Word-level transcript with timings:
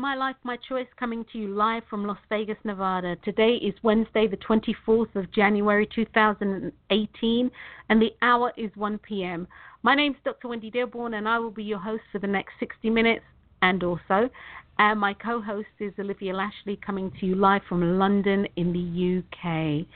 My 0.00 0.14
Life, 0.14 0.36
My 0.44 0.56
Choice, 0.66 0.86
coming 0.98 1.26
to 1.30 1.36
you 1.36 1.48
live 1.48 1.82
from 1.90 2.06
Las 2.06 2.16
Vegas, 2.30 2.56
Nevada. 2.64 3.16
Today 3.16 3.56
is 3.56 3.74
Wednesday, 3.82 4.26
the 4.26 4.38
24th 4.38 5.14
of 5.14 5.30
January 5.30 5.86
2018, 5.94 7.50
and 7.90 8.00
the 8.00 8.10
hour 8.22 8.50
is 8.56 8.70
1 8.76 8.98
p.m. 9.00 9.46
My 9.82 9.94
name 9.94 10.12
is 10.12 10.18
Dr. 10.24 10.48
Wendy 10.48 10.70
Dearborn, 10.70 11.12
and 11.12 11.28
I 11.28 11.38
will 11.38 11.50
be 11.50 11.64
your 11.64 11.80
host 11.80 12.02
for 12.10 12.18
the 12.18 12.26
next 12.26 12.52
60 12.60 12.88
minutes 12.88 13.26
and 13.60 13.84
also. 13.84 14.30
And 14.78 14.98
my 14.98 15.12
co 15.12 15.42
host 15.42 15.68
is 15.80 15.92
Olivia 15.98 16.34
Lashley, 16.34 16.76
coming 16.76 17.12
to 17.20 17.26
you 17.26 17.34
live 17.34 17.60
from 17.68 17.98
London 17.98 18.46
in 18.56 18.72
the 18.72 19.18
UK. 19.18 19.86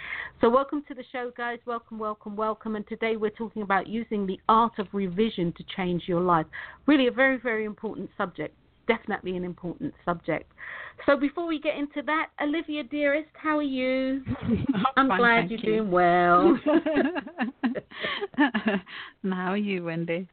So, 0.42 0.50
welcome 0.50 0.84
to 0.86 0.94
the 0.94 1.04
show, 1.12 1.32
guys. 1.34 1.60
Welcome, 1.64 1.98
welcome, 1.98 2.36
welcome. 2.36 2.76
And 2.76 2.86
today 2.86 3.16
we're 3.16 3.30
talking 3.30 3.62
about 3.62 3.86
using 3.86 4.26
the 4.26 4.38
art 4.50 4.78
of 4.78 4.86
revision 4.92 5.54
to 5.56 5.64
change 5.74 6.02
your 6.06 6.20
life. 6.20 6.44
Really, 6.84 7.06
a 7.06 7.10
very, 7.10 7.38
very 7.38 7.64
important 7.64 8.10
subject 8.18 8.54
definitely 8.86 9.36
an 9.36 9.44
important 9.44 9.94
subject. 10.04 10.50
So 11.06 11.16
before 11.16 11.46
we 11.46 11.58
get 11.60 11.76
into 11.76 12.02
that, 12.06 12.28
Olivia 12.40 12.84
dearest, 12.84 13.28
how 13.34 13.58
are 13.58 13.62
you? 13.62 14.22
I'm 14.96 15.08
fine, 15.08 15.18
glad 15.18 15.50
you're 15.50 15.60
you. 15.60 15.78
doing 15.78 15.90
well. 15.90 16.58
how 18.36 19.52
are 19.52 19.56
you, 19.56 19.84
Wendy? 19.84 20.26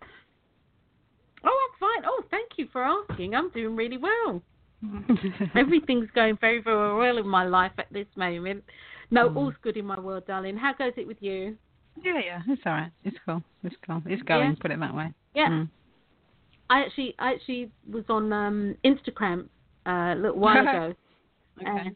Oh, 1.43 1.67
I'm 1.71 1.79
fine. 1.79 2.03
Oh, 2.05 2.23
thank 2.29 2.51
you 2.57 2.67
for 2.71 2.83
asking. 2.83 3.33
I'm 3.35 3.49
doing 3.51 3.75
really 3.75 3.97
well. 3.97 4.41
Everything's 5.55 6.09
going 6.13 6.37
very, 6.39 6.61
very 6.61 6.95
well 6.97 7.17
in 7.17 7.27
my 7.27 7.43
life 7.45 7.71
at 7.77 7.91
this 7.91 8.07
moment. 8.15 8.63
No, 9.09 9.29
Mm. 9.29 9.35
all's 9.37 9.55
good 9.61 9.77
in 9.77 9.85
my 9.85 9.99
world, 9.99 10.25
darling. 10.27 10.57
How 10.57 10.73
goes 10.73 10.93
it 10.97 11.07
with 11.07 11.17
you? 11.21 11.57
yeah, 12.01 12.19
yeah, 12.25 12.41
it's 12.47 12.61
all 12.65 12.71
right. 12.73 12.91
It's 13.03 13.17
cool. 13.25 13.43
It's 13.63 13.75
cool. 13.85 14.01
It's 14.05 14.21
going. 14.23 14.51
Yeah. 14.51 14.55
Put 14.61 14.71
it 14.71 14.79
that 14.79 14.95
way. 14.95 15.13
Yeah, 15.35 15.49
Mm. 15.49 15.69
I 16.71 16.81
actually, 16.85 17.15
I 17.19 17.33
actually 17.33 17.71
was 17.91 18.03
on 18.09 18.31
um, 18.31 18.75
Instagram 18.85 19.47
uh, 19.85 20.13
a 20.13 20.19
little 20.19 20.39
while 20.39 20.61
ago. 20.67 20.93
Okay. 21.59 21.69
And, 21.69 21.95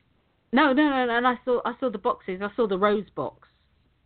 no, 0.52 0.74
no, 0.74 0.84
no, 0.90 1.06
no. 1.06 1.18
And 1.18 1.28
I 1.28 1.36
saw, 1.46 1.62
I 1.66 1.74
saw 1.80 1.90
the 1.90 1.98
boxes. 1.98 2.42
I 2.44 2.50
saw 2.56 2.68
the 2.68 2.78
rose 2.78 3.10
box 3.16 3.48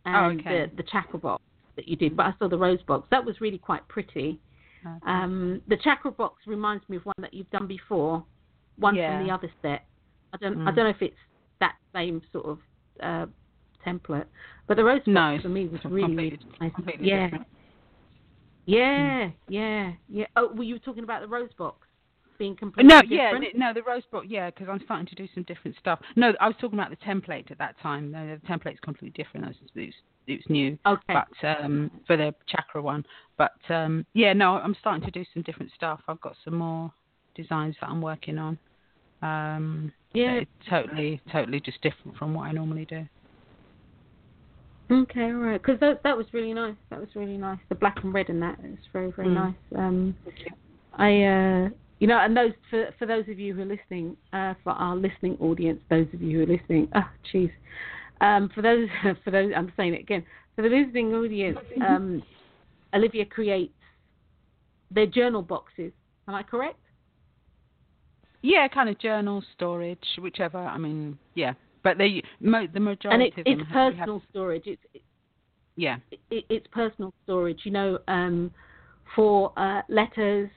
and 0.04 0.16
Oh, 0.16 0.40
okay. 0.40 0.66
the 0.70 0.82
the 0.82 0.88
chakra 0.88 1.18
box 1.18 1.42
that 1.76 1.86
you 1.88 1.96
did, 1.96 2.16
but 2.16 2.26
I 2.26 2.34
saw 2.38 2.48
the 2.48 2.58
rose 2.58 2.82
box. 2.86 3.06
That 3.10 3.24
was 3.24 3.40
really 3.40 3.58
quite 3.58 3.86
pretty. 3.88 4.38
Okay. 4.86 4.98
Um, 5.06 5.60
the 5.68 5.76
chakra 5.76 6.10
box 6.10 6.34
reminds 6.46 6.88
me 6.88 6.96
of 6.96 7.04
one 7.04 7.14
that 7.18 7.34
you've 7.34 7.50
done 7.50 7.66
before, 7.66 8.24
one 8.78 8.94
Yeah. 8.94 9.18
from 9.18 9.26
the 9.26 9.32
other 9.32 9.50
set. 9.62 9.84
I 10.32 10.36
don't, 10.38 10.56
I 10.66 10.70
Mm. 10.70 10.74
don't 10.76 10.84
know 10.84 10.90
if 10.90 11.02
it's 11.02 11.22
that 11.60 11.74
same 11.92 12.22
sort 12.32 12.46
of 12.46 12.58
uh, 13.02 13.26
template, 13.86 14.26
but 14.66 14.76
the 14.76 14.84
rose 14.84 15.00
box 15.00 15.08
No, 15.08 15.38
for 15.42 15.48
me 15.48 15.66
was 15.66 15.80
it's 15.84 15.92
really 15.92 16.38
nice. 16.60 16.72
completely 16.74 17.08
yeah, 17.08 17.24
different. 17.26 17.46
Yeah, 18.66 19.30
yeah, 19.48 19.92
yeah. 20.08 20.26
Oh, 20.36 20.52
were 20.54 20.62
you 20.64 20.78
talking 20.78 21.04
about 21.04 21.22
the 21.22 21.28
rose 21.28 21.50
box 21.58 21.86
being 22.38 22.56
completely 22.56 22.88
No, 22.88 23.02
yeah, 23.08 23.30
different? 23.30 23.44
th- 23.44 23.54
no, 23.56 23.72
the 23.74 23.82
rose 23.82 24.02
book, 24.10 24.24
yeah, 24.26 24.50
because 24.50 24.68
I'm 24.70 24.80
starting 24.84 25.06
to 25.06 25.14
do 25.14 25.28
some 25.34 25.42
different 25.44 25.76
stuff. 25.78 26.00
No, 26.16 26.32
I 26.40 26.46
was 26.46 26.56
talking 26.60 26.78
about 26.78 26.90
the 26.90 26.96
template 26.96 27.50
at 27.50 27.58
that 27.58 27.78
time. 27.80 28.10
No, 28.10 28.26
the 28.26 28.46
template's 28.46 28.80
completely 28.80 29.22
different. 29.22 29.46
It 29.46 29.48
was, 29.48 29.56
it 29.74 29.86
was, 29.86 29.94
it 30.26 30.32
was 30.32 30.44
new, 30.48 30.78
Okay. 30.86 31.14
but 31.42 31.46
um, 31.46 31.90
for 32.06 32.16
the 32.16 32.34
chakra 32.48 32.80
one. 32.82 33.04
But 33.36 33.52
um, 33.68 34.06
yeah, 34.14 34.32
no, 34.32 34.54
I'm 34.54 34.74
starting 34.80 35.04
to 35.04 35.10
do 35.10 35.24
some 35.34 35.42
different 35.42 35.70
stuff. 35.74 36.00
I've 36.08 36.20
got 36.20 36.34
some 36.44 36.56
more 36.56 36.92
designs 37.34 37.76
that 37.80 37.88
I'm 37.90 38.00
working 38.02 38.38
on. 38.38 38.58
Um, 39.22 39.92
yeah. 40.14 40.40
totally, 40.68 41.20
totally 41.30 41.60
just 41.60 41.80
different 41.82 42.16
from 42.16 42.34
what 42.34 42.44
I 42.44 42.52
normally 42.52 42.86
do. 42.86 43.06
Okay, 44.90 45.26
all 45.26 45.34
right. 45.34 45.62
Because 45.62 45.78
that 45.80 46.02
that 46.02 46.16
was 46.16 46.26
really 46.32 46.52
nice. 46.52 46.74
That 46.90 46.98
was 47.00 47.08
really 47.14 47.36
nice. 47.36 47.58
The 47.68 47.76
black 47.76 48.02
and 48.02 48.12
red 48.12 48.28
and 48.28 48.42
that 48.42 48.58
is 48.64 48.78
very 48.92 49.12
very 49.12 49.28
Mm. 49.28 49.34
nice. 49.34 49.54
Um, 49.76 50.16
I 50.94 51.22
uh, 51.22 51.68
you 52.00 52.08
know, 52.08 52.18
and 52.18 52.36
those 52.36 52.52
for 52.68 52.90
for 52.98 53.06
those 53.06 53.28
of 53.28 53.38
you 53.38 53.54
who 53.54 53.62
are 53.62 53.66
listening, 53.66 54.16
uh, 54.32 54.54
for 54.64 54.72
our 54.72 54.96
listening 54.96 55.36
audience, 55.40 55.80
those 55.90 56.06
of 56.12 56.20
you 56.20 56.38
who 56.38 56.44
are 56.44 56.56
listening, 56.56 56.88
oh 56.94 57.08
jeez, 57.32 57.52
um, 58.20 58.48
for 58.54 58.62
those 58.62 58.88
for 59.24 59.30
those 59.30 59.52
I'm 59.56 59.72
saying 59.76 59.94
it 59.94 60.00
again 60.00 60.24
for 60.56 60.62
the 60.62 60.68
listening 60.68 61.14
audience, 61.14 61.58
um, 61.86 62.22
Olivia 62.92 63.24
creates 63.24 63.72
their 64.90 65.06
journal 65.06 65.42
boxes. 65.42 65.92
Am 66.26 66.34
I 66.34 66.42
correct? 66.42 66.78
Yeah, 68.42 68.66
kind 68.68 68.88
of 68.88 68.98
journal 68.98 69.44
storage, 69.54 70.18
whichever. 70.18 70.58
I 70.58 70.78
mean, 70.78 71.18
yeah, 71.34 71.52
but 71.82 71.98
they 71.98 72.22
mo- 72.40 72.66
the 72.72 72.80
majority 72.80 73.08
and 73.14 73.22
it, 73.22 73.28
of 73.38 73.44
them 73.44 73.44
it's 73.46 73.68
we 73.70 73.74
have- 73.74 73.96
personal 73.96 74.22
storage. 74.30 74.62
It's 74.66 74.82
yeah, 75.76 75.96
it, 76.30 76.44
it's 76.48 76.66
personal 76.72 77.12
storage, 77.24 77.60
you 77.64 77.70
know, 77.70 77.98
um, 78.08 78.50
for 79.16 79.52
uh, 79.56 79.80
letters, 79.88 80.50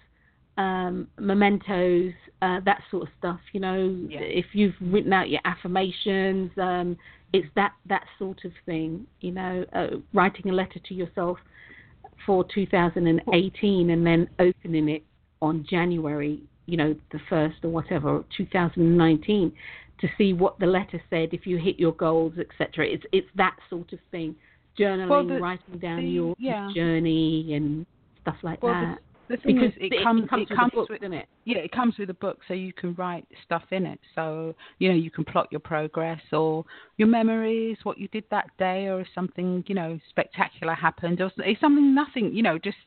um, 0.57 1.07
mementos, 1.17 2.11
uh, 2.41 2.59
that 2.65 2.81
sort 2.91 3.03
of 3.03 3.09
stuff. 3.19 3.39
You 3.53 3.59
know, 3.61 4.05
Yeah. 4.09 4.19
if 4.21 4.47
you've 4.53 4.75
written 4.81 5.13
out 5.13 5.29
your 5.29 5.41
affirmations, 5.45 6.51
um, 6.57 6.97
it's 7.31 7.47
that 7.55 7.73
that 7.87 8.03
sort 8.19 8.43
of 8.43 8.51
thing. 8.65 9.05
You 9.21 9.31
know, 9.31 9.65
uh, 9.73 9.87
writing 10.13 10.49
a 10.49 10.53
letter 10.53 10.79
to 10.79 10.93
yourself 10.93 11.37
for 12.25 12.43
2018 12.53 13.89
and 13.89 14.05
then 14.05 14.29
opening 14.39 14.89
it 14.89 15.03
on 15.41 15.65
January, 15.69 16.41
you 16.65 16.77
know, 16.77 16.95
the 17.11 17.19
first 17.29 17.57
or 17.63 17.69
whatever, 17.69 18.23
2019, 18.37 19.51
to 19.99 20.07
see 20.17 20.33
what 20.33 20.59
the 20.59 20.65
letter 20.65 21.01
said, 21.09 21.29
if 21.33 21.45
you 21.45 21.57
hit 21.57 21.79
your 21.79 21.93
goals, 21.93 22.33
etc. 22.39 22.85
It's 22.87 23.03
it's 23.11 23.27
that 23.35 23.55
sort 23.69 23.93
of 23.93 23.99
thing. 24.11 24.35
Journaling, 24.77 25.07
Well, 25.09 25.25
the- 25.27 25.39
writing 25.39 25.77
down 25.77 26.01
the- 26.01 26.09
your 26.09 26.35
yeah. 26.39 26.69
journey 26.73 27.53
and 27.53 27.85
stuff 28.21 28.37
like 28.43 28.63
Well, 28.63 28.73
that. 28.73 28.99
the 29.27 29.37
thing 29.37 29.55
Because 29.55 29.75
is, 29.77 29.91
it, 29.91 30.03
comes, 30.03 30.27
comes 30.27 30.43
it 30.43 30.49
with 30.49 30.57
comes 30.57 30.71
the 30.71 30.75
book, 30.77 30.89
with, 30.89 31.01
doesn't 31.01 31.13
it? 31.13 31.27
yeah, 31.45 31.57
it 31.59 31.71
comes 31.71 31.97
with 31.99 32.09
a 32.09 32.13
book, 32.15 32.39
so 32.47 32.53
you 32.55 32.73
can 32.73 32.93
write 32.95 33.25
stuff 33.45 33.63
in 33.71 33.85
it. 33.85 33.99
So 34.15 34.55
you 34.79 34.89
know, 34.89 34.95
you 34.95 35.11
can 35.11 35.23
plot 35.25 35.47
your 35.51 35.59
progress 35.59 36.21
or 36.31 36.65
your 36.97 37.07
memories, 37.07 37.77
what 37.83 37.97
you 37.99 38.07
did 38.07 38.23
that 38.31 38.49
day, 38.57 38.87
or 38.87 39.01
if 39.01 39.07
something 39.13 39.63
you 39.67 39.75
know 39.75 39.99
spectacular 40.09 40.73
happened, 40.73 41.21
or 41.21 41.31
if 41.37 41.59
something 41.59 41.93
nothing, 41.93 42.33
you 42.33 42.41
know, 42.41 42.57
just 42.57 42.77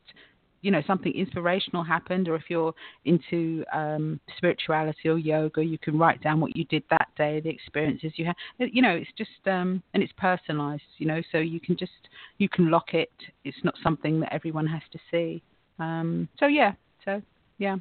you 0.67 0.73
know 0.73 0.83
something 0.85 1.13
inspirational 1.13 1.85
happened, 1.85 2.27
or 2.29 2.35
if 2.35 2.43
you're 2.49 2.75
into 3.05 3.65
um, 3.73 4.19
spirituality 4.37 5.09
or 5.09 5.17
yoga, 5.17 5.63
you 5.63 5.79
can 5.79 5.97
write 5.97 6.21
down 6.21 6.41
what 6.41 6.57
you 6.57 6.65
did 6.65 6.83
that 6.91 7.07
day, 7.17 7.39
the 7.39 7.49
experiences 7.49 8.11
you 8.17 8.25
had. 8.25 8.35
You 8.59 8.83
know, 8.83 8.91
it's 8.91 9.11
just 9.17 9.31
um, 9.47 9.81
and 9.95 10.03
it's 10.03 10.13
personalized. 10.19 10.83
You 10.99 11.07
know, 11.07 11.23
so 11.31 11.39
you 11.39 11.61
can 11.61 11.77
just 11.77 11.93
you 12.39 12.49
can 12.49 12.69
lock 12.69 12.95
it. 12.95 13.13
It's 13.45 13.57
not 13.63 13.75
something 13.81 14.19
that 14.19 14.33
everyone 14.33 14.67
has 14.67 14.83
to 14.91 14.99
see. 15.09 15.41
Um, 15.79 16.29
so 16.41 16.49
yeah, 16.49 16.73
so 17.05 17.23
yeah. 17.59 17.77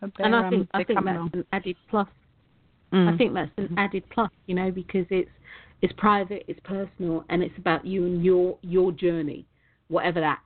So 0.00 0.10
And 0.18 0.36
I 0.36 0.50
think 0.50 0.62
um, 0.62 0.68
I 0.74 0.84
think 0.84 0.98
that's 1.02 1.16
along. 1.16 1.30
an 1.32 1.46
added 1.54 1.76
plus. 1.88 2.08
Mm. 2.92 3.14
I 3.14 3.16
think 3.16 3.32
that's 3.32 3.50
an 3.56 3.74
added 3.78 4.04
plus, 4.10 4.30
you 4.44 4.54
know, 4.54 4.70
because 4.70 5.06
it's 5.08 5.30
it's 5.80 5.94
private, 5.96 6.44
it's 6.48 6.60
personal, 6.64 7.24
and 7.30 7.42
it's 7.42 7.56
about 7.56 7.86
you 7.86 8.04
and 8.04 8.22
your 8.22 8.58
your 8.60 8.92
journey, 8.92 9.46
whatever 9.88 10.20
that 10.20 10.40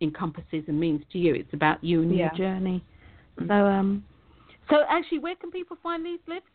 encompasses 0.00 0.64
and 0.68 0.78
means 0.78 1.02
to 1.12 1.18
you. 1.18 1.34
It's 1.34 1.52
about 1.52 1.82
you 1.82 2.02
and 2.02 2.14
Yeah. 2.14 2.30
your 2.36 2.36
journey. 2.36 2.84
Mm. 3.38 3.48
So 3.48 3.54
um, 3.66 4.04
so 4.68 4.76
actually, 4.88 5.18
where 5.18 5.34
can 5.36 5.50
people 5.50 5.76
find 5.82 6.04
these 6.04 6.20
lips? 6.26 6.46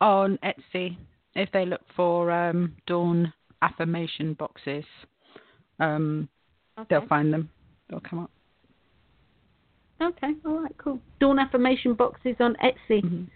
on 0.00 0.38
Etsy 0.42 0.96
if 1.34 1.50
they 1.52 1.66
look 1.66 1.82
for 1.94 2.30
um, 2.30 2.74
Dawn 2.86 3.30
affirmation 3.62 4.34
boxes. 4.34 4.84
Um, 5.78 6.28
Okay. 6.78 6.86
They'll 6.88 7.08
find 7.08 7.30
them. 7.30 7.50
They'll 7.90 8.00
come 8.00 8.20
up. 8.20 8.30
Okay, 10.00 10.28
all 10.46 10.60
right, 10.62 10.74
cool. 10.78 10.98
Dawn 11.20 11.38
affirmation 11.38 11.92
boxes 11.92 12.36
on 12.40 12.56
Etsy. 12.62 13.02
Mhm. 13.02 13.26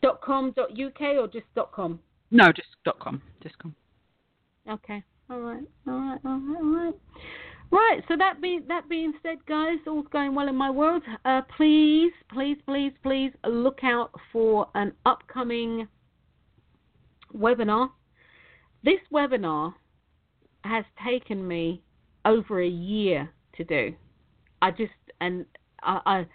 dot 0.00 0.22
com 0.22 0.52
dot 0.52 0.70
uk 0.80 1.00
or 1.02 1.26
just 1.28 1.44
dot 1.54 1.72
com. 1.72 2.00
No, 2.30 2.52
just 2.52 2.68
dot 2.84 2.98
com. 2.98 3.20
Just 3.42 3.58
com. 3.58 3.74
Okay. 4.66 5.02
All 5.28 5.40
right. 5.40 5.64
All 5.86 6.00
right. 6.00 6.20
All 6.24 6.38
right. 6.38 6.60
All 6.62 6.84
right. 6.84 6.94
Right. 7.70 8.00
So 8.08 8.16
that 8.16 8.40
being 8.40 8.64
that 8.68 8.88
being 8.88 9.12
said, 9.22 9.38
guys, 9.46 9.78
all's 9.86 10.06
going 10.12 10.34
well 10.34 10.48
in 10.48 10.54
my 10.54 10.70
world. 10.70 11.02
Uh, 11.24 11.42
please, 11.56 12.12
please, 12.32 12.56
please, 12.66 12.92
please 13.02 13.32
look 13.44 13.80
out 13.82 14.10
for 14.32 14.68
an 14.74 14.92
upcoming 15.04 15.88
webinar. 17.36 17.90
This 18.84 19.00
webinar 19.12 19.74
has 20.64 20.84
taken 21.04 21.46
me 21.46 21.82
over 22.24 22.60
a 22.60 22.68
year 22.68 23.30
to 23.56 23.64
do. 23.64 23.94
I 24.62 24.70
just 24.70 24.92
and 25.20 25.44
I, 25.82 26.00
I 26.06 26.26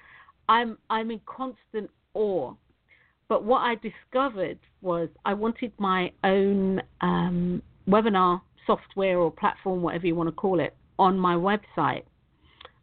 I'm 0.50 0.78
I'm 0.90 1.12
in 1.12 1.22
constant 1.26 1.90
awe. 2.14 2.54
But 3.30 3.46
what 3.46 3.60
I 3.60 3.76
discovered 3.76 4.60
was 4.82 5.08
I 5.24 5.34
wanted 5.34 5.72
my 5.78 6.12
own 6.26 6.82
um, 7.00 7.62
webinar 7.88 8.42
software 8.68 9.18
or 9.20 9.32
platform, 9.32 9.82
whatever 9.82 10.06
you 10.08 10.16
want 10.16 10.28
to 10.28 10.34
call 10.34 10.60
it, 10.60 10.76
on 11.02 11.18
my 11.18 11.36
website. 11.36 12.04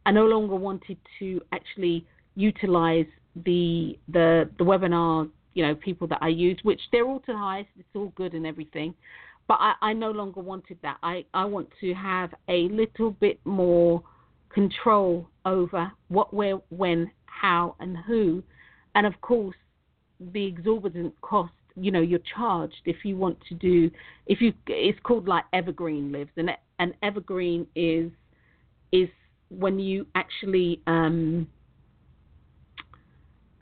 I 0.04 0.10
no 0.10 0.26
longer 0.26 0.56
wanted 0.56 0.98
to 1.18 1.40
actually 1.52 2.04
utilize 2.34 3.06
the 3.44 3.98
the 4.08 4.50
the 4.58 4.64
webinar, 4.64 5.28
you 5.54 5.62
know, 5.66 5.74
people 5.74 6.06
that 6.08 6.18
I 6.20 6.28
use, 6.28 6.58
which 6.62 6.80
they're 6.90 7.06
all 7.06 7.20
to 7.20 7.36
highest, 7.36 7.70
it's 7.78 7.88
all 7.94 8.12
good 8.16 8.34
and 8.34 8.46
everything. 8.46 8.94
But 9.46 9.58
I, 9.60 9.72
I 9.80 9.92
no 9.94 10.10
longer 10.10 10.42
wanted 10.42 10.78
that. 10.82 10.98
I, 11.02 11.24
I 11.32 11.46
want 11.46 11.68
to 11.80 11.94
have 11.94 12.34
a 12.48 12.68
little 12.68 13.12
bit 13.12 13.40
more 13.46 14.02
control 14.50 15.26
over 15.46 15.90
what, 16.08 16.34
where, 16.34 16.56
when, 16.68 17.10
how, 17.24 17.74
and 17.80 17.96
who 17.96 18.42
and 18.98 19.06
of 19.06 19.20
course, 19.20 19.56
the 20.18 20.44
exorbitant 20.44 21.14
cost. 21.20 21.52
You 21.80 21.90
know, 21.90 22.00
you're 22.00 22.20
charged 22.36 22.82
if 22.84 23.04
you 23.04 23.16
want 23.16 23.38
to 23.48 23.54
do. 23.54 23.90
If 24.26 24.40
you, 24.40 24.52
it's 24.66 24.98
called 25.02 25.28
like 25.28 25.44
evergreen 25.52 26.12
lives, 26.12 26.30
and 26.36 26.50
an 26.78 26.94
evergreen 27.02 27.66
is 27.74 28.10
is 28.92 29.08
when 29.50 29.78
you 29.78 30.06
actually 30.14 30.80
um, 30.86 31.48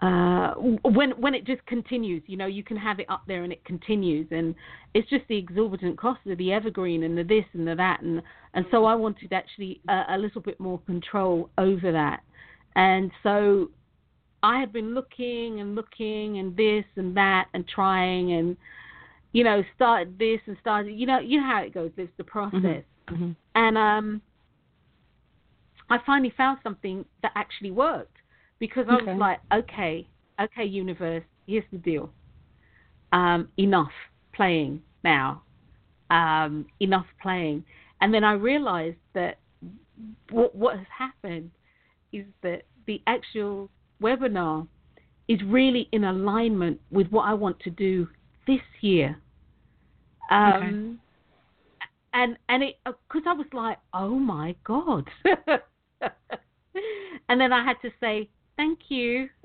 uh, 0.00 0.52
when 0.54 1.12
when 1.12 1.34
it 1.34 1.46
just 1.46 1.64
continues, 1.66 2.22
you 2.26 2.36
know, 2.36 2.46
you 2.46 2.62
can 2.62 2.76
have 2.76 3.00
it 3.00 3.06
up 3.08 3.22
there 3.26 3.44
and 3.44 3.52
it 3.52 3.64
continues, 3.64 4.26
and 4.30 4.54
it's 4.92 5.08
just 5.08 5.24
the 5.28 5.38
exorbitant 5.38 5.98
cost 5.98 6.20
of 6.26 6.36
the 6.36 6.52
evergreen 6.52 7.02
and 7.02 7.16
the 7.16 7.22
this 7.22 7.44
and 7.54 7.66
the 7.66 7.74
that, 7.74 8.02
and 8.02 8.20
and 8.52 8.66
so 8.70 8.84
I 8.84 8.94
wanted 8.94 9.32
actually 9.32 9.80
a, 9.88 10.02
a 10.10 10.18
little 10.18 10.42
bit 10.42 10.60
more 10.60 10.80
control 10.80 11.48
over 11.56 11.92
that, 11.92 12.20
and 12.74 13.10
so 13.22 13.70
I 14.46 14.60
had 14.60 14.72
been 14.72 14.94
looking 14.94 15.60
and 15.60 15.74
looking 15.74 16.38
and 16.38 16.56
this 16.56 16.84
and 16.94 17.16
that 17.16 17.48
and 17.52 17.66
trying 17.66 18.32
and 18.32 18.56
you 19.32 19.42
know 19.42 19.62
started 19.74 20.18
this 20.18 20.40
and 20.46 20.56
started 20.60 20.92
you 20.92 21.06
know 21.06 21.18
you 21.18 21.40
know 21.40 21.46
how 21.46 21.62
it 21.62 21.74
goes. 21.74 21.90
There's 21.96 22.16
the 22.16 22.24
process, 22.24 22.60
mm-hmm. 22.62 23.14
Mm-hmm. 23.14 23.30
and 23.56 23.76
um, 23.76 24.22
I 25.90 25.98
finally 26.06 26.32
found 26.36 26.58
something 26.62 27.04
that 27.22 27.32
actually 27.34 27.72
worked 27.72 28.16
because 28.58 28.86
I 28.88 28.94
Okay. 28.94 29.12
was 29.12 29.18
like, 29.18 29.40
okay, 29.52 30.06
okay, 30.40 30.64
universe, 30.64 31.24
here's 31.46 31.64
the 31.72 31.78
deal. 31.78 32.10
Um, 33.12 33.48
enough 33.58 33.92
playing 34.32 34.82
now. 35.04 35.42
Um, 36.10 36.66
enough 36.80 37.06
playing. 37.20 37.64
And 38.00 38.14
then 38.14 38.24
I 38.24 38.34
realized 38.34 38.98
that 39.14 39.38
what, 40.30 40.54
what 40.54 40.76
has 40.76 40.86
happened 40.96 41.50
is 42.12 42.24
that 42.42 42.62
the 42.86 43.02
actual 43.06 43.70
webinar 44.02 44.66
is 45.28 45.42
really 45.44 45.88
in 45.92 46.04
alignment 46.04 46.80
with 46.90 47.08
what 47.08 47.22
I 47.22 47.34
want 47.34 47.58
to 47.60 47.70
do 47.70 48.08
this 48.46 48.60
year. 48.80 49.16
Um, 50.30 51.00
And 52.12 52.36
and 52.48 52.62
it 52.62 52.76
because 52.84 53.22
I 53.26 53.34
was 53.34 53.46
like, 53.52 53.78
oh 53.92 54.18
my 54.18 54.54
god, 54.64 55.08
and 57.28 57.40
then 57.40 57.52
I 57.52 57.62
had 57.64 57.76
to 57.82 57.90
say 58.00 58.28
thank 58.56 58.78
you. 58.88 59.28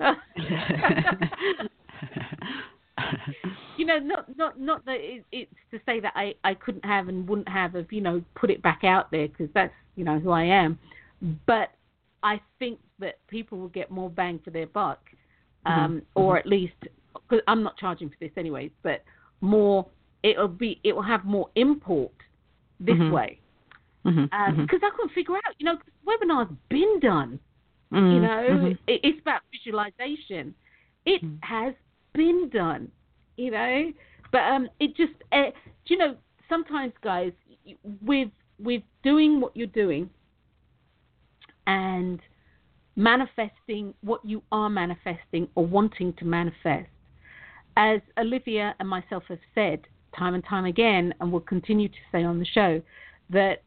you 3.76 3.84
know, 3.84 3.98
not 3.98 4.36
not 4.36 4.58
not 4.58 4.84
that 4.86 4.96
it, 5.00 5.24
it's 5.32 5.52
to 5.70 5.78
say 5.84 6.00
that 6.00 6.12
I 6.16 6.34
I 6.44 6.54
couldn't 6.54 6.84
have 6.84 7.08
and 7.08 7.28
wouldn't 7.28 7.48
have 7.48 7.74
of 7.74 7.92
you 7.92 8.00
know 8.00 8.22
put 8.34 8.50
it 8.50 8.62
back 8.62 8.84
out 8.84 9.10
there 9.10 9.28
because 9.28 9.48
that's 9.54 9.74
you 9.96 10.04
know 10.04 10.18
who 10.18 10.30
I 10.30 10.44
am, 10.44 10.78
but 11.46 11.72
I 12.22 12.40
think 12.58 12.78
that 12.98 13.18
people 13.28 13.58
will 13.58 13.68
get 13.68 13.90
more 13.90 14.10
bang 14.10 14.38
for 14.44 14.50
their 14.50 14.66
buck, 14.66 15.00
um, 15.66 16.02
Mhm, 16.02 16.02
or 16.14 16.36
at 16.38 16.46
least 16.46 16.74
because 17.12 17.40
I'm 17.46 17.62
not 17.62 17.76
charging 17.76 18.08
for 18.08 18.16
this 18.20 18.30
anyways, 18.36 18.70
but 18.82 19.02
more 19.40 19.86
it'll 20.22 20.48
be 20.48 20.80
it 20.84 20.94
will 20.94 21.02
have 21.02 21.24
more 21.24 21.48
import 21.56 22.12
this 22.80 22.96
Mhm. 22.96 23.12
way. 23.12 23.38
Because 24.04 24.24
mhm, 24.56 24.82
I 24.82 24.90
couldn't 24.96 25.12
figure 25.12 25.36
out 25.36 25.54
you 25.58 25.66
know 25.66 25.76
'cause 25.76 25.92
webinars 26.06 26.56
been 26.68 26.98
done 27.00 27.38
you 27.92 28.20
mhm, 28.20 28.22
know 28.22 28.66
it, 28.86 29.00
it's 29.02 29.20
about 29.20 29.42
visualization. 29.52 30.54
It 31.04 31.22
has 31.42 31.74
been 32.14 32.48
done 32.50 32.90
you 33.36 33.50
know? 33.50 33.92
But 34.30 34.42
um 34.42 34.68
it 34.80 34.96
just 34.96 35.12
uh, 35.32 35.50
do 35.84 35.94
you 35.94 35.98
know 35.98 36.16
sometimes 36.48 36.92
guys 37.02 37.32
with 38.02 38.30
with 38.58 38.82
doing 39.02 39.40
what 39.40 39.56
you're 39.56 39.66
doing 39.84 40.08
and 41.66 42.20
manifesting 42.96 43.94
what 44.02 44.24
you 44.24 44.42
are 44.52 44.68
manifesting 44.68 45.48
or 45.54 45.64
wanting 45.66 46.12
to 46.14 46.24
manifest 46.24 46.88
as 47.76 48.00
olivia 48.18 48.74
and 48.80 48.88
myself 48.88 49.22
have 49.28 49.38
said 49.54 49.80
time 50.16 50.34
and 50.34 50.44
time 50.44 50.66
again 50.66 51.14
and 51.20 51.32
will 51.32 51.40
continue 51.40 51.88
to 51.88 51.94
say 52.10 52.22
on 52.22 52.38
the 52.38 52.44
show 52.44 52.82
that 53.30 53.62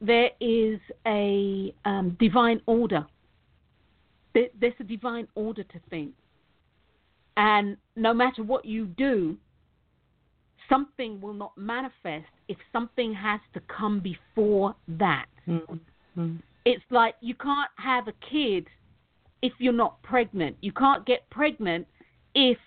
there 0.00 0.30
is 0.40 0.78
a 1.06 1.74
um, 1.84 2.16
divine 2.20 2.60
order 2.66 3.04
there's 4.34 4.74
a 4.80 4.84
divine 4.84 5.28
order 5.34 5.62
to 5.62 5.80
things. 5.90 6.12
And 7.36 7.76
no 7.96 8.12
matter 8.12 8.42
what 8.42 8.64
you 8.64 8.86
do, 8.86 9.36
something 10.68 11.20
will 11.20 11.34
not 11.34 11.56
manifest 11.56 12.28
if 12.48 12.56
something 12.72 13.14
has 13.14 13.40
to 13.54 13.60
come 13.60 14.00
before 14.00 14.74
that. 14.88 15.26
Mhm, 15.46 15.80
mhm. 16.16 16.42
It's 16.64 16.84
like 16.90 17.14
you 17.20 17.34
can't 17.34 17.70
have 17.76 18.08
a 18.08 18.12
kid 18.30 18.68
if 19.42 19.52
you're 19.58 19.72
not 19.72 20.02
pregnant. 20.02 20.56
You 20.60 20.72
can't 20.72 21.04
get 21.04 21.28
pregnant 21.30 21.86
if 22.34 22.58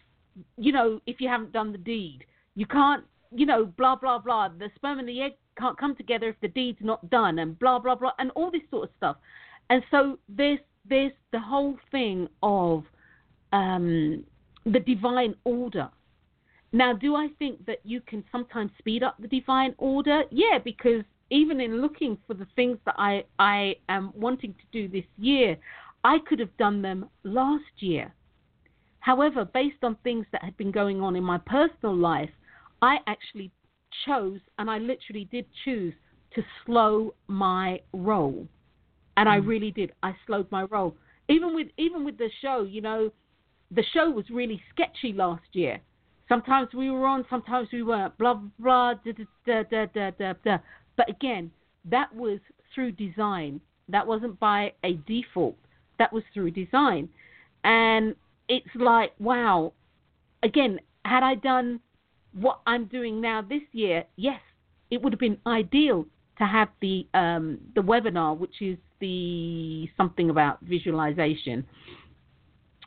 you 0.57 0.71
know 0.71 0.99
if 1.05 1.21
you 1.21 1.29
haven't 1.29 1.53
done 1.53 1.71
the 1.71 1.77
deed. 1.77 2.25
You 2.55 2.65
can't, 2.65 3.03
you 3.31 3.45
know, 3.45 3.65
blah 3.65 3.95
blah 3.95 4.19
blah. 4.19 4.49
The 4.49 4.69
sperm 4.75 4.99
and 4.99 5.07
the 5.07 5.21
egg 5.21 5.33
can't 5.57 5.77
come 5.77 5.95
together 5.95 6.27
if 6.27 6.35
the 6.41 6.49
deed's 6.49 6.79
not 6.81 7.09
done, 7.09 7.39
and 7.39 7.57
blah 7.57 7.79
blah 7.79 7.95
blah, 7.95 8.11
and 8.19 8.31
all 8.31 8.51
this 8.51 8.61
sort 8.69 8.89
of 8.89 8.95
stuff. 8.97 9.17
And 9.69 9.81
so 9.91 10.19
there's 10.27 10.59
there's 10.87 11.13
the 11.31 11.39
whole 11.39 11.77
thing 11.91 12.27
of 12.43 12.83
um, 13.53 14.23
the 14.65 14.79
divine 14.79 15.35
order. 15.43 15.89
Now, 16.71 16.93
do 16.93 17.15
I 17.15 17.29
think 17.39 17.65
that 17.67 17.79
you 17.83 18.01
can 18.01 18.23
sometimes 18.31 18.71
speed 18.77 19.01
up 19.01 19.15
the 19.17 19.29
divine 19.29 19.73
order? 19.77 20.23
Yeah, 20.29 20.59
because 20.63 21.03
even 21.29 21.59
in 21.59 21.81
looking 21.81 22.17
for 22.27 22.33
the 22.33 22.47
things 22.55 22.77
that 22.85 22.95
I, 22.97 23.23
I 23.39 23.75
am 23.89 24.11
wanting 24.15 24.53
to 24.53 24.65
do 24.71 24.87
this 24.87 25.05
year, 25.17 25.57
I 26.03 26.19
could 26.27 26.39
have 26.39 26.55
done 26.57 26.81
them 26.81 27.09
last 27.23 27.63
year. 27.79 28.13
However, 28.99 29.45
based 29.45 29.83
on 29.83 29.95
things 30.03 30.25
that 30.31 30.43
had 30.43 30.55
been 30.57 30.71
going 30.71 31.01
on 31.01 31.15
in 31.15 31.23
my 31.23 31.37
personal 31.37 31.95
life, 31.95 32.29
I 32.81 32.97
actually 33.07 33.51
chose, 34.05 34.39
and 34.59 34.69
I 34.69 34.77
literally 34.79 35.27
did 35.31 35.45
choose, 35.63 35.93
to 36.35 36.43
slow 36.65 37.13
my 37.27 37.79
roll. 37.93 38.47
And 39.17 39.29
I 39.29 39.39
Mm. 39.39 39.47
really 39.47 39.71
did. 39.71 39.93
I 40.03 40.15
slowed 40.25 40.51
my 40.51 40.63
roll. 40.63 40.97
Even 41.29 41.55
with 41.55 41.69
even 41.77 42.03
with 42.03 42.17
the 42.17 42.29
show, 42.41 42.63
you 42.63 42.81
know, 42.81 43.11
the 43.71 43.83
show 43.83 44.09
was 44.09 44.29
really 44.29 44.61
sketchy 44.69 45.13
last 45.13 45.55
year. 45.55 45.79
Sometimes 46.27 46.73
we 46.73 46.89
were 46.91 47.05
on, 47.05 47.25
sometimes 47.29 47.71
we 47.71 47.83
weren't. 47.83 48.17
Blah 48.17 48.35
blah 48.59 48.95
da 48.95 49.11
da 49.13 49.25
da 49.45 49.63
da 49.63 49.85
da 49.85 50.11
da. 50.11 50.33
da. 50.43 50.57
But 50.97 51.09
again, 51.09 51.51
that 51.89 52.13
was 52.15 52.39
through 52.73 52.93
design. 52.93 53.61
That 53.89 54.05
wasn't 54.07 54.39
by 54.39 54.73
a 54.83 54.93
default. 55.07 55.57
That 55.99 56.11
was 56.11 56.23
through 56.33 56.51
design. 56.51 57.09
And 57.63 58.15
it's 58.47 58.67
like, 58.75 59.13
wow. 59.19 59.73
Again, 60.43 60.79
had 61.03 61.23
I 61.23 61.35
done 61.35 61.79
what 62.33 62.59
I'm 62.67 62.85
doing 62.85 63.21
now 63.21 63.41
this 63.41 63.61
year, 63.71 64.03
yes, 64.15 64.39
it 64.91 65.01
would 65.01 65.13
have 65.13 65.19
been 65.19 65.37
ideal 65.47 66.05
to 66.37 66.43
have 66.45 66.69
the 66.81 67.07
um, 67.13 67.59
the 67.75 67.81
webinar, 67.81 68.37
which 68.37 68.61
is 68.61 68.77
the 68.99 69.87
something 69.97 70.29
about 70.29 70.59
visualization 70.61 71.65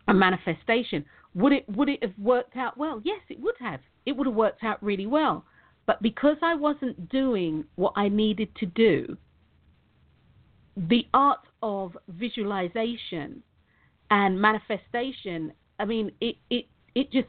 and 0.07 0.19
manifestation. 0.19 1.05
Would 1.35 1.53
it 1.53 1.65
would 1.69 1.89
it 1.89 2.03
have 2.03 2.15
worked 2.19 2.57
out 2.57 2.77
well? 2.77 3.01
Yes, 3.05 3.21
it 3.29 3.41
would 3.41 3.55
have. 3.61 3.81
It 4.07 4.17
would 4.17 4.27
have 4.27 4.37
worked 4.37 4.65
out 4.65 4.83
really 4.83 5.07
well. 5.07 5.45
But 5.89 6.03
because 6.03 6.37
I 6.43 6.55
wasn't 6.55 7.09
doing 7.09 7.65
what 7.77 7.95
I 7.97 8.11
needed 8.11 8.55
to 8.57 8.67
do, 8.67 9.17
the 10.77 11.07
art 11.15 11.41
of 11.63 11.97
visualization 12.09 13.43
and 14.11 14.39
manifestation, 14.39 15.55
I 15.79 15.87
mean, 15.87 16.13
it 16.21 16.37
it 16.51 16.67
it 16.95 17.11
just 17.11 17.29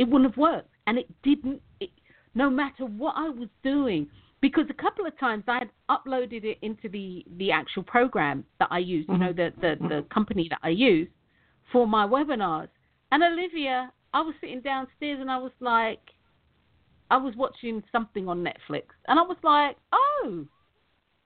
it 0.00 0.08
wouldn't 0.08 0.28
have 0.28 0.36
worked, 0.36 0.70
and 0.88 0.98
it 0.98 1.06
didn't. 1.22 1.62
It, 1.78 1.90
no 2.34 2.50
matter 2.50 2.84
what 2.84 3.14
I 3.16 3.28
was 3.28 3.48
doing, 3.62 4.08
because 4.40 4.64
a 4.70 4.82
couple 4.82 5.06
of 5.06 5.16
times 5.16 5.44
I 5.46 5.60
had 5.60 5.70
uploaded 5.88 6.42
it 6.42 6.58
into 6.62 6.88
the 6.88 7.24
the 7.36 7.52
actual 7.52 7.84
program 7.84 8.44
that 8.58 8.68
I 8.72 8.80
use, 8.80 9.06
you 9.08 9.18
know, 9.18 9.32
the 9.32 9.52
the, 9.60 9.76
the 9.80 9.94
mm-hmm. 9.94 10.08
company 10.08 10.48
that 10.50 10.58
I 10.64 10.70
use 10.70 11.08
for 11.70 11.86
my 11.86 12.04
webinars. 12.04 12.70
And 13.12 13.22
Olivia, 13.22 13.92
I 14.12 14.20
was 14.22 14.34
sitting 14.40 14.62
downstairs 14.62 15.20
and 15.20 15.30
I 15.30 15.38
was 15.38 15.52
like, 15.60 16.00
I 17.10 17.16
was 17.16 17.34
watching 17.36 17.82
something 17.90 18.28
on 18.28 18.44
Netflix, 18.44 18.84
and 19.06 19.18
I 19.18 19.22
was 19.22 19.36
like, 19.42 19.76
oh, 19.92 20.46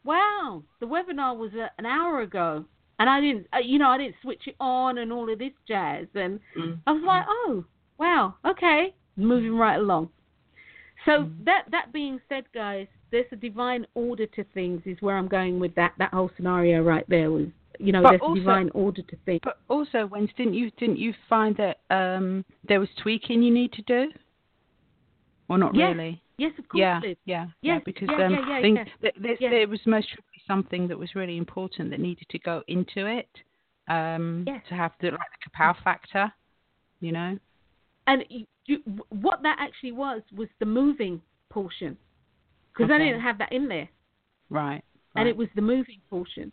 wow, 0.05 0.63
the 0.81 0.87
webinar 0.87 1.37
was 1.37 1.51
uh, 1.55 1.69
an 1.79 1.87
hour 1.87 2.21
ago, 2.23 2.65
and 2.99 3.09
I 3.09 3.21
didn't, 3.21 3.47
uh, 3.55 3.59
you 3.59 3.79
know, 3.79 3.89
I 3.89 3.99
didn't 3.99 4.17
switch 4.23 4.43
it 4.47 4.57
on 4.61 4.99
and 4.99 5.13
all 5.13 5.31
of 5.33 5.39
this 5.39 5.53
jazz, 5.67 6.07
and 6.15 6.41
Mm. 6.57 6.79
I 6.87 6.93
was 6.93 7.03
like, 7.03 7.25
oh, 7.29 7.65
wow, 7.99 8.35
okay, 8.45 8.95
moving 9.17 9.57
right 9.57 9.77
along. 9.77 10.11
So 11.05 11.29
that 11.45 11.65
that 11.73 11.93
being 11.93 12.21
said, 12.29 12.45
guys, 12.55 12.87
there's 13.11 13.27
a 13.33 13.37
divine 13.37 13.87
order 13.95 14.27
to 14.27 14.45
things. 14.55 14.83
Is 14.87 14.97
where 15.01 15.17
I'm 15.17 15.27
going 15.27 15.59
with 15.59 15.75
that. 15.75 15.95
That 15.99 16.13
whole 16.15 16.31
scenario 16.37 16.81
right 16.83 17.05
there 17.09 17.31
was, 17.33 17.47
you 17.81 17.91
know, 17.91 18.03
But 18.03 18.11
there's 18.11 18.21
also- 18.23 18.33
a 18.35 18.45
divine 18.45 18.71
order 18.73 19.03
to 19.03 19.17
things. 19.25 19.41
But 19.43 19.59
also, 19.69 20.07
Wens, 20.07 20.31
didn't 20.37 20.55
you 20.55 20.71
didn't 20.79 20.99
you 20.99 21.13
find 21.29 21.57
that 21.57 21.81
um, 21.91 22.45
there 22.69 22.79
was 22.79 22.89
tweaking 23.03 23.43
you 23.43 23.53
need 23.53 23.73
to 23.73 23.83
do, 23.83 24.13
or 25.49 25.59
not 25.59 25.75
Yes, 25.75 25.95
really? 25.97 26.23
Yes, 26.39 26.53
of 26.59 26.69
course. 26.69 26.81
Yeah, 26.81 27.01
yeah, 27.25 27.47
yeah. 27.61 27.79
Because 27.85 28.09
yeah, 28.11 28.27
um, 28.27 28.33
yeah, 28.33 28.49
yeah, 28.49 28.55
I 28.57 28.63
think 28.63 28.79
yeah. 28.79 29.11
that 29.13 29.39
there, 29.41 29.69
was 29.69 29.81
most 29.87 30.09
probably 30.09 30.43
something 30.47 30.89
that 30.89 30.99
was 30.99 31.15
really 31.15 31.37
important 31.37 31.91
that 31.91 32.01
needed 32.01 32.27
to 32.31 32.39
go 32.39 32.63
into 32.69 33.07
it 33.07 33.29
um, 33.89 34.45
Yes. 34.47 34.63
to 34.69 34.75
have 34.75 34.93
the 35.01 35.11
like 35.11 35.21
the 35.45 35.51
power 35.53 35.77
factor. 35.85 36.33
you 37.01 37.13
know. 37.13 37.39
And 38.07 38.25
you, 38.67 38.79
what 39.11 39.43
that 39.43 39.57
actually 39.61 39.93
was 39.93 40.23
was 40.35 40.49
the 40.59 40.67
moving 40.67 41.21
portion, 41.51 41.97
because 42.73 42.91
Okay. 42.91 42.95
I 42.95 42.99
didn't 42.99 43.21
have 43.21 43.39
that 43.39 43.53
in 43.53 43.69
there, 43.69 43.89
Right. 44.51 44.83
and 45.15 45.29
it 45.29 45.37
was 45.37 45.49
the 45.55 45.63
moving 45.63 46.01
portion, 46.11 46.51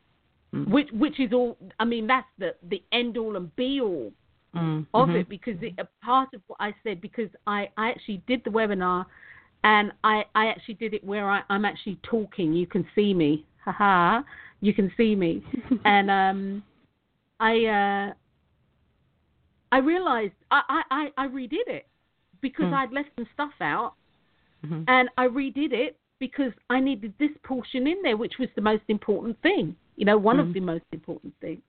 Mm. 0.54 0.68
which 0.70 0.92
which 0.92 1.20
is 1.20 1.32
all. 1.34 1.58
I 1.80 1.86
mean, 1.86 2.08
that's 2.08 2.28
the 2.38 2.56
the 2.64 2.84
end 2.92 3.18
all 3.18 3.36
and 3.38 3.56
be 3.56 3.80
all 3.82 4.12
Mm, 4.56 4.88
of 4.96 5.10
it 5.12 5.30
because 5.30 5.56
it, 5.62 5.74
a 5.78 5.88
part 6.04 6.30
of 6.34 6.42
what 6.48 6.58
I 6.60 6.74
said 6.84 7.02
because 7.02 7.30
I, 7.46 7.70
I 7.78 7.92
actually 7.92 8.24
did 8.28 8.44
the 8.44 8.50
webinar 8.50 9.06
and 9.64 9.92
I, 10.04 10.24
I 10.34 10.48
actually 10.48 10.74
did 10.76 10.96
it 10.96 11.04
where 11.04 11.30
I, 11.30 11.44
I'm 11.50 11.66
actually 11.66 12.00
talking. 12.02 12.54
You 12.54 12.66
can 12.66 12.86
see 12.96 13.14
me. 13.14 13.46
Haha. 13.64 14.24
You 14.62 14.74
can 14.74 14.92
see 14.98 15.16
me. 15.16 15.44
and 15.86 16.10
um 16.10 16.64
I 17.40 17.66
uh 17.66 18.14
I 19.72 19.78
realized 19.78 20.34
I, 20.50 20.82
I, 20.90 21.12
I, 21.16 21.28
redid 21.28 21.68
it 21.68 21.88
because 22.42 22.70
Hmm. 22.70 22.74
I'd 22.74 22.92
left 22.92 23.10
some 23.16 23.28
stuff 23.34 23.54
out 23.62 23.94
Mhm. 24.66 24.86
and 24.88 25.10
I 25.18 25.28
redid 25.28 25.74
it 25.74 25.98
because 26.20 26.54
I 26.72 26.80
needed 26.80 27.14
this 27.20 27.30
portion 27.44 27.86
in 27.86 28.02
there, 28.02 28.18
which 28.18 28.40
was 28.40 28.50
the 28.56 28.62
most 28.62 28.84
important 28.88 29.40
thing. 29.42 29.76
You 29.96 30.06
know, 30.06 30.18
one 30.18 30.40
of 30.40 30.48
Mhm. 30.48 30.54
the 30.54 30.60
most 30.62 30.86
important 30.92 31.36
things. 31.40 31.62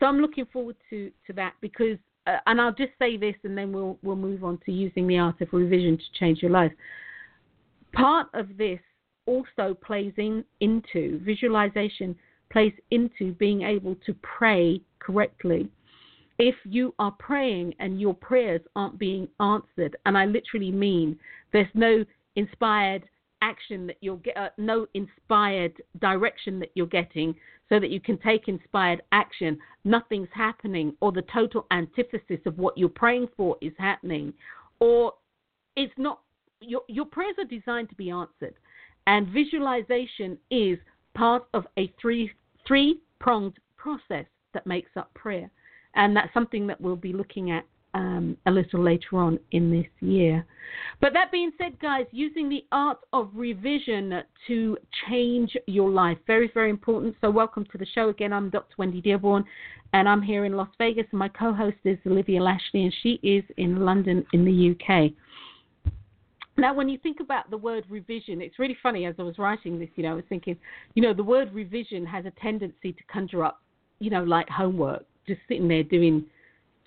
So 0.00 0.06
I'm 0.06 0.18
looking 0.18 0.46
forward 0.46 0.76
to 0.88 1.12
to 1.26 1.32
that 1.34 1.52
because, 1.60 1.98
uh, 2.26 2.38
and 2.46 2.60
I'll 2.60 2.74
just 2.74 2.92
say 2.98 3.16
this, 3.16 3.36
and 3.44 3.56
then 3.56 3.72
we'll 3.72 3.98
we'll 4.02 4.16
move 4.16 4.42
on 4.42 4.58
to 4.66 4.72
using 4.72 5.06
the 5.06 5.18
art 5.18 5.40
of 5.40 5.48
revision 5.52 5.98
to 5.98 6.18
change 6.18 6.42
your 6.42 6.50
life. 6.50 6.72
Part 7.92 8.28
of 8.34 8.56
this 8.56 8.80
also 9.26 9.74
plays 9.74 10.12
in, 10.16 10.44
into 10.60 11.20
visualization 11.22 12.16
plays 12.50 12.72
into 12.90 13.32
being 13.34 13.62
able 13.62 13.94
to 14.06 14.14
pray 14.22 14.80
correctly. 14.98 15.68
If 16.38 16.56
you 16.64 16.94
are 16.98 17.12
praying 17.12 17.74
and 17.78 18.00
your 18.00 18.14
prayers 18.14 18.62
aren't 18.74 18.98
being 18.98 19.28
answered, 19.38 19.96
and 20.06 20.18
I 20.18 20.24
literally 20.24 20.72
mean 20.72 21.18
there's 21.52 21.68
no 21.74 22.04
inspired 22.34 23.04
action 23.42 23.86
that 23.86 23.96
you'll 24.00 24.16
get, 24.16 24.36
uh, 24.36 24.48
no 24.58 24.86
inspired 24.94 25.80
direction 26.00 26.58
that 26.58 26.70
you're 26.74 26.86
getting 26.86 27.34
so 27.68 27.78
that 27.80 27.90
you 27.90 28.00
can 28.00 28.18
take 28.18 28.48
inspired 28.48 29.02
action, 29.12 29.58
nothing's 29.84 30.28
happening, 30.34 30.94
or 31.00 31.12
the 31.12 31.22
total 31.32 31.66
antithesis 31.70 32.40
of 32.46 32.58
what 32.58 32.76
you're 32.76 32.88
praying 32.88 33.28
for 33.36 33.56
is 33.60 33.72
happening, 33.78 34.32
or 34.80 35.12
it's 35.76 35.92
not, 35.96 36.20
your, 36.60 36.82
your 36.88 37.06
prayers 37.06 37.34
are 37.38 37.44
designed 37.44 37.88
to 37.88 37.94
be 37.94 38.10
answered. 38.10 38.54
And 39.06 39.28
visualization 39.28 40.36
is 40.50 40.78
part 41.14 41.46
of 41.54 41.66
a 41.78 41.92
three 42.00 42.30
three 42.66 43.00
pronged 43.18 43.56
process 43.76 44.26
that 44.52 44.66
makes 44.66 44.90
up 44.96 45.12
prayer, 45.14 45.50
and 45.94 46.14
that's 46.14 46.32
something 46.34 46.66
that 46.66 46.80
we'll 46.80 46.96
be 46.96 47.12
looking 47.12 47.50
at 47.50 47.64
um, 47.94 48.36
a 48.46 48.50
little 48.50 48.82
later 48.82 49.16
on 49.16 49.38
in 49.52 49.70
this 49.70 49.86
year. 50.00 50.44
But 51.00 51.12
that 51.14 51.32
being 51.32 51.50
said, 51.58 51.78
guys, 51.80 52.06
using 52.12 52.48
the 52.48 52.64
art 52.72 52.98
of 53.12 53.30
revision 53.34 54.22
to 54.46 54.78
change 55.08 55.56
your 55.66 55.90
life 55.90 56.18
very 56.26 56.50
very 56.52 56.70
important. 56.70 57.16
So 57.20 57.30
welcome 57.30 57.64
to 57.72 57.78
the 57.78 57.86
show 57.86 58.08
again. 58.08 58.32
I'm 58.32 58.50
Dr. 58.50 58.74
Wendy 58.78 59.00
Dearborn, 59.00 59.44
and 59.92 60.08
I'm 60.08 60.22
here 60.22 60.44
in 60.44 60.56
Las 60.56 60.68
Vegas, 60.78 61.06
and 61.10 61.18
my 61.18 61.28
co-host 61.28 61.78
is 61.84 61.98
Olivia 62.06 62.42
Lashley, 62.42 62.84
and 62.84 62.94
she 63.02 63.18
is 63.22 63.44
in 63.56 63.84
London 63.84 64.24
in 64.32 64.44
the 64.44 64.76
UK. 64.76 65.12
Now, 66.60 66.74
when 66.74 66.90
you 66.90 66.98
think 66.98 67.20
about 67.20 67.50
the 67.50 67.56
word 67.56 67.84
revision, 67.88 68.42
it's 68.42 68.58
really 68.58 68.76
funny. 68.82 69.06
As 69.06 69.14
I 69.18 69.22
was 69.22 69.38
writing 69.38 69.78
this, 69.78 69.88
you 69.96 70.02
know, 70.02 70.10
I 70.10 70.14
was 70.14 70.24
thinking, 70.28 70.56
you 70.94 71.02
know, 71.02 71.14
the 71.14 71.24
word 71.24 71.52
revision 71.54 72.04
has 72.04 72.26
a 72.26 72.32
tendency 72.32 72.92
to 72.92 73.02
conjure 73.10 73.44
up, 73.44 73.62
you 73.98 74.10
know, 74.10 74.22
like 74.22 74.46
homework, 74.48 75.04
just 75.26 75.40
sitting 75.48 75.68
there 75.68 75.82
doing, 75.82 76.24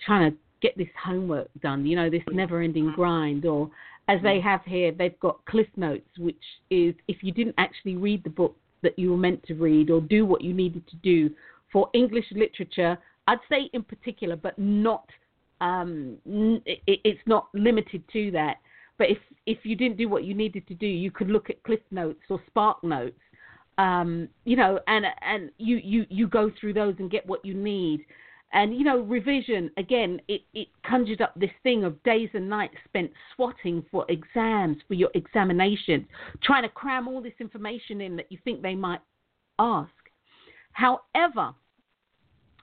trying 0.06 0.30
to 0.30 0.38
get 0.64 0.76
this 0.78 0.88
homework 1.04 1.48
done, 1.60 1.84
you 1.84 1.94
know, 1.94 2.08
this 2.08 2.22
never 2.32 2.62
ending 2.62 2.90
grind. 2.96 3.44
Or 3.44 3.70
as 4.08 4.18
they 4.22 4.40
have 4.40 4.62
here, 4.64 4.92
they've 4.92 5.20
got 5.20 5.44
Cliff 5.44 5.66
Notes, 5.76 6.08
which 6.18 6.42
is 6.70 6.94
if 7.06 7.18
you 7.22 7.32
didn't 7.32 7.56
actually 7.58 7.96
read 7.96 8.24
the 8.24 8.30
book 8.30 8.56
that 8.82 8.98
you 8.98 9.10
were 9.10 9.18
meant 9.18 9.42
to 9.44 9.54
read 9.54 9.90
or 9.90 10.00
do 10.00 10.24
what 10.24 10.40
you 10.40 10.54
needed 10.54 10.86
to 10.88 10.96
do 10.96 11.30
for 11.70 11.90
English 11.92 12.24
literature, 12.32 12.96
I'd 13.26 13.44
say 13.50 13.68
in 13.74 13.82
particular, 13.82 14.36
but 14.36 14.58
not, 14.58 15.06
um, 15.60 16.16
it, 16.24 16.80
it's 16.86 17.20
not 17.26 17.48
limited 17.52 18.02
to 18.14 18.30
that. 18.30 18.56
But 18.96 19.10
if 19.10 19.18
if 19.44 19.58
you 19.64 19.76
didn't 19.76 19.98
do 19.98 20.08
what 20.08 20.24
you 20.24 20.34
needed 20.34 20.66
to 20.68 20.74
do, 20.74 20.86
you 20.86 21.10
could 21.10 21.28
look 21.28 21.50
at 21.50 21.62
Cliff 21.64 21.80
Notes 21.90 22.22
or 22.30 22.40
Spark 22.46 22.82
Notes, 22.84 23.18
um, 23.76 24.28
you 24.44 24.56
know, 24.56 24.78
and 24.86 25.04
and 25.20 25.50
you 25.58 25.76
you 25.82 26.06
you 26.08 26.28
go 26.28 26.50
through 26.58 26.74
those 26.74 26.94
and 27.00 27.10
get 27.10 27.26
what 27.26 27.44
you 27.44 27.54
need. 27.54 28.06
And 28.54 28.72
you 28.72 28.84
know, 28.84 29.00
revision 29.00 29.70
again, 29.76 30.20
it 30.28 30.42
it 30.54 30.68
conjured 30.86 31.20
up 31.20 31.34
this 31.36 31.50
thing 31.64 31.82
of 31.82 32.00
days 32.04 32.30
and 32.34 32.48
nights 32.48 32.76
spent 32.84 33.10
swatting 33.34 33.84
for 33.90 34.06
exams, 34.08 34.76
for 34.86 34.94
your 34.94 35.10
examinations, 35.14 36.06
trying 36.42 36.62
to 36.62 36.68
cram 36.68 37.08
all 37.08 37.20
this 37.20 37.34
information 37.40 38.00
in 38.00 38.14
that 38.16 38.30
you 38.30 38.38
think 38.44 38.62
they 38.62 38.76
might 38.76 39.00
ask. 39.58 39.90
However, 40.72 41.52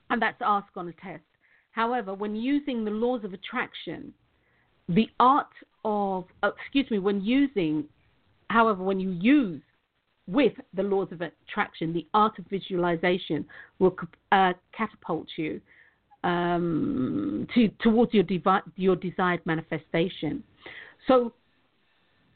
and 0.10 0.22
that's 0.22 0.42
ask 0.42 0.68
on 0.78 0.88
a 0.88 0.94
test. 0.94 1.24
However, 1.72 2.14
when 2.14 2.36
using 2.36 2.86
the 2.86 2.92
laws 2.92 3.24
of 3.26 3.34
attraction, 3.34 4.14
the 4.88 5.10
art 5.20 5.48
of, 5.84 6.26
uh, 6.44 6.52
excuse 6.58 6.90
me, 6.90 7.00
when 7.00 7.22
using, 7.22 7.86
however, 8.50 8.84
when 8.84 9.00
you 9.00 9.12
use 9.12 9.62
with 10.28 10.54
the 10.74 10.84
laws 10.84 11.08
of 11.12 11.22
attraction, 11.22 11.94
the 11.94 12.06
art 12.14 12.38
of 12.40 12.46
visualization 12.46 13.46
will 13.80 13.96
uh, 14.32 14.54
catapult 14.74 15.28
you 15.38 15.62
um, 16.24 17.48
to 17.56 17.70
towards 17.80 18.14
your 18.14 18.24
devi- 18.24 18.72
your 18.76 18.96
desired 18.96 19.46
manifestation. 19.46 20.44
So, 21.08 21.34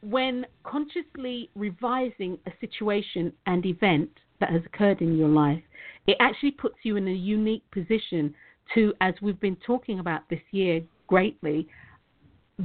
when 0.02 0.46
consciously 0.64 1.50
revising 1.56 2.38
a 2.46 2.52
situation 2.60 3.32
and 3.46 3.66
event 3.66 4.10
that 4.40 4.52
has 4.52 4.62
occurred 4.66 5.02
in 5.02 5.18
your 5.18 5.30
life, 5.30 5.62
it 6.08 6.18
actually 6.20 6.52
puts 6.52 6.76
you 6.84 6.96
in 6.98 7.08
a 7.08 7.12
unique 7.12 7.64
position 7.72 8.34
to, 8.74 8.94
as 9.02 9.14
we've 9.22 9.40
been 9.40 9.58
talking 9.58 10.00
about 10.00 10.28
this 10.30 10.42
year 10.52 10.82
greatly, 11.08 11.68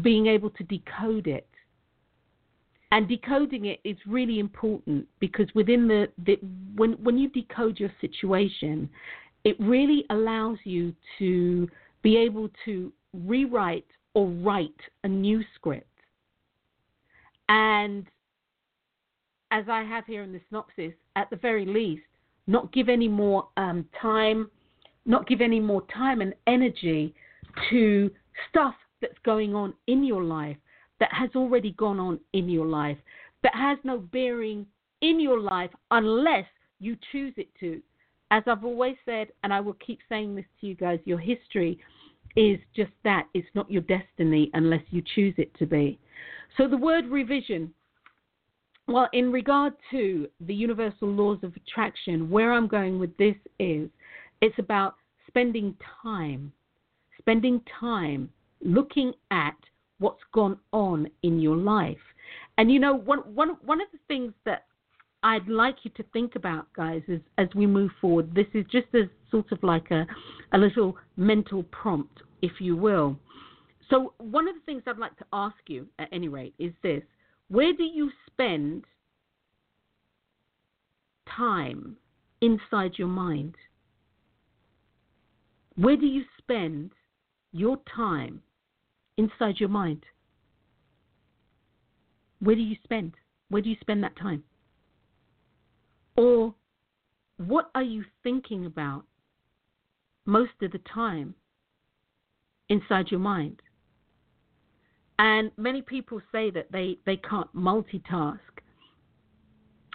being 0.02 0.26
able 0.26 0.50
to 0.50 0.64
decode 0.64 1.26
it. 1.26 1.46
And 2.92 3.06
decoding 3.06 3.66
it 3.66 3.78
is 3.84 3.96
really 4.04 4.40
important 4.40 5.06
because 5.20 5.46
within 5.54 5.86
the, 5.86 6.08
the 6.26 6.40
when 6.74 6.94
when 7.04 7.18
you 7.18 7.28
decode 7.28 7.78
your 7.78 7.92
situation, 8.00 8.90
it 9.44 9.56
really 9.58 10.04
allows 10.10 10.58
you 10.64 10.94
to 11.18 11.68
be 12.02 12.16
able 12.16 12.48
to 12.64 12.92
rewrite 13.12 13.86
or 14.14 14.28
write 14.28 14.80
a 15.04 15.08
new 15.08 15.42
script. 15.54 15.86
And 17.48 18.06
as 19.50 19.64
I 19.68 19.82
have 19.82 20.06
here 20.06 20.22
in 20.22 20.32
the 20.32 20.40
synopsis, 20.48 20.92
at 21.16 21.28
the 21.30 21.36
very 21.36 21.66
least, 21.66 22.02
not 22.46 22.72
give 22.72 22.88
any 22.88 23.08
more 23.08 23.48
um, 23.56 23.84
time, 24.00 24.50
not 25.06 25.26
give 25.26 25.40
any 25.40 25.60
more 25.60 25.82
time 25.92 26.20
and 26.20 26.34
energy 26.46 27.14
to 27.70 28.10
stuff 28.48 28.74
that's 29.00 29.18
going 29.24 29.54
on 29.54 29.74
in 29.86 30.04
your 30.04 30.22
life 30.22 30.56
that 31.00 31.12
has 31.12 31.30
already 31.34 31.72
gone 31.72 31.98
on 31.98 32.20
in 32.32 32.48
your 32.48 32.66
life, 32.66 32.98
that 33.42 33.54
has 33.54 33.78
no 33.84 33.98
bearing 33.98 34.66
in 35.00 35.18
your 35.18 35.40
life 35.40 35.70
unless 35.90 36.46
you 36.78 36.96
choose 37.10 37.32
it 37.36 37.48
to. 37.58 37.80
As 38.30 38.42
I've 38.46 38.64
always 38.64 38.96
said, 39.04 39.28
and 39.42 39.52
I 39.52 39.60
will 39.60 39.76
keep 39.84 39.98
saying 40.08 40.34
this 40.36 40.44
to 40.60 40.66
you 40.66 40.74
guys, 40.74 41.00
your 41.04 41.18
history 41.18 41.78
is 42.36 42.58
just 42.74 42.92
that. 43.04 43.26
It's 43.34 43.48
not 43.54 43.70
your 43.70 43.82
destiny 43.82 44.50
unless 44.54 44.82
you 44.90 45.02
choose 45.14 45.34
it 45.36 45.52
to 45.58 45.66
be. 45.66 45.98
So 46.56 46.68
the 46.68 46.76
word 46.76 47.06
revision, 47.06 47.72
well, 48.86 49.08
in 49.12 49.32
regard 49.32 49.72
to 49.90 50.28
the 50.40 50.54
universal 50.54 51.08
laws 51.08 51.38
of 51.42 51.54
attraction, 51.56 52.30
where 52.30 52.52
I'm 52.52 52.68
going 52.68 52.98
with 52.98 53.16
this 53.16 53.36
is 53.58 53.88
it's 54.40 54.58
about 54.58 54.94
spending 55.26 55.74
time, 56.02 56.52
spending 57.18 57.60
time 57.78 58.30
looking 58.62 59.12
at 59.30 59.56
what's 59.98 60.22
gone 60.32 60.58
on 60.72 61.08
in 61.22 61.40
your 61.40 61.56
life. 61.56 61.98
And 62.58 62.70
you 62.70 62.78
know, 62.78 62.94
one 62.94 63.20
one 63.34 63.56
one 63.64 63.80
of 63.80 63.88
the 63.92 63.98
things 64.08 64.32
that 64.44 64.66
I'd 65.22 65.48
like 65.48 65.76
you 65.82 65.90
to 65.96 66.02
think 66.12 66.34
about, 66.34 66.72
guys, 66.72 67.02
is 67.06 67.20
as 67.36 67.48
we 67.54 67.66
move 67.66 67.90
forward. 68.00 68.34
This 68.34 68.46
is 68.54 68.64
just 68.70 68.86
as 68.94 69.04
sort 69.30 69.52
of 69.52 69.62
like 69.62 69.90
a 69.90 70.06
a 70.52 70.58
little 70.58 70.96
mental 71.16 71.62
prompt, 71.64 72.22
if 72.42 72.52
you 72.60 72.76
will. 72.76 73.18
So 73.90 74.14
one 74.18 74.48
of 74.48 74.54
the 74.54 74.60
things 74.64 74.82
I'd 74.86 74.98
like 74.98 75.16
to 75.18 75.26
ask 75.32 75.56
you, 75.66 75.86
at 75.98 76.08
any 76.12 76.28
rate, 76.28 76.54
is 76.58 76.72
this: 76.82 77.02
Where 77.48 77.72
do 77.74 77.84
you 77.84 78.10
spend 78.26 78.84
time 81.36 81.96
inside 82.40 82.92
your 82.96 83.08
mind? 83.08 83.56
Where 85.76 85.96
do 85.96 86.06
you 86.06 86.24
spend 86.38 86.92
your 87.52 87.78
time 87.94 88.42
inside 89.16 89.56
your 89.58 89.68
mind? 89.68 90.04
Where 92.40 92.56
do 92.56 92.62
you 92.62 92.76
spend? 92.84 93.14
Where 93.50 93.60
do 93.60 93.68
you 93.68 93.76
spend 93.80 94.02
that 94.04 94.16
time? 94.16 94.44
Or 96.20 96.54
what 97.38 97.70
are 97.74 97.82
you 97.82 98.04
thinking 98.22 98.66
about 98.66 99.04
most 100.26 100.52
of 100.62 100.72
the 100.72 100.80
time 100.92 101.34
inside 102.70 103.10
your 103.10 103.20
mind. 103.20 103.60
And 105.18 105.50
many 105.58 105.82
people 105.82 106.20
say 106.32 106.50
that 106.50 106.72
they, 106.72 106.98
they 107.04 107.16
can't 107.16 107.54
multitask. 107.54 108.38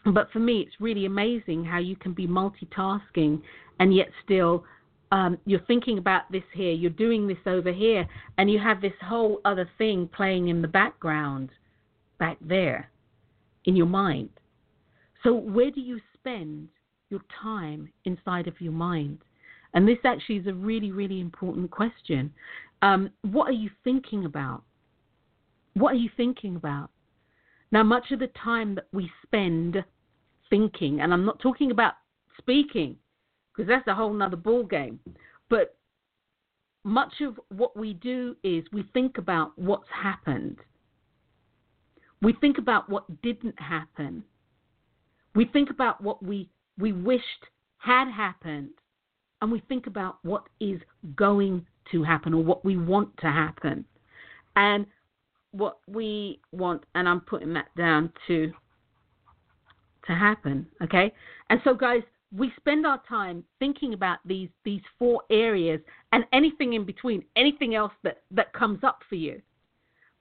But 0.05 0.29
for 0.32 0.39
me, 0.39 0.60
it's 0.62 0.79
really 0.79 1.05
amazing 1.05 1.65
how 1.65 1.79
you 1.79 1.96
can 1.96 2.13
be 2.13 2.27
multitasking 2.27 3.41
and 3.79 3.96
yet 3.96 4.10
still 4.24 4.65
um, 5.12 5.38
you're 5.46 5.62
thinking 5.62 5.98
about 5.98 6.32
this 6.32 6.44
here, 6.53 6.74
you're 6.74 6.89
doing 6.91 7.27
this 7.27 7.38
over 7.46 7.72
here, 7.72 8.08
and 8.38 8.51
you 8.51 8.60
have 8.60 8.82
this 8.82 8.94
whole 9.01 9.39
other 9.46 9.70
thing 9.77 10.10
playing 10.13 10.50
in 10.50 10.62
the 10.62 10.67
background 10.67 11.50
back 12.20 12.38
there 12.41 12.89
in 13.65 13.75
your 13.75 13.86
mind. 13.86 14.29
So, 15.24 15.34
where 15.34 15.72
do 15.72 15.79
you 15.79 16.00
spend 16.25 16.67
your 17.10 17.22
time 17.41 17.88
inside 18.05 18.48
of 18.48 18.60
your 18.60 18.72
mind? 18.72 19.20
And 19.74 19.88
this 19.88 19.98
actually 20.03 20.38
is 20.38 20.48
a 20.48 20.53
really, 20.53 20.91
really 20.91 21.20
important 21.20 21.70
question. 21.70 22.34
Um, 22.82 23.12
what 23.22 23.48
are 23.48 23.53
you 23.53 23.70
thinking 23.84 24.25
about? 24.25 24.63
What 25.75 25.91
are 25.94 25.98
you 25.98 26.10
thinking 26.17 26.55
about? 26.55 26.89
Now, 27.72 27.84
much 27.84 28.12
of 28.12 28.20
the 28.20 28.29
time 28.44 28.75
that 28.75 28.88
we 28.94 29.12
spend 29.24 29.84
thinking, 30.50 31.01
and 31.01 31.13
I'm 31.13 31.25
not 31.25 31.39
talking 31.39 31.72
about 31.72 31.94
speaking, 32.38 32.96
because 33.55 33.67
that's 33.67 33.88
a 33.88 33.96
whole 33.96 34.13
nother 34.13 34.38
ball 34.38 34.63
game. 34.63 35.00
But 35.50 35.75
much 36.84 37.13
of 37.22 37.39
what 37.50 37.75
we 37.75 37.94
do 37.94 38.36
is 38.44 38.63
we 38.72 38.84
think 38.94 39.17
about 39.17 39.51
what's 39.58 39.89
happened. 39.91 40.58
We 42.22 42.34
think 42.34 42.58
about 42.58 42.89
what 42.89 43.22
didn't 43.22 43.60
happen. 43.60 44.24
We 45.35 45.45
think 45.45 45.69
about 45.69 46.01
what 46.01 46.23
we, 46.23 46.49
we 46.77 46.93
wished 46.93 47.23
had 47.77 48.09
happened. 48.09 48.69
And 49.41 49.51
we 49.51 49.61
think 49.67 49.85
about 49.85 50.17
what 50.23 50.43
is 50.59 50.79
going 51.15 51.65
to 51.91 52.03
happen 52.03 52.33
or 52.33 52.43
what 52.43 52.65
we 52.65 52.77
want 52.77 53.15
to 53.17 53.27
happen. 53.27 53.85
And 54.55 54.87
what 55.51 55.77
we 55.87 56.39
want, 56.51 56.83
and 56.95 57.07
I'm 57.07 57.21
putting 57.21 57.53
that 57.53 57.67
down 57.77 58.11
to 58.27 58.51
to 60.07 60.13
happen. 60.13 60.67
Okay? 60.83 61.11
And 61.49 61.59
so 61.63 61.73
guys, 61.73 62.01
we 62.35 62.51
spend 62.57 62.85
our 62.85 63.01
time 63.07 63.43
thinking 63.59 63.93
about 63.93 64.19
these 64.25 64.49
these 64.63 64.81
four 64.99 65.21
areas 65.29 65.79
and 66.11 66.25
anything 66.33 66.73
in 66.73 66.85
between, 66.85 67.23
anything 67.35 67.75
else 67.75 67.93
that, 68.03 68.21
that 68.31 68.53
comes 68.53 68.83
up 68.83 68.99
for 69.09 69.15
you. 69.15 69.41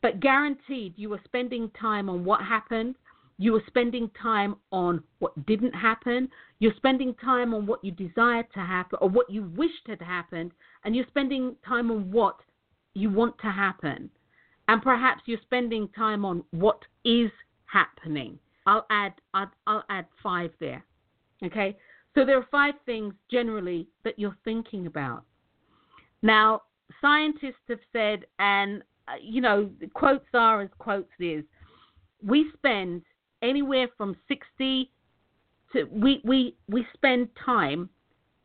But 0.03 0.21
guaranteed 0.21 0.95
you 0.97 1.13
are 1.15 1.21
spending 1.25 1.71
time 1.81 2.09
on 2.09 2.25
what 2.25 2.41
happened, 2.41 2.97
you 3.39 3.55
are 3.57 3.63
spending 3.67 4.11
time 4.21 4.57
on 4.71 5.03
what 5.19 5.47
didn't 5.47 5.73
happen, 5.73 6.29
you're 6.61 6.75
spending 6.77 7.15
time 7.15 7.53
on 7.53 7.67
what 7.67 7.83
you 7.85 7.91
desire 7.91 8.45
to 8.55 8.61
happen 8.61 8.99
or 9.03 9.09
what 9.09 9.29
you 9.29 9.51
wished 9.57 9.87
had 9.87 10.01
happened, 10.01 10.53
and 10.85 10.95
you're 10.95 11.07
spending 11.09 11.57
time 11.67 11.91
on 11.91 12.11
what 12.11 12.37
you 12.95 13.11
want 13.11 13.37
to 13.39 13.51
happen. 13.51 14.09
And 14.69 14.81
perhaps 14.83 15.23
you're 15.27 15.39
spending 15.43 15.89
time 15.89 16.25
on 16.25 16.45
what 16.53 16.81
is 17.05 17.31
happening. 17.67 18.39
I'll 18.67 18.87
add 18.91 19.13
I'll, 19.35 19.51
I'll 19.67 19.85
add 19.91 20.07
five 20.23 20.51
there. 20.61 20.85
Okay? 21.45 21.77
So 22.15 22.25
there 22.25 22.39
are 22.39 22.47
five 22.51 22.75
things 22.87 23.13
generally 23.31 23.89
that 24.05 24.19
you're 24.19 24.37
thinking 24.45 24.87
about. 24.87 25.25
Now, 26.23 26.63
scientists 27.01 27.67
have 27.69 27.81
said, 27.93 28.25
and 28.39 28.83
uh, 29.09 29.13
you 29.21 29.41
know, 29.41 29.69
quotes 29.93 30.25
are 30.33 30.63
as 30.63 30.71
quotes 30.79 31.11
is, 31.19 31.45
we 32.25 32.51
spend 32.57 33.03
anywhere 33.45 33.89
from 33.97 34.17
60 34.29 34.91
to 35.73 35.85
we 35.93 36.21
we 36.25 36.57
we 36.69 36.87
spend 36.95 37.29
time 37.45 37.89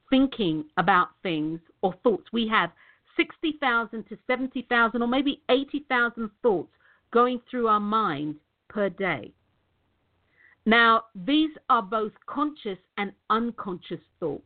thinking 0.09 0.65
about 0.77 1.09
things 1.23 1.59
or 1.81 1.93
thoughts. 2.03 2.25
We 2.33 2.47
have 2.47 2.71
60,000 3.15 4.07
to 4.07 4.17
70,000 4.27 5.01
or 5.01 5.07
maybe 5.07 5.41
80,000 5.49 6.29
thoughts 6.41 6.71
going 7.11 7.41
through 7.49 7.67
our 7.67 7.79
mind 7.79 8.35
per 8.69 8.89
day. 8.89 9.31
Now, 10.65 11.05
these 11.15 11.51
are 11.69 11.81
both 11.81 12.13
conscious 12.27 12.77
and 12.97 13.11
unconscious 13.29 14.01
thoughts. 14.19 14.43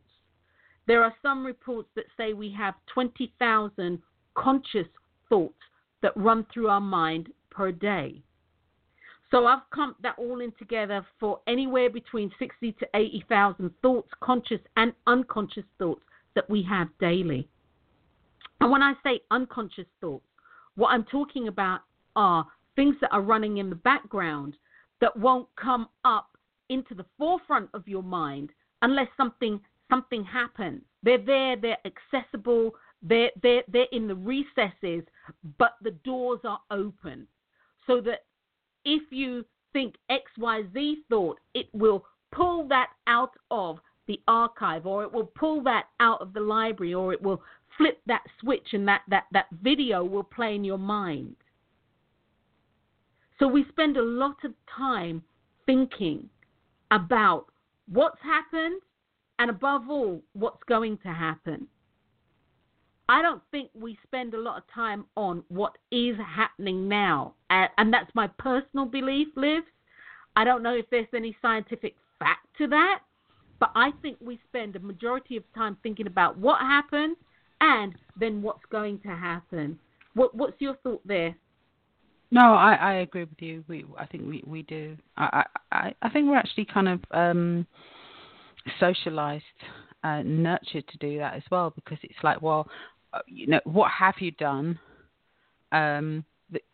There 0.86 1.02
are 1.02 1.14
some 1.22 1.46
reports 1.46 1.88
that 1.96 2.06
say 2.16 2.32
we 2.32 2.52
have 2.52 2.74
20,000 2.92 4.02
conscious 4.34 4.86
thoughts 5.28 5.54
that 6.02 6.16
run 6.16 6.46
through 6.52 6.68
our 6.68 6.80
mind 6.80 7.28
per 7.50 7.72
day. 7.72 8.22
So 9.30 9.46
I've 9.46 9.68
clumped 9.70 10.02
that 10.02 10.16
all 10.18 10.40
in 10.40 10.52
together 10.58 11.04
for 11.18 11.40
anywhere 11.46 11.90
between 11.90 12.30
60 12.38 12.72
to 12.72 12.86
80,000 12.94 13.70
thoughts, 13.82 14.10
conscious 14.20 14.60
and 14.76 14.92
unconscious 15.06 15.64
thoughts 15.78 16.02
that 16.34 16.48
we 16.48 16.62
have 16.62 16.88
daily. 17.00 17.48
And 18.60 18.70
when 18.70 18.82
I 18.82 18.94
say 19.02 19.20
unconscious 19.30 19.86
thoughts, 20.00 20.24
what 20.76 20.88
I'm 20.88 21.04
talking 21.04 21.48
about 21.48 21.80
are 22.16 22.46
things 22.76 22.96
that 23.00 23.12
are 23.12 23.22
running 23.22 23.58
in 23.58 23.70
the 23.70 23.76
background 23.76 24.56
that 25.00 25.16
won't 25.16 25.48
come 25.56 25.88
up 26.04 26.30
into 26.68 26.94
the 26.94 27.04
forefront 27.18 27.68
of 27.74 27.86
your 27.86 28.02
mind 28.02 28.50
unless 28.82 29.08
something 29.16 29.60
something 29.90 30.24
happens. 30.24 30.82
They're 31.02 31.18
there, 31.18 31.56
they're 31.56 31.78
accessible, 31.84 32.74
they're 33.02 33.30
they're 33.42 33.62
they're 33.68 33.86
in 33.92 34.08
the 34.08 34.14
recesses, 34.14 35.04
but 35.58 35.74
the 35.82 35.92
doors 36.04 36.40
are 36.44 36.60
open. 36.70 37.26
So 37.86 38.00
that 38.00 38.24
if 38.84 39.02
you 39.10 39.44
think 39.72 39.94
XYZ 40.10 40.94
thought, 41.08 41.38
it 41.54 41.66
will 41.72 42.04
pull 42.32 42.66
that 42.68 42.90
out 43.06 43.32
of 43.50 43.78
the 44.06 44.20
archive 44.28 44.86
or 44.86 45.02
it 45.02 45.12
will 45.12 45.30
pull 45.38 45.62
that 45.62 45.86
out 46.00 46.20
of 46.20 46.32
the 46.32 46.40
library 46.40 46.94
or 46.94 47.12
it 47.12 47.22
will 47.22 47.42
flip 47.76 48.00
that 48.06 48.22
switch 48.40 48.68
and 48.72 48.86
that, 48.86 49.02
that, 49.08 49.24
that 49.32 49.46
video 49.62 50.04
will 50.04 50.22
play 50.22 50.54
in 50.54 50.64
your 50.64 50.78
mind. 50.78 51.36
So 53.38 53.48
we 53.48 53.64
spend 53.68 53.96
a 53.96 54.02
lot 54.02 54.36
of 54.44 54.52
time 54.76 55.22
thinking 55.66 56.28
about 56.90 57.46
what's 57.88 58.20
happened 58.22 58.80
and, 59.38 59.50
above 59.50 59.90
all, 59.90 60.22
what's 60.34 60.62
going 60.68 60.98
to 60.98 61.08
happen. 61.08 61.66
I 63.08 63.20
don't 63.20 63.42
think 63.50 63.70
we 63.74 63.98
spend 64.06 64.34
a 64.34 64.40
lot 64.40 64.56
of 64.56 64.62
time 64.74 65.04
on 65.16 65.44
what 65.48 65.76
is 65.90 66.16
happening 66.16 66.88
now. 66.88 67.34
And 67.50 67.92
that's 67.92 68.10
my 68.14 68.28
personal 68.38 68.86
belief, 68.86 69.28
Liv. 69.36 69.62
I 70.36 70.44
don't 70.44 70.62
know 70.62 70.74
if 70.74 70.86
there's 70.90 71.06
any 71.14 71.36
scientific 71.42 71.94
fact 72.18 72.46
to 72.58 72.66
that, 72.68 73.00
but 73.60 73.70
I 73.74 73.90
think 74.02 74.16
we 74.20 74.40
spend 74.48 74.74
a 74.74 74.80
majority 74.80 75.36
of 75.36 75.44
time 75.54 75.76
thinking 75.82 76.06
about 76.06 76.38
what 76.38 76.60
happened 76.60 77.16
and 77.60 77.94
then 78.18 78.42
what's 78.42 78.64
going 78.70 78.98
to 79.00 79.08
happen. 79.08 79.78
What, 80.14 80.34
what's 80.34 80.60
your 80.60 80.76
thought 80.76 81.06
there? 81.06 81.36
No, 82.30 82.54
I, 82.54 82.74
I 82.74 82.92
agree 82.94 83.24
with 83.24 83.40
you. 83.40 83.64
We, 83.68 83.84
I 83.96 84.06
think 84.06 84.26
we, 84.26 84.42
we 84.46 84.62
do. 84.62 84.96
I, 85.16 85.44
I, 85.70 85.94
I 86.02 86.08
think 86.08 86.28
we're 86.28 86.36
actually 86.36 86.64
kind 86.64 86.88
of 86.88 87.00
um, 87.12 87.66
socialized, 88.80 89.44
uh, 90.02 90.22
nurtured 90.24 90.88
to 90.88 90.98
do 90.98 91.18
that 91.18 91.34
as 91.34 91.42
well 91.50 91.70
because 91.70 91.98
it's 92.02 92.18
like, 92.24 92.42
well, 92.42 92.66
you 93.26 93.46
know, 93.46 93.60
what 93.64 93.90
have 93.90 94.14
you 94.18 94.30
done? 94.32 94.78
Um, 95.72 96.24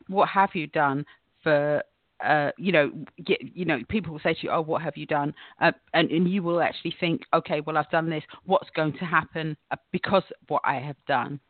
what 0.09 0.29
have 0.29 0.51
you 0.55 0.67
done 0.67 1.07
for 1.43 1.83
uh, 2.25 2.51
you 2.59 2.71
know, 2.71 2.93
get, 3.25 3.39
you 3.55 3.65
know, 3.65 3.79
people 3.89 4.13
will 4.13 4.21
say 4.21 4.35
to 4.35 4.43
you, 4.43 4.51
"Oh, 4.51 4.61
what 4.61 4.83
have 4.83 4.97
you 4.97 5.07
done?" 5.07 5.35
Uh, 5.61 5.73
and 5.95 6.11
and 6.11 6.31
you 6.31 6.43
will 6.43 6.61
actually 6.61 6.95
think, 7.01 7.23
"Okay, 7.33 7.61
well, 7.63 7.79
I've 7.79 7.91
done 7.91 8.11
this. 8.11 8.25
What's 8.45 8.69
going 8.71 8.93
to 8.95 9.05
happen 9.05 9.57
uh, 9.71 9.77
because 9.91 10.25
what 10.49 10.63
I 10.65 10.75
have 10.75 10.97
done?" 11.07 11.41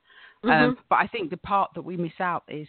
Um, 0.45 0.51
mm-hmm. 0.51 0.65
Um, 0.65 0.79
but 0.89 0.97
I 0.97 1.07
think 1.07 1.31
the 1.31 1.37
part 1.39 1.73
that 1.75 1.83
we 1.83 1.97
miss 1.97 2.13
out 2.21 2.45
is 2.49 2.69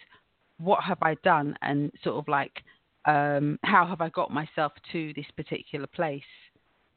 what 0.58 0.84
have 0.84 0.98
I 1.02 1.16
done 1.24 1.58
and 1.62 1.92
sort 2.04 2.18
of 2.18 2.28
like 2.28 2.64
um, 3.06 3.60
how 3.64 3.86
have 3.86 4.02
I 4.02 4.10
got 4.10 4.32
myself 4.32 4.74
to 4.92 5.14
this 5.16 5.26
particular 5.36 5.88
place. 5.88 6.22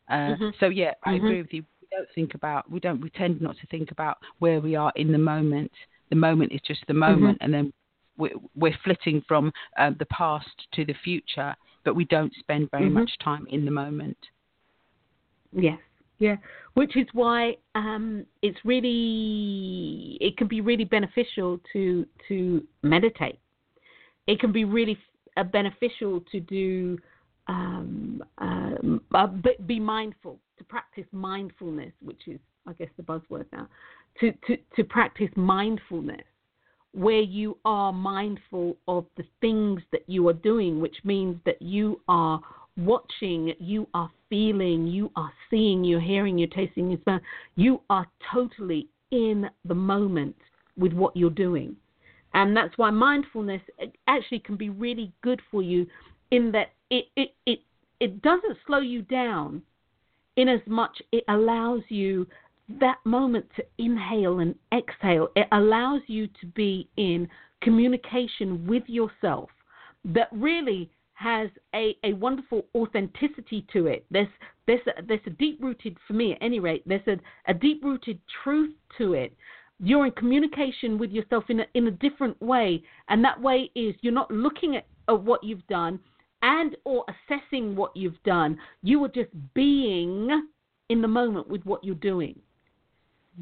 Uh, 0.08 0.14
mm-hmm. 0.14 0.48
So 0.60 0.66
yeah, 0.66 0.92
I 1.04 1.10
mm-hmm. 1.10 1.24
agree 1.24 1.42
with 1.42 1.52
you. 1.52 1.64
Don't 1.94 2.08
think 2.14 2.34
about 2.34 2.70
we 2.70 2.80
don't 2.80 3.00
we 3.00 3.10
tend 3.10 3.40
not 3.40 3.56
to 3.58 3.66
think 3.68 3.90
about 3.90 4.18
where 4.38 4.60
we 4.60 4.74
are 4.74 4.92
in 4.96 5.12
the 5.12 5.18
moment. 5.18 5.70
The 6.10 6.16
moment 6.16 6.52
is 6.52 6.60
just 6.66 6.80
the 6.86 6.92
mm-hmm. 6.92 7.00
moment, 7.00 7.38
and 7.40 7.52
then 7.52 7.72
we're, 8.16 8.30
we're 8.54 8.78
flitting 8.84 9.22
from 9.26 9.52
uh, 9.78 9.90
the 9.98 10.06
past 10.06 10.48
to 10.74 10.84
the 10.84 10.94
future, 11.02 11.54
but 11.84 11.96
we 11.96 12.04
don't 12.04 12.32
spend 12.38 12.70
very 12.70 12.84
mm-hmm. 12.84 12.94
much 12.94 13.10
time 13.22 13.46
in 13.50 13.64
the 13.64 13.70
moment. 13.70 14.16
Yes, 15.52 15.78
yeah, 16.18 16.36
which 16.74 16.96
is 16.96 17.06
why 17.12 17.56
um, 17.74 18.26
it's 18.42 18.58
really 18.64 20.18
it 20.20 20.36
can 20.36 20.48
be 20.48 20.60
really 20.60 20.84
beneficial 20.84 21.60
to 21.72 22.06
to 22.28 22.62
meditate 22.82 23.38
it 24.26 24.40
can 24.40 24.52
be 24.52 24.64
really 24.64 24.98
uh, 25.36 25.44
beneficial 25.44 26.22
to 26.32 26.40
do 26.40 26.98
um, 27.46 28.22
uh, 28.38 29.16
uh 29.16 29.26
be 29.66 29.78
mindful 29.78 30.38
to 30.58 30.64
practice 30.64 31.04
mindfulness, 31.12 31.92
which 32.02 32.22
is 32.26 32.40
I 32.66 32.72
guess 32.72 32.88
the 32.96 33.02
buzzword 33.02 33.46
now. 33.52 33.68
To 34.20 34.32
to 34.46 34.56
to 34.76 34.84
practice 34.84 35.30
mindfulness, 35.36 36.24
where 36.92 37.20
you 37.20 37.58
are 37.64 37.92
mindful 37.92 38.76
of 38.88 39.06
the 39.16 39.24
things 39.40 39.82
that 39.92 40.02
you 40.06 40.28
are 40.28 40.34
doing, 40.34 40.80
which 40.80 40.96
means 41.04 41.36
that 41.44 41.60
you 41.60 42.00
are 42.08 42.40
watching, 42.76 43.52
you 43.58 43.86
are 43.94 44.10
feeling, 44.28 44.86
you 44.86 45.10
are 45.16 45.32
seeing, 45.50 45.84
you're 45.84 46.00
hearing, 46.00 46.38
you're 46.38 46.48
tasting, 46.48 46.90
you're 46.90 47.00
smelling. 47.02 47.22
You 47.56 47.80
are 47.90 48.06
totally 48.32 48.88
in 49.10 49.48
the 49.64 49.74
moment 49.74 50.36
with 50.76 50.92
what 50.92 51.16
you're 51.16 51.30
doing. 51.30 51.76
And 52.34 52.56
that's 52.56 52.76
why 52.76 52.90
mindfulness 52.90 53.62
actually 54.08 54.40
can 54.40 54.56
be 54.56 54.70
really 54.70 55.12
good 55.22 55.40
for 55.50 55.62
you 55.62 55.86
in 56.32 56.50
that 56.52 56.72
it, 56.90 57.06
it, 57.16 57.34
it, 57.46 57.60
it 58.00 58.22
doesn't 58.22 58.56
slow 58.66 58.80
you 58.80 59.02
down 59.02 59.62
in 60.36 60.48
as 60.48 60.60
much 60.66 61.00
it 61.12 61.24
allows 61.28 61.82
you 61.88 62.26
that 62.80 62.98
moment 63.04 63.46
to 63.56 63.64
inhale 63.78 64.40
and 64.40 64.54
exhale. 64.72 65.28
It 65.36 65.46
allows 65.52 66.00
you 66.06 66.26
to 66.40 66.46
be 66.54 66.88
in 66.96 67.28
communication 67.62 68.66
with 68.66 68.82
yourself 68.86 69.50
that 70.04 70.28
really 70.32 70.90
has 71.14 71.48
a, 71.74 71.96
a 72.04 72.12
wonderful 72.14 72.66
authenticity 72.74 73.66
to 73.72 73.86
it. 73.86 74.04
There's 74.10 74.28
there's 74.66 74.80
a, 74.86 75.02
there's 75.02 75.20
a 75.26 75.30
deep 75.30 75.58
rooted 75.62 75.96
for 76.06 76.14
me 76.14 76.32
at 76.32 76.38
any 76.40 76.58
rate. 76.58 76.82
There's 76.86 77.06
a, 77.06 77.16
a 77.50 77.54
deep 77.54 77.82
rooted 77.84 78.18
truth 78.42 78.74
to 78.98 79.12
it. 79.12 79.34
You're 79.78 80.06
in 80.06 80.12
communication 80.12 80.98
with 80.98 81.10
yourself 81.10 81.44
in 81.48 81.60
a, 81.60 81.66
in 81.74 81.86
a 81.86 81.90
different 81.90 82.40
way, 82.40 82.82
and 83.08 83.22
that 83.24 83.40
way 83.40 83.70
is 83.74 83.94
you're 84.00 84.12
not 84.12 84.30
looking 84.30 84.76
at, 84.76 84.86
at 85.08 85.20
what 85.20 85.44
you've 85.44 85.66
done 85.66 86.00
and 86.44 86.76
or 86.84 87.04
assessing 87.08 87.74
what 87.74 87.96
you've 87.96 88.22
done. 88.22 88.58
You 88.82 89.02
are 89.04 89.08
just 89.08 89.30
being 89.54 90.28
in 90.90 91.00
the 91.02 91.08
moment 91.08 91.48
with 91.48 91.64
what 91.64 91.82
you're 91.82 91.94
doing. 91.96 92.38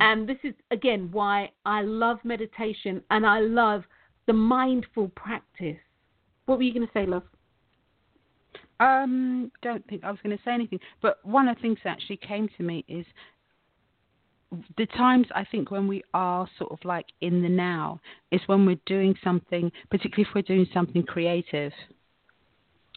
And 0.01 0.27
this 0.27 0.39
is 0.43 0.55
again 0.71 1.11
why 1.11 1.51
I 1.67 1.83
love 1.83 2.19
meditation 2.25 3.03
and 3.11 3.27
I 3.27 3.41
love 3.41 3.83
the 4.27 4.33
mindful 4.33 5.09
practice. 5.09 5.77
What 6.47 6.59
were 6.59 6.65
you 6.65 6.73
going 6.73 6.87
to 6.87 6.93
say, 6.95 7.05
love? 7.05 7.25
Um, 8.81 9.53
don't 9.63 9.87
think 9.89 10.03
I 10.05 10.11
was 10.11 10.19
going 10.23 10.37
to 10.37 10.43
say 10.45 10.53
anything. 10.53 10.81
But 11.03 11.19
one 11.25 11.49
of 11.49 11.57
the 11.57 11.63
things 11.63 11.79
that 11.85 11.91
actually 11.91 12.17
came 12.17 12.49
to 12.57 12.63
me 12.63 12.85
is 12.89 13.05
the 14.77 14.87
times 14.87 15.27
I 15.35 15.45
think 15.45 15.71
when 15.71 15.89
we 15.89 16.03
are 16.15 16.49
sort 16.59 16.73
of 16.73 16.79
like 16.85 17.07
in 17.21 17.43
the 17.43 17.49
now 17.49 18.01
is 18.31 18.41
when 18.47 18.65
we're 18.65 18.81
doing 18.87 19.15
something, 19.23 19.71
particularly 19.91 20.29
if 20.29 20.35
we're 20.35 20.43
doing 20.43 20.67
something 20.73 21.03
creative. 21.03 21.73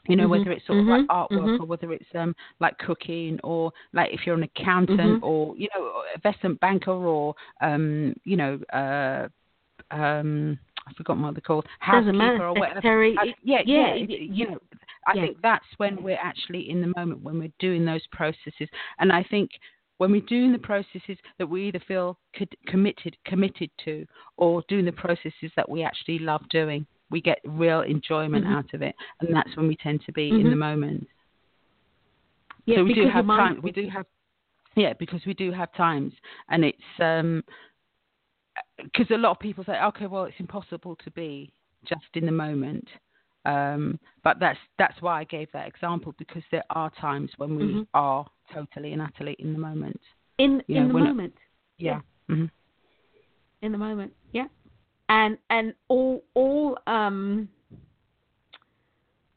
You 0.08 0.16
know, 0.16 0.24
mm-hmm. 0.24 0.32
whether 0.32 0.52
it's 0.52 0.66
sort 0.68 0.80
of 0.80 0.86
mm-hmm. 0.86 1.08
like 1.08 1.08
artwork 1.08 1.46
mm-hmm. 1.46 1.64
or 1.64 1.66
whether 1.66 1.92
it's 1.94 2.06
um 2.16 2.36
like 2.60 2.78
cooking 2.78 3.40
or 3.44 3.72
like 3.94 4.12
if 4.14 4.22
you're 4.26 4.36
an 4.36 4.44
accountant 4.44 5.00
Mm-hmm. 5.00 5.24
or 5.26 5.56
you 5.58 5.68
know 5.76 6.04
investment 6.14 6.60
banker 6.60 6.92
or 6.92 7.36
um 7.62 8.14
you 8.24 8.38
know 8.38 8.60
uh 8.74 9.28
um 9.92 10.58
I 10.88 10.94
forgot 10.94 11.18
what 11.18 11.34
they're 11.34 11.42
called 11.42 11.66
housekeeper 11.80 12.46
or 12.46 12.54
whatever. 12.54 12.76
Secretary, 12.76 13.18
Uh, 13.18 13.26
yeah, 13.44 13.62
yeah, 13.66 13.88
yeah. 13.88 13.94
it- 13.96 14.10
it- 14.12 14.22
you 14.30 14.52
know, 14.52 14.60
I 15.08 15.14
yeah. 15.16 15.22
think 15.26 15.42
that's 15.42 15.66
when 15.78 16.02
we're 16.04 16.20
actually 16.22 16.70
in 16.70 16.82
the 16.82 16.94
moment 16.96 17.22
when 17.22 17.40
we're 17.40 17.52
doing 17.60 17.86
those 17.86 18.06
processes, 18.12 18.70
and 19.00 19.12
I 19.12 19.24
think 19.24 19.50
when 19.98 20.12
we're 20.12 20.22
doing 20.22 20.52
the 20.52 20.60
processes 20.60 21.18
that 21.38 21.48
we 21.48 21.68
either 21.68 21.80
feel 21.88 22.20
co- 22.38 22.46
committed 22.68 23.18
committed 23.26 23.72
to, 23.86 24.06
or 24.38 24.64
doing 24.68 24.86
the 24.86 24.92
processes 24.92 25.52
that 25.56 25.68
we 25.68 25.84
actually 25.84 26.20
love 26.20 26.48
doing, 26.50 26.86
we 27.10 27.22
get 27.22 27.40
real 27.46 27.82
enjoyment 27.82 28.46
Mhm. 28.46 28.56
out 28.56 28.74
of 28.74 28.82
it, 28.82 28.96
and 29.20 29.34
that's 29.36 29.56
when 29.56 29.68
we 29.68 29.76
tend 29.76 30.04
to 30.06 30.12
be 30.12 30.30
in 30.30 30.48
Mhm. 30.48 30.50
the 30.50 30.56
moment. 30.56 31.08
Yeah, 32.66 32.78
so 32.78 32.84
we 32.84 32.94
do 32.94 33.08
have 33.08 33.26
time. 33.28 33.62
We 33.62 33.72
do 33.72 33.88
have, 33.90 34.08
yeah, 34.76 34.94
because 34.94 35.26
we 35.26 35.34
do 35.36 35.52
have 35.52 35.72
times, 35.74 36.14
and 36.50 36.66
it's 36.66 37.00
um, 37.00 37.44
because 38.84 39.10
a 39.12 39.18
lot 39.18 39.32
of 39.32 39.40
people 39.40 39.64
say, 39.64 39.82
okay, 39.84 40.08
well, 40.08 40.26
it's 40.26 40.40
impossible 40.40 40.96
to 40.98 41.12
be 41.12 41.52
just 41.86 42.06
in 42.16 42.26
the 42.26 42.32
moment. 42.32 42.88
Um, 43.46 44.00
but 44.24 44.40
that's 44.40 44.60
that's 44.80 45.00
why 45.02 45.20
I 45.20 45.24
gave 45.26 45.52
that 45.52 45.68
example 45.68 46.16
because 46.18 46.42
there 46.50 46.64
are 46.72 46.90
times 46.90 47.32
when 47.38 47.56
we 47.56 47.64
Mhm. 47.66 47.88
are 47.94 48.26
totally 48.52 48.94
and 48.94 49.02
utterly 49.02 49.34
in 49.34 49.54
the 49.54 49.60
moment. 49.60 50.02
in 50.40 50.64
Yeah, 50.68 50.82
in 50.82 50.88
the 50.88 50.94
we're 50.96 51.00
not- 51.02 51.10
moment. 51.10 51.38
Yeah. 51.78 52.02
hmm 52.28 52.46
in 53.62 53.72
the 53.72 53.78
moment. 53.78 54.14
Yeah, 54.32 54.48
and 55.10 55.38
and 55.50 55.74
all 55.88 56.24
all 56.34 56.78
um 56.88 57.48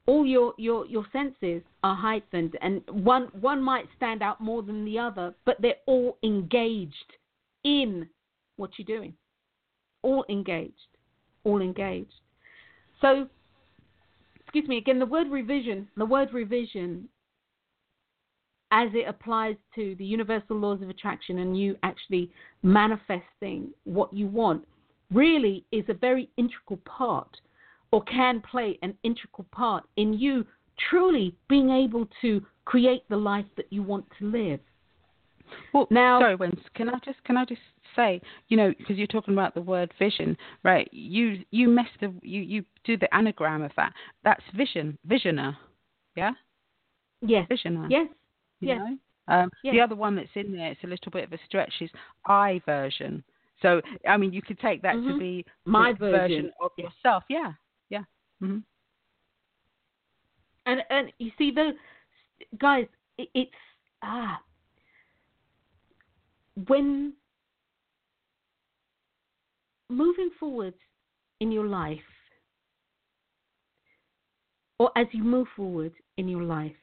all 0.07 0.25
your 0.25 0.55
your 0.57 0.87
your 0.87 1.05
senses 1.13 1.63
are 1.85 1.95
heightened, 1.95 2.57
and 2.63 2.83
one 2.91 3.29
one 3.41 3.63
might 3.63 3.87
stand 3.97 4.23
out 4.23 4.41
more 4.41 4.63
than 4.63 4.85
the 4.85 4.99
other, 4.99 5.35
but 5.45 5.61
they're 5.61 5.75
all 5.87 6.17
engaged 6.23 7.13
in 7.65 8.09
what 8.57 8.71
you're 8.79 8.99
doing. 8.99 9.13
All 10.03 10.25
engaged, 10.31 10.97
all 11.45 11.61
engaged. 11.61 12.15
So, 13.03 13.29
excuse 14.41 14.67
me 14.67 14.79
again. 14.79 14.99
The 14.99 15.07
word 15.07 15.29
revision. 15.31 15.89
The 15.97 16.07
word 16.07 16.33
revision 16.33 17.09
as 18.71 18.89
it 18.95 19.09
applies 19.09 19.57
to 19.75 19.95
the 19.97 20.05
universal 20.05 20.57
laws 20.57 20.81
of 20.83 20.89
attraction 20.89 21.39
and 21.39 21.59
you 21.59 21.77
actually 21.83 22.31
manifesting 22.63 23.71
what 23.85 24.13
you 24.13 24.27
want 24.27 24.67
really 25.13 25.65
is 25.73 25.85
a 25.89 25.95
very 25.95 26.29
integral 26.37 26.79
part 26.85 27.41
or 27.91 28.03
can 28.05 28.41
play 28.41 28.79
an 28.83 28.95
integral 29.03 29.47
part 29.51 29.85
in 29.97 30.13
you 30.13 30.45
truly 30.91 31.35
being 31.49 31.71
able 31.71 32.07
to 32.21 32.45
create 32.65 33.03
the 33.09 33.17
life 33.17 33.47
that 33.57 33.67
you 33.71 33.83
want 33.83 34.05
to 34.19 34.27
live. 34.31 34.61
Well, 35.73 35.87
Now- 35.91 36.21
sorry, 36.21 36.35
Wens, 36.35 36.61
can 36.75 36.91
I 36.91 36.99
just 36.99 37.23
can 37.25 37.37
I 37.39 37.45
just 37.47 37.63
say, 37.97 38.21
you 38.49 38.57
know, 38.57 38.73
because 38.77 38.99
you're 38.99 39.07
talking 39.07 39.33
about 39.33 39.55
the 39.55 39.63
word 39.63 39.93
vision, 39.99 40.37
right? 40.63 40.89
You 40.93 41.43
you 41.51 41.69
mess 41.69 41.89
the 42.01 42.13
you 42.23 42.43
you 42.43 42.65
do 42.85 42.99
the 42.99 43.13
anagram 43.15 43.63
of 43.63 43.73
that. 43.77 43.95
That's 44.25 44.45
vision, 44.55 44.99
visioner, 45.09 45.57
yeah, 46.17 46.33
Yes. 47.23 47.49
visioner. 47.49 47.87
Yes. 47.91 48.09
you 48.61 48.69
yes. 48.69 48.79
know? 48.79 48.99
Um, 49.29 49.51
Yes. 49.63 49.73
The 49.73 49.81
other 49.81 49.95
one 49.95 50.17
that's 50.17 50.35
in 50.35 50.53
there, 50.53 50.71
it's 50.71 50.85
a 50.85 50.87
little 50.87 51.11
bit 51.13 51.25
of 51.25 51.33
a 51.33 51.39
stretch, 51.47 51.73
is 51.81 51.91
I 52.27 52.61
version. 52.67 53.25
So, 53.63 53.81
I 54.07 54.17
mean, 54.17 54.33
you 54.33 54.43
could 54.43 54.59
take 54.61 54.83
that 54.83 54.93
to 54.93 55.13
Mhm. 55.15 55.19
be 55.19 55.45
My 55.65 55.93
the 55.93 55.99
version. 55.99 56.53
of 56.61 56.73
yourself. 56.79 57.25
Yeah, 57.29 57.55
yeah. 57.91 58.05
hmm 58.41 58.59
And 60.67 60.85
and 60.91 61.13
you 61.19 61.33
see 61.39 61.51
the 61.51 61.77
guys, 62.59 62.87
it, 63.17 63.29
it's 63.35 63.55
ah 64.03 64.41
when 66.67 67.15
moving 69.89 70.31
forward 70.39 70.75
in 71.41 71.51
your 71.53 71.67
life, 71.67 72.01
or 74.79 74.91
as 74.97 75.07
you 75.13 75.25
move 75.25 75.49
forward 75.57 75.93
in 76.17 76.29
your 76.29 76.43
life, 76.43 76.77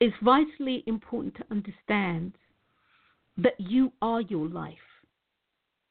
it's 0.00 0.16
vitally 0.22 0.82
important 0.86 1.34
to 1.36 1.44
understand 1.50 2.32
that 3.38 3.54
you 3.58 3.92
are 4.02 4.20
your 4.22 4.48
life. 4.48 4.74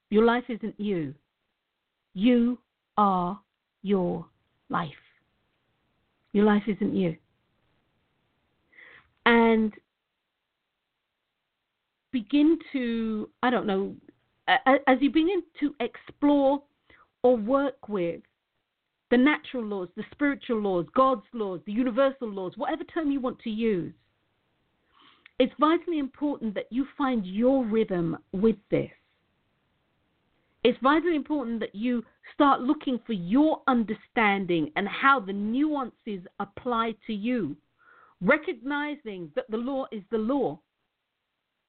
Your 0.10 0.26
life 0.26 0.44
isn't 0.50 0.80
you. 0.80 1.14
You 2.14 2.60
are 2.98 3.40
your 3.82 4.26
life. 4.70 4.90
Your 6.34 6.46
life 6.46 6.64
isn't 6.68 6.96
you. 6.96 7.16
And 9.26 9.74
begin 12.12 12.58
to, 12.74 13.30
I 13.44 13.50
don't 13.50 13.66
know, 13.66 13.96
as 14.48 14.98
you 15.00 15.10
begin 15.10 15.44
to 15.60 15.74
explore 15.80 16.62
or 17.24 17.38
work 17.38 17.88
with 17.88 18.22
the 19.12 19.18
natural 19.18 19.64
laws, 19.64 19.90
the 19.96 20.04
spiritual 20.12 20.60
laws, 20.60 20.86
God's 20.96 21.26
laws, 21.34 21.60
the 21.66 21.72
universal 21.72 22.30
laws, 22.30 22.54
whatever 22.56 22.84
term 22.86 23.12
you 23.12 23.20
want 23.20 23.40
to 23.40 23.50
use, 23.50 23.94
it's 25.42 25.54
vitally 25.60 25.98
important 25.98 26.54
that 26.54 26.68
you 26.70 26.86
find 26.96 27.26
your 27.26 27.66
rhythm 27.66 28.16
with 28.32 28.58
this. 28.70 28.92
It's 30.64 30.78
vitally 30.84 31.16
important 31.16 31.60
that 31.62 31.74
you 31.74 32.04
start 32.32 32.62
looking 32.62 33.00
for 33.08 33.14
your 33.14 33.64
understanding 33.68 34.72
and 34.76 34.88
how 34.88 35.20
the 35.20 35.34
nuances 35.34 36.22
apply 36.40 36.94
to 37.08 37.14
you, 37.14 37.58
recognizing 38.22 39.32
that 39.36 39.50
the 39.50 39.58
law 39.58 39.88
is 39.92 40.04
the 40.12 40.20
law, 40.20 40.60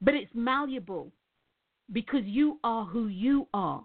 but 0.03 0.13
it's 0.13 0.33
malleable 0.35 1.11
because 1.95 2.25
you 2.25 2.59
are 2.63 2.85
who 2.85 3.07
you 3.07 3.49
are. 3.55 3.83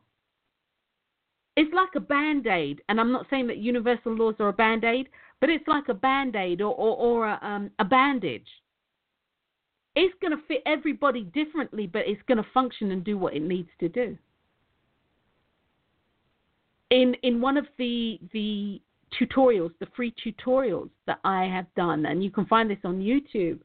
It's 1.56 1.74
like 1.74 1.96
a 1.96 2.02
band 2.02 2.46
aid, 2.46 2.82
and 2.90 3.00
I'm 3.00 3.14
not 3.14 3.28
saying 3.30 3.48
that 3.48 3.60
universal 3.60 4.14
laws 4.14 4.36
are 4.40 4.50
a 4.50 4.54
band 4.54 4.84
aid, 4.84 5.08
but 5.40 5.50
it's 5.50 5.66
like 5.66 5.88
a 5.88 5.94
band 5.94 6.36
aid 6.36 6.60
or, 6.60 6.74
or, 6.76 6.98
or 6.98 7.28
a, 7.30 7.40
um, 7.42 7.72
a 7.80 7.86
bandage. 7.86 8.50
It's 10.00 10.14
going 10.22 10.32
to 10.32 10.44
fit 10.48 10.62
everybody 10.66 11.24
differently, 11.24 11.88
but 11.88 12.04
it's 12.06 12.22
going 12.28 12.38
to 12.38 12.50
function 12.54 12.92
and 12.92 13.04
do 13.04 13.18
what 13.18 13.34
it 13.36 13.42
needs 13.42 13.70
to 13.80 13.90
do 13.90 14.18
in 16.90 17.16
in 17.24 17.42
one 17.42 17.58
of 17.58 17.66
the 17.78 18.20
the 18.34 18.82
tutorials, 19.20 19.72
the 19.80 19.88
free 19.96 20.14
tutorials 20.24 20.90
that 21.06 21.20
I 21.24 21.46
have 21.46 21.66
done, 21.76 22.06
and 22.06 22.24
you 22.24 22.32
can 22.32 22.46
find 22.46 22.70
this 22.70 22.78
on 22.84 23.00
YouTube. 23.00 23.60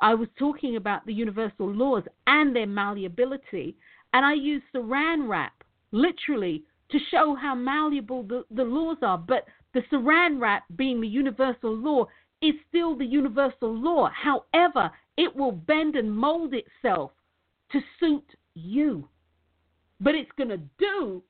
I 0.00 0.14
was 0.14 0.28
talking 0.38 0.76
about 0.76 1.04
the 1.06 1.12
universal 1.12 1.72
laws 1.72 2.04
and 2.26 2.54
their 2.54 2.66
malleability, 2.66 3.76
and 4.12 4.24
I 4.24 4.34
used 4.34 4.64
saran 4.74 5.28
wrap 5.28 5.64
literally 5.92 6.64
to 6.90 6.98
show 7.10 7.36
how 7.40 7.54
malleable 7.54 8.24
the, 8.24 8.44
the 8.50 8.64
laws 8.64 8.98
are. 9.02 9.18
But 9.18 9.46
the 9.72 9.82
saran 9.92 10.40
wrap, 10.40 10.64
being 10.76 11.00
the 11.00 11.08
universal 11.08 11.74
law, 11.74 12.06
is 12.42 12.54
still 12.68 12.96
the 12.96 13.06
universal 13.06 13.74
law. 13.74 14.10
However, 14.12 14.90
it 15.16 15.34
will 15.34 15.52
bend 15.52 15.96
and 15.96 16.14
mold 16.14 16.54
itself 16.54 17.12
to 17.72 17.80
suit 17.98 18.24
you. 18.54 19.08
but 20.00 20.14
it's 20.14 20.30
going 20.36 20.50
to 20.50 20.60
do 20.78 21.22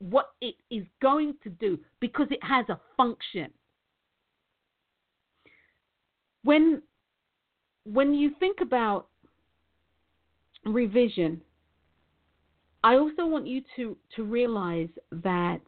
what 0.00 0.30
it 0.40 0.54
is 0.70 0.84
going 1.00 1.34
to 1.42 1.48
do 1.48 1.78
because 2.00 2.28
it 2.30 2.42
has 2.42 2.68
a 2.68 2.78
function. 2.96 3.50
When 6.44 6.82
when 7.84 8.14
you 8.14 8.32
think 8.38 8.60
about 8.60 9.08
revision, 10.64 11.40
I 12.84 12.96
also 12.96 13.26
want 13.26 13.46
you 13.46 13.62
to, 13.76 13.96
to 14.16 14.24
realize 14.24 14.90
that 15.10 15.60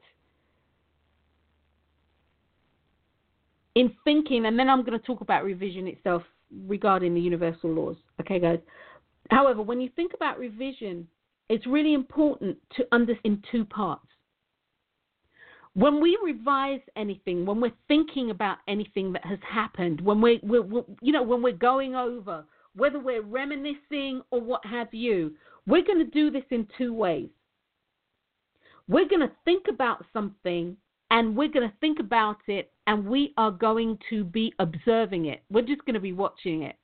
in 3.74 3.92
thinking, 4.04 4.46
and 4.46 4.58
then 4.58 4.68
I'm 4.68 4.84
going 4.84 4.98
to 4.98 5.06
talk 5.06 5.20
about 5.20 5.44
revision 5.44 5.86
itself 5.86 6.22
regarding 6.66 7.14
the 7.14 7.20
universal 7.20 7.70
laws. 7.70 7.96
Okay, 8.20 8.38
guys. 8.38 8.58
However, 9.30 9.62
when 9.62 9.80
you 9.80 9.88
think 9.94 10.12
about 10.14 10.38
revision, 10.38 11.06
it's 11.48 11.66
really 11.66 11.94
important 11.94 12.56
to 12.76 12.86
understand 12.92 13.20
in 13.24 13.42
two 13.50 13.64
parts. 13.64 14.06
When 15.74 16.00
we 16.00 16.18
revise 16.22 16.80
anything, 16.96 17.46
when 17.46 17.60
we're 17.60 17.72
thinking 17.86 18.30
about 18.30 18.58
anything 18.66 19.12
that 19.12 19.24
has 19.24 19.38
happened, 19.48 20.00
when 20.00 20.20
we're, 20.20 20.40
we're, 20.42 20.62
we're 20.62 20.82
you 21.00 21.12
know, 21.12 21.22
when 21.22 21.42
we're 21.42 21.52
going 21.52 21.94
over, 21.94 22.44
whether 22.74 22.98
we're 22.98 23.22
reminiscing 23.22 24.22
or 24.32 24.40
what 24.40 24.64
have 24.66 24.92
you, 24.92 25.32
we're 25.66 25.84
going 25.84 25.98
to 25.98 26.10
do 26.10 26.30
this 26.30 26.44
in 26.50 26.66
two 26.76 26.92
ways. 26.92 27.28
We're 28.88 29.08
going 29.08 29.20
to 29.20 29.32
think 29.44 29.66
about 29.68 30.04
something 30.12 30.76
and 31.10 31.36
we're 31.36 31.48
going 31.48 31.68
to 31.68 31.76
think 31.80 31.98
about 31.98 32.38
it 32.46 32.70
and 32.86 33.06
we 33.06 33.32
are 33.36 33.50
going 33.50 33.98
to 34.10 34.24
be 34.24 34.52
observing 34.58 35.26
it. 35.26 35.42
We're 35.50 35.66
just 35.66 35.84
going 35.84 35.94
to 35.94 36.00
be 36.00 36.12
watching 36.12 36.62
it. 36.62 36.76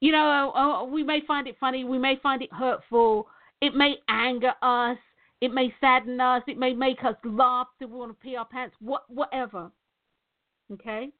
You 0.00 0.12
know, 0.12 0.52
oh, 0.54 0.80
oh, 0.80 0.84
we 0.84 1.02
may 1.02 1.20
find 1.26 1.48
it 1.48 1.56
funny, 1.58 1.82
we 1.82 1.98
may 1.98 2.16
find 2.22 2.40
it 2.40 2.52
hurtful, 2.52 3.26
it 3.60 3.74
may 3.74 3.96
anger 4.08 4.52
us, 4.62 4.96
it 5.40 5.52
may 5.52 5.74
sadden 5.80 6.20
us, 6.20 6.42
it 6.46 6.56
may 6.56 6.72
make 6.72 7.02
us 7.04 7.16
laugh 7.24 7.66
till 7.78 7.88
we 7.88 7.98
want 7.98 8.12
to 8.12 8.24
pee 8.24 8.36
our 8.36 8.44
pants, 8.44 8.76
what, 8.80 9.02
whatever. 9.08 9.70
Okay? 10.72 11.10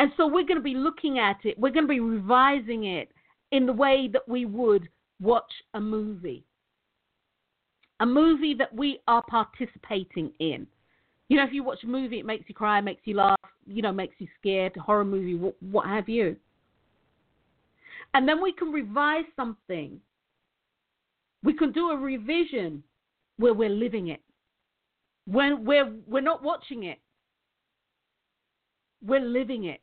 And 0.00 0.10
so 0.16 0.26
we're 0.26 0.46
going 0.46 0.56
to 0.56 0.62
be 0.62 0.74
looking 0.74 1.20
at 1.20 1.38
it, 1.44 1.56
we're 1.58 1.70
going 1.70 1.86
to 1.86 1.88
be 1.88 2.00
revising 2.00 2.84
it 2.84 3.10
in 3.52 3.66
the 3.66 3.72
way 3.72 4.08
that 4.12 4.28
we 4.28 4.46
would 4.46 4.88
watch 5.20 5.52
a 5.74 5.80
movie. 5.80 6.44
A 8.00 8.06
movie 8.06 8.54
that 8.54 8.74
we 8.74 8.98
are 9.06 9.22
participating 9.28 10.32
in. 10.40 10.66
You 11.32 11.38
know, 11.38 11.44
if 11.44 11.54
you 11.54 11.64
watch 11.64 11.82
a 11.82 11.86
movie, 11.86 12.18
it 12.18 12.26
makes 12.26 12.46
you 12.46 12.54
cry, 12.54 12.78
makes 12.82 13.00
you 13.06 13.16
laugh, 13.16 13.38
you 13.66 13.80
know, 13.80 13.90
makes 13.90 14.16
you 14.18 14.28
scared, 14.38 14.76
horror 14.76 15.02
movie, 15.02 15.34
what, 15.34 15.54
what 15.62 15.86
have 15.86 16.06
you. 16.06 16.36
And 18.12 18.28
then 18.28 18.42
we 18.42 18.52
can 18.52 18.70
revise 18.70 19.24
something. 19.34 19.98
We 21.42 21.54
can 21.54 21.72
do 21.72 21.88
a 21.88 21.96
revision 21.96 22.82
where 23.38 23.54
we're 23.54 23.70
living 23.70 24.08
it. 24.08 24.20
When 25.24 25.64
we're 25.64 25.90
we're 26.06 26.20
not 26.20 26.42
watching 26.42 26.82
it. 26.84 26.98
We're 29.02 29.20
living 29.20 29.64
it. 29.64 29.80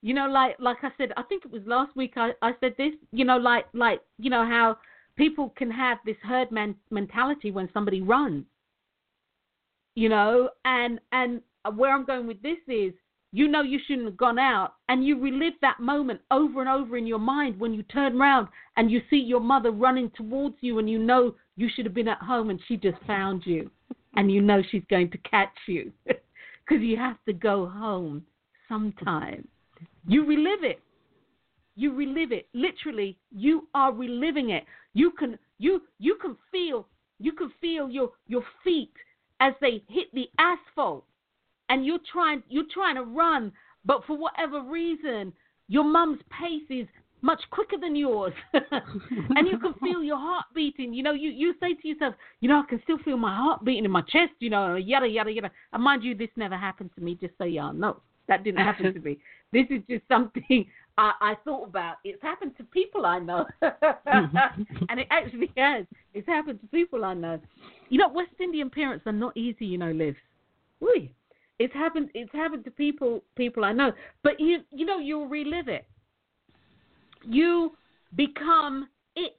You 0.00 0.14
know, 0.14 0.28
like 0.28 0.60
like 0.60 0.84
I 0.84 0.90
said, 0.96 1.12
I 1.16 1.24
think 1.24 1.44
it 1.44 1.50
was 1.50 1.62
last 1.66 1.96
week 1.96 2.12
I, 2.14 2.34
I 2.40 2.52
said 2.60 2.76
this, 2.78 2.92
you 3.10 3.24
know, 3.24 3.36
like 3.36 3.66
like 3.74 4.00
you 4.20 4.30
know 4.30 4.46
how 4.46 4.76
people 5.16 5.52
can 5.56 5.72
have 5.72 5.98
this 6.06 6.18
herd 6.22 6.52
man, 6.52 6.76
mentality 6.92 7.50
when 7.50 7.68
somebody 7.74 8.00
runs. 8.00 8.44
You 9.96 10.08
know, 10.08 10.50
and 10.64 11.00
and 11.10 11.40
where 11.74 11.92
I'm 11.92 12.04
going 12.04 12.28
with 12.28 12.40
this 12.42 12.58
is 12.68 12.92
you 13.32 13.48
know 13.48 13.62
you 13.62 13.78
shouldn't 13.86 14.06
have 14.06 14.16
gone 14.16 14.38
out 14.38 14.74
and 14.88 15.04
you 15.04 15.18
relive 15.20 15.54
that 15.60 15.80
moment 15.80 16.20
over 16.30 16.60
and 16.60 16.68
over 16.68 16.96
in 16.96 17.06
your 17.06 17.18
mind 17.18 17.58
when 17.58 17.74
you 17.74 17.82
turn 17.84 18.20
around 18.20 18.48
and 18.76 18.90
you 18.90 19.02
see 19.10 19.16
your 19.16 19.40
mother 19.40 19.72
running 19.72 20.10
towards 20.16 20.56
you 20.60 20.78
and 20.78 20.88
you 20.88 20.98
know 20.98 21.34
you 21.56 21.68
should 21.74 21.84
have 21.84 21.94
been 21.94 22.08
at 22.08 22.18
home 22.18 22.50
and 22.50 22.60
she 22.68 22.76
just 22.76 22.98
found 23.06 23.42
you 23.44 23.70
and 24.16 24.30
you 24.30 24.40
know 24.40 24.62
she's 24.70 24.84
going 24.88 25.10
to 25.10 25.18
catch 25.18 25.56
you. 25.66 25.92
Because 26.68 26.82
you 26.82 26.96
have 26.96 27.18
to 27.26 27.32
go 27.32 27.68
home 27.68 28.24
sometime. 28.68 29.46
You 30.08 30.26
relive 30.26 30.64
it. 30.64 30.80
You 31.76 31.94
relive 31.94 32.32
it. 32.32 32.48
Literally 32.54 33.16
you 33.30 33.68
are 33.72 33.92
reliving 33.92 34.50
it. 34.50 34.64
You 34.92 35.12
can 35.12 35.38
you 35.58 35.82
you 36.00 36.16
can 36.20 36.36
feel 36.50 36.88
you 37.20 37.30
can 37.30 37.52
feel 37.60 37.88
your 37.88 38.10
your 38.26 38.42
feet 38.64 38.90
as 39.40 39.52
they 39.60 39.82
hit 39.88 40.12
the 40.14 40.28
asphalt 40.38 41.04
and 41.68 41.84
you're 41.84 41.98
trying 42.12 42.42
you're 42.48 42.64
trying 42.72 42.96
to 42.96 43.02
run, 43.02 43.52
but 43.84 44.04
for 44.06 44.16
whatever 44.16 44.62
reason, 44.62 45.32
your 45.68 45.84
mum's 45.84 46.20
pace 46.30 46.62
is 46.70 46.86
much 47.22 47.40
quicker 47.50 47.76
than 47.78 47.96
yours, 47.96 48.32
and 48.52 49.48
you 49.48 49.58
can 49.58 49.74
feel 49.82 50.02
your 50.02 50.18
heart 50.18 50.46
beating. 50.54 50.94
You 50.94 51.02
know, 51.02 51.12
you 51.12 51.30
you 51.30 51.54
say 51.60 51.74
to 51.74 51.88
yourself, 51.88 52.14
you 52.40 52.48
know, 52.48 52.62
I 52.64 52.68
can 52.68 52.80
still 52.84 52.98
feel 52.98 53.16
my 53.16 53.34
heart 53.34 53.64
beating 53.64 53.84
in 53.84 53.90
my 53.90 54.02
chest. 54.02 54.32
You 54.38 54.50
know, 54.50 54.76
yada 54.76 55.08
yada 55.08 55.30
yada. 55.30 55.50
And 55.72 55.82
mind 55.82 56.04
you, 56.04 56.14
this 56.14 56.30
never 56.36 56.56
happened 56.56 56.90
to 56.94 57.00
me. 57.00 57.16
Just 57.20 57.34
so 57.38 57.44
y'all 57.44 57.72
know, 57.72 58.00
that 58.28 58.44
didn't 58.44 58.64
happen 58.64 58.92
to 58.92 59.00
me. 59.00 59.18
This 59.52 59.66
is 59.70 59.80
just 59.88 60.02
something 60.08 60.66
I, 60.98 61.12
I 61.20 61.34
thought 61.44 61.68
about. 61.68 61.96
It's 62.04 62.20
happened 62.20 62.56
to 62.58 62.64
people 62.64 63.06
I 63.06 63.20
know, 63.20 63.46
mm-hmm. 63.62 64.62
and 64.88 65.00
it 65.00 65.06
actually 65.10 65.52
has. 65.56 65.86
It's 66.14 66.26
happened 66.26 66.60
to 66.60 66.66
people 66.66 67.04
I 67.04 67.14
know. 67.14 67.38
You 67.88 67.98
know, 67.98 68.08
West 68.08 68.32
Indian 68.40 68.70
parents 68.70 69.06
are 69.06 69.12
not 69.12 69.36
easy. 69.36 69.64
You 69.64 69.78
know, 69.78 69.92
Liv. 69.92 70.16
Woo. 70.80 71.08
It's 71.58 71.72
happened. 71.74 72.10
It's 72.14 72.32
happened 72.32 72.64
to 72.64 72.70
people. 72.70 73.22
People 73.36 73.64
I 73.64 73.72
know. 73.72 73.92
But 74.22 74.40
you, 74.40 74.58
you 74.72 74.84
know, 74.84 74.98
you'll 74.98 75.28
relive 75.28 75.68
it. 75.68 75.86
You 77.24 77.72
become 78.16 78.88
it. 79.14 79.36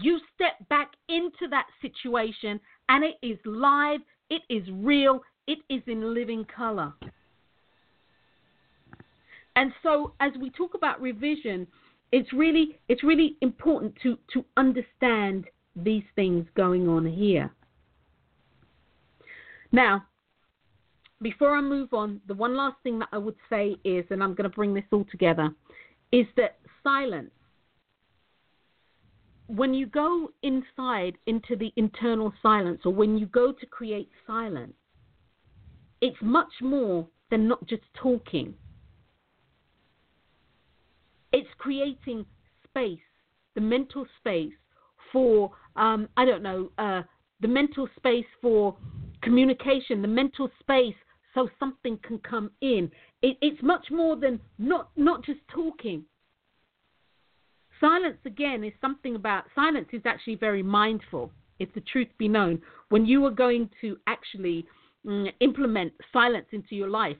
You 0.00 0.20
step 0.34 0.68
back 0.68 0.92
into 1.08 1.48
that 1.50 1.66
situation, 1.82 2.60
and 2.88 3.04
it 3.04 3.14
is 3.22 3.38
live. 3.44 4.00
It 4.30 4.42
is 4.50 4.62
real. 4.70 5.22
It 5.46 5.58
is 5.70 5.82
in 5.86 6.14
living 6.14 6.44
color. 6.54 6.92
And 9.58 9.72
so, 9.82 10.14
as 10.20 10.30
we 10.40 10.50
talk 10.50 10.74
about 10.74 11.00
revision, 11.00 11.66
it's 12.12 12.32
really 12.32 12.78
it's 12.88 13.02
really 13.02 13.36
important 13.40 13.92
to 14.04 14.16
to 14.32 14.44
understand 14.56 15.46
these 15.74 16.04
things 16.14 16.46
going 16.54 16.88
on 16.88 17.04
here. 17.04 17.50
Now, 19.72 20.04
before 21.20 21.56
I 21.56 21.60
move 21.60 21.92
on, 21.92 22.20
the 22.28 22.34
one 22.34 22.56
last 22.56 22.76
thing 22.84 23.00
that 23.00 23.08
I 23.10 23.18
would 23.18 23.34
say 23.50 23.74
is, 23.82 24.04
and 24.10 24.22
I'm 24.22 24.34
going 24.36 24.48
to 24.48 24.54
bring 24.54 24.74
this 24.74 24.84
all 24.92 25.04
together, 25.10 25.50
is 26.12 26.26
that 26.36 26.60
silence. 26.84 27.32
When 29.48 29.74
you 29.74 29.86
go 29.86 30.30
inside 30.44 31.18
into 31.26 31.56
the 31.56 31.72
internal 31.74 32.32
silence, 32.40 32.82
or 32.84 32.92
when 32.92 33.18
you 33.18 33.26
go 33.26 33.50
to 33.50 33.66
create 33.66 34.08
silence, 34.24 34.74
it's 36.00 36.22
much 36.22 36.52
more 36.60 37.08
than 37.28 37.48
not 37.48 37.66
just 37.66 37.82
talking. 38.00 38.54
It's 41.32 41.48
creating 41.58 42.24
space, 42.64 43.00
the 43.54 43.60
mental 43.60 44.06
space 44.18 44.52
for, 45.12 45.50
um, 45.76 46.08
I 46.16 46.24
don't 46.24 46.42
know, 46.42 46.70
uh, 46.78 47.02
the 47.40 47.48
mental 47.48 47.88
space 47.96 48.26
for 48.40 48.76
communication, 49.22 50.02
the 50.02 50.08
mental 50.08 50.50
space 50.60 50.94
so 51.34 51.48
something 51.58 51.98
can 52.02 52.18
come 52.18 52.50
in. 52.60 52.90
It, 53.22 53.36
it's 53.40 53.62
much 53.62 53.90
more 53.90 54.16
than 54.16 54.40
not 54.58 54.90
not 54.96 55.24
just 55.24 55.40
talking. 55.48 56.04
Silence 57.80 58.18
again 58.24 58.64
is 58.64 58.72
something 58.80 59.14
about 59.14 59.44
silence 59.54 59.88
is 59.92 60.02
actually 60.04 60.34
very 60.34 60.62
mindful. 60.62 61.30
If 61.58 61.72
the 61.74 61.80
truth 61.80 62.08
be 62.18 62.28
known, 62.28 62.60
when 62.88 63.04
you 63.04 63.24
are 63.26 63.30
going 63.30 63.68
to 63.80 63.96
actually 64.06 64.66
mm, 65.06 65.32
implement 65.40 65.92
silence 66.12 66.46
into 66.52 66.74
your 66.74 66.88
life, 66.88 67.16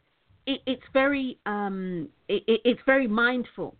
it, 0.46 0.60
it's 0.66 0.82
very 0.92 1.38
um, 1.46 2.08
it, 2.28 2.42
it's 2.64 2.80
very 2.86 3.06
mindful 3.06 3.76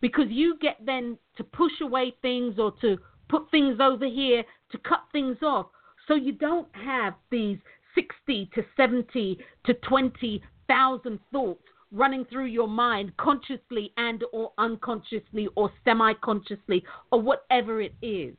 because 0.00 0.26
you 0.28 0.56
get 0.60 0.76
then 0.84 1.18
to 1.36 1.44
push 1.44 1.72
away 1.82 2.14
things 2.22 2.58
or 2.58 2.72
to 2.80 2.98
put 3.28 3.50
things 3.50 3.78
over 3.80 4.06
here 4.06 4.42
to 4.70 4.78
cut 4.78 5.02
things 5.12 5.38
off 5.42 5.66
so 6.06 6.14
you 6.14 6.32
don't 6.32 6.68
have 6.74 7.14
these 7.30 7.58
60 7.94 8.50
to 8.54 8.62
70 8.76 9.38
to 9.66 9.74
20,000 9.74 11.18
thoughts 11.32 11.62
running 11.90 12.24
through 12.26 12.46
your 12.46 12.68
mind 12.68 13.16
consciously 13.16 13.92
and 13.96 14.24
or 14.32 14.52
unconsciously 14.58 15.48
or 15.56 15.70
semi-consciously 15.84 16.84
or 17.10 17.20
whatever 17.20 17.80
it 17.80 17.94
is. 18.02 18.34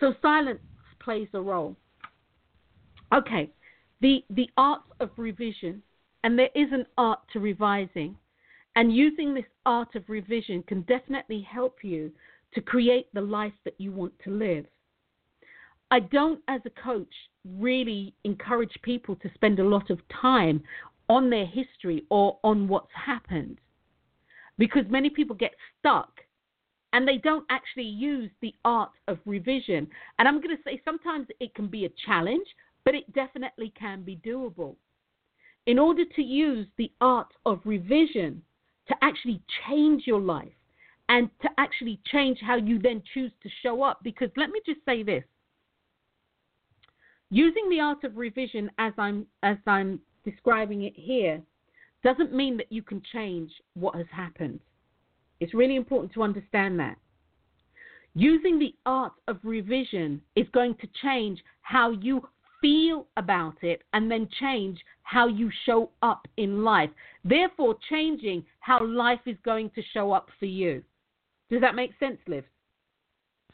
So 0.00 0.14
silence 0.20 0.60
plays 1.00 1.28
a 1.34 1.40
role. 1.40 1.76
Okay, 3.14 3.50
the 4.00 4.24
the 4.30 4.48
art 4.56 4.82
of 5.00 5.10
revision, 5.16 5.82
and 6.24 6.38
there 6.38 6.50
is 6.54 6.72
an 6.72 6.84
art 6.98 7.20
to 7.32 7.38
revising, 7.38 8.16
and 8.76 8.94
using 8.94 9.34
this 9.34 9.44
art 9.66 9.94
of 9.94 10.08
revision 10.08 10.62
can 10.64 10.82
definitely 10.82 11.40
help 11.48 11.78
you 11.82 12.10
to 12.54 12.60
create 12.60 13.12
the 13.14 13.20
life 13.20 13.52
that 13.64 13.74
you 13.78 13.92
want 13.92 14.12
to 14.24 14.30
live. 14.30 14.66
I 15.90 16.00
don't, 16.00 16.40
as 16.48 16.60
a 16.64 16.70
coach, 16.70 17.12
really 17.44 18.14
encourage 18.24 18.74
people 18.82 19.16
to 19.16 19.30
spend 19.34 19.58
a 19.58 19.68
lot 19.68 19.90
of 19.90 20.00
time 20.08 20.62
on 21.08 21.30
their 21.30 21.46
history 21.46 22.04
or 22.10 22.38
on 22.42 22.66
what's 22.66 22.92
happened 22.94 23.58
because 24.58 24.84
many 24.88 25.10
people 25.10 25.36
get 25.36 25.52
stuck 25.78 26.20
and 26.92 27.06
they 27.06 27.18
don't 27.18 27.44
actually 27.50 27.84
use 27.84 28.30
the 28.40 28.54
art 28.64 28.92
of 29.08 29.18
revision. 29.26 29.86
And 30.18 30.28
I'm 30.28 30.40
going 30.40 30.56
to 30.56 30.62
say 30.64 30.80
sometimes 30.84 31.26
it 31.40 31.54
can 31.54 31.66
be 31.66 31.84
a 31.84 31.92
challenge, 32.06 32.46
but 32.84 32.94
it 32.94 33.12
definitely 33.12 33.72
can 33.78 34.02
be 34.02 34.16
doable. 34.24 34.76
In 35.66 35.78
order 35.78 36.04
to 36.04 36.22
use 36.22 36.66
the 36.76 36.92
art 37.00 37.32
of 37.46 37.60
revision 37.64 38.42
to 38.88 38.94
actually 39.02 39.40
change 39.66 40.04
your 40.06 40.20
life 40.20 40.52
and 41.08 41.28
to 41.42 41.48
actually 41.58 42.00
change 42.06 42.38
how 42.40 42.56
you 42.56 42.78
then 42.78 43.02
choose 43.12 43.32
to 43.42 43.48
show 43.62 43.82
up, 43.82 44.00
because 44.02 44.30
let 44.36 44.50
me 44.50 44.60
just 44.64 44.80
say 44.84 45.02
this 45.02 45.24
using 47.30 47.68
the 47.68 47.80
art 47.80 48.04
of 48.04 48.16
revision 48.16 48.70
as 48.78 48.92
I'm 48.96 49.26
as 49.42 49.56
I'm 49.66 50.00
describing 50.24 50.82
it 50.82 50.92
here 50.94 51.42
doesn't 52.04 52.32
mean 52.32 52.56
that 52.58 52.70
you 52.70 52.82
can 52.82 53.02
change 53.12 53.50
what 53.74 53.96
has 53.96 54.06
happened. 54.12 54.60
It's 55.40 55.54
really 55.54 55.76
important 55.76 56.12
to 56.14 56.22
understand 56.22 56.78
that. 56.78 56.96
Using 58.14 58.58
the 58.58 58.74
art 58.86 59.14
of 59.26 59.38
revision 59.42 60.20
is 60.36 60.46
going 60.52 60.76
to 60.76 60.88
change 61.02 61.42
how 61.62 61.90
you 61.90 62.28
feel 62.64 63.06
about 63.18 63.56
it 63.60 63.82
and 63.92 64.10
then 64.10 64.26
change 64.40 64.78
how 65.02 65.28
you 65.28 65.50
show 65.66 65.90
up 66.00 66.26
in 66.38 66.64
life. 66.64 66.88
Therefore, 67.22 67.76
changing 67.90 68.42
how 68.60 68.82
life 68.86 69.20
is 69.26 69.36
going 69.44 69.68
to 69.74 69.82
show 69.92 70.12
up 70.12 70.28
for 70.38 70.46
you. 70.46 70.82
Does 71.50 71.60
that 71.60 71.74
make 71.74 71.90
sense, 72.00 72.16
Liv? 72.26 72.42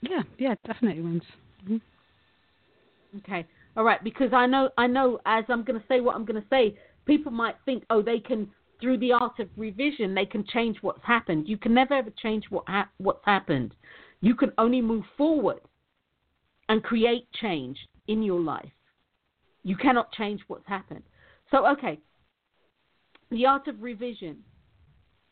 Yeah, 0.00 0.22
yeah, 0.38 0.54
definitely 0.64 1.02
wins. 1.02 1.24
Mm-hmm. 1.64 3.18
Okay. 3.18 3.44
All 3.76 3.82
right, 3.82 4.02
because 4.04 4.32
I 4.32 4.46
know 4.46 4.70
I 4.78 4.86
know 4.86 5.18
as 5.26 5.44
I'm 5.48 5.64
going 5.64 5.80
to 5.80 5.86
say 5.88 6.00
what 6.00 6.14
I'm 6.14 6.24
going 6.24 6.40
to 6.40 6.48
say, 6.48 6.78
people 7.04 7.32
might 7.32 7.56
think, 7.64 7.82
oh, 7.90 8.02
they 8.02 8.20
can 8.20 8.48
through 8.80 8.98
the 8.98 9.12
art 9.12 9.40
of 9.40 9.48
revision, 9.56 10.14
they 10.14 10.24
can 10.24 10.44
change 10.46 10.76
what's 10.82 11.04
happened. 11.04 11.48
You 11.48 11.56
can 11.56 11.74
never 11.74 11.94
ever 11.94 12.12
change 12.22 12.44
what 12.48 12.62
ha- 12.68 12.88
what's 12.98 13.24
happened. 13.24 13.74
You 14.20 14.36
can 14.36 14.52
only 14.56 14.80
move 14.80 15.04
forward 15.16 15.60
and 16.68 16.80
create 16.84 17.26
change 17.40 17.76
in 18.06 18.22
your 18.22 18.40
life. 18.40 18.70
You 19.62 19.76
cannot 19.76 20.12
change 20.12 20.40
what's 20.48 20.66
happened. 20.66 21.02
So, 21.50 21.66
okay, 21.72 21.98
the 23.30 23.46
art 23.46 23.68
of 23.68 23.82
revision. 23.82 24.38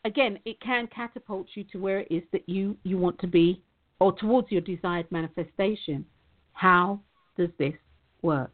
Again, 0.05 0.39
it 0.45 0.61
can 0.61 0.87
catapult 0.89 1.49
you 1.55 1.65
to 1.73 1.79
where 1.79 2.01
it 2.01 2.09
is 2.11 2.23
that 2.33 2.49
you, 2.49 2.77
you 2.85 2.99
want 2.99 3.19
to 3.21 3.27
be 3.27 3.63
or 4.01 4.13
towards 4.13 4.51
your 4.51 4.61
desired 4.61 5.11
manifestation. 5.11 6.05
How 6.53 7.01
does 7.37 7.51
this 7.59 7.75
work? 8.23 8.53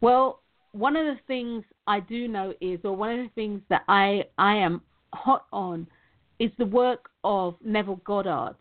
Well, 0.00 0.42
one 0.72 0.96
of 0.96 1.06
the 1.06 1.18
things 1.26 1.64
I 1.86 2.00
do 2.00 2.28
know 2.28 2.54
is, 2.60 2.80
or 2.84 2.94
one 2.94 3.18
of 3.18 3.24
the 3.24 3.32
things 3.34 3.60
that 3.68 3.82
I 3.88 4.24
I 4.36 4.56
am 4.56 4.82
hot 5.12 5.46
on, 5.52 5.86
is 6.38 6.50
the 6.58 6.66
work 6.66 7.08
of 7.24 7.56
Neville 7.64 8.00
Goddard. 8.04 8.56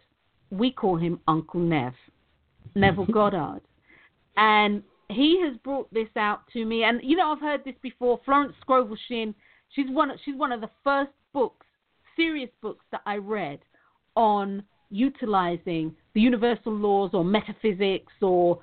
We 0.49 0.71
call 0.71 0.97
him 0.97 1.19
Uncle 1.27 1.59
Nev, 1.59 1.93
Neville 2.75 3.05
Goddard, 3.11 3.61
and 4.37 4.81
he 5.09 5.41
has 5.43 5.57
brought 5.57 5.91
this 5.93 6.09
out 6.15 6.41
to 6.53 6.65
me. 6.65 6.83
And 6.83 6.99
you 7.03 7.15
know, 7.15 7.31
I've 7.31 7.41
heard 7.41 7.63
this 7.63 7.75
before. 7.81 8.19
Florence 8.25 8.53
Scovel 8.61 8.97
Shinn, 9.07 9.33
she's 9.69 9.89
one 9.89 10.11
she's 10.25 10.35
one 10.35 10.51
of 10.51 10.61
the 10.61 10.69
first 10.83 11.11
books, 11.33 11.65
serious 12.15 12.49
books 12.61 12.85
that 12.91 13.01
I 13.05 13.17
read 13.17 13.59
on 14.15 14.63
utilizing 14.89 15.93
the 16.13 16.21
universal 16.21 16.73
laws 16.73 17.11
or 17.13 17.23
metaphysics 17.23 18.13
or 18.21 18.59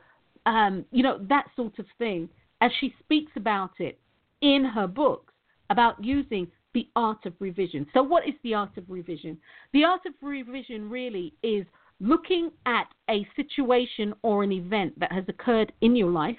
um, 0.47 0.85
you 0.91 1.03
know 1.03 1.19
that 1.29 1.47
sort 1.57 1.79
of 1.79 1.87
thing 1.99 2.29
as 2.61 2.71
she 2.81 2.95
speaks 3.03 3.33
about 3.37 3.73
it 3.79 3.99
in 4.41 4.65
her 4.65 4.87
books 4.87 5.33
about 5.71 6.03
using 6.03 6.47
the 6.75 6.89
art 6.97 7.25
of 7.25 7.33
revision. 7.39 7.87
So, 7.95 8.03
what 8.03 8.27
is 8.29 8.35
the 8.43 8.55
art 8.55 8.77
of 8.77 8.85
revision? 8.89 9.39
The 9.73 9.85
art 9.85 10.01
of 10.07 10.13
revision 10.21 10.91
really 10.91 11.35
is 11.43 11.65
looking 12.05 12.51
at 12.67 12.87
a 13.09 13.27
situation 13.35 14.13
or 14.23 14.43
an 14.45 14.53
event 14.53 14.99
that 15.01 15.11
has 15.11 15.25
occurred 15.27 15.73
in 15.81 15.97
your 15.97 16.11
life 16.11 16.37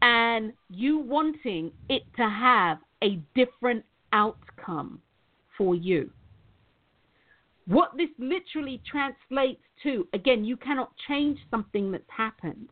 and 0.00 0.52
you 0.70 0.98
wanting 0.98 1.70
it 1.90 2.02
to 2.16 2.22
have 2.22 2.78
a 3.04 3.20
different 3.34 3.84
outcome 4.14 4.98
for 5.58 5.74
you. 5.74 6.10
What 7.66 7.92
this 7.96 8.08
literally 8.18 8.80
translates 8.90 9.62
to, 9.82 10.08
again, 10.14 10.44
you 10.44 10.56
cannot 10.56 10.92
change 11.06 11.38
something 11.50 11.92
that's 11.92 12.04
happened. 12.08 12.70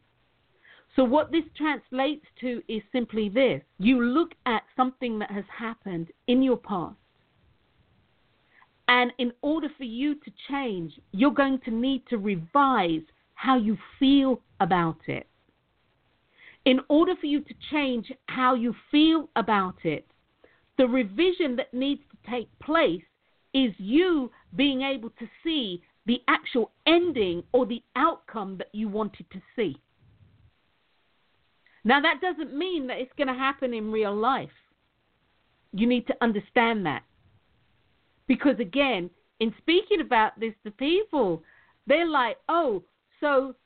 So, 0.96 1.04
what 1.04 1.30
this 1.30 1.44
translates 1.56 2.24
to 2.40 2.62
is 2.66 2.82
simply 2.90 3.28
this 3.28 3.62
you 3.78 4.02
look 4.02 4.32
at 4.46 4.62
something 4.74 5.18
that 5.20 5.30
has 5.30 5.44
happened 5.56 6.08
in 6.26 6.42
your 6.42 6.56
past, 6.56 6.96
and 8.90 9.12
in 9.18 9.32
order 9.40 9.68
for 9.78 9.84
you 9.84 10.16
to 10.16 10.32
change, 10.50 10.98
you're 11.12 11.30
going 11.30 11.60
to 11.60 11.70
need 11.70 12.02
to 12.08 12.18
revise 12.18 13.02
how 13.34 13.56
you 13.56 13.78
feel 14.00 14.40
about 14.58 14.98
it. 15.06 15.28
In 16.64 16.80
order 16.88 17.14
for 17.18 17.26
you 17.26 17.40
to 17.40 17.54
change 17.70 18.12
how 18.26 18.54
you 18.54 18.74
feel 18.90 19.30
about 19.36 19.76
it, 19.84 20.08
the 20.76 20.88
revision 20.88 21.54
that 21.56 21.72
needs 21.72 22.00
to 22.10 22.30
take 22.30 22.48
place 22.58 23.04
is 23.54 23.72
you 23.78 24.28
being 24.56 24.82
able 24.82 25.10
to 25.10 25.28
see 25.44 25.80
the 26.06 26.20
actual 26.26 26.72
ending 26.84 27.44
or 27.52 27.66
the 27.66 27.82
outcome 27.94 28.58
that 28.58 28.70
you 28.72 28.88
wanted 28.88 29.30
to 29.30 29.40
see. 29.54 29.76
Now, 31.84 32.00
that 32.00 32.20
doesn't 32.20 32.58
mean 32.58 32.88
that 32.88 32.98
it's 32.98 33.12
going 33.16 33.28
to 33.28 33.34
happen 33.34 33.72
in 33.72 33.92
real 33.92 34.14
life. 34.14 34.50
You 35.72 35.86
need 35.86 36.08
to 36.08 36.16
understand 36.20 36.84
that. 36.86 37.04
Because, 38.30 38.60
again, 38.60 39.10
in 39.40 39.52
speaking 39.58 40.00
about 40.00 40.38
this 40.38 40.54
to 40.62 40.70
people, 40.70 41.42
they're 41.88 42.06
like, 42.06 42.36
oh, 42.48 42.84
so 43.18 43.56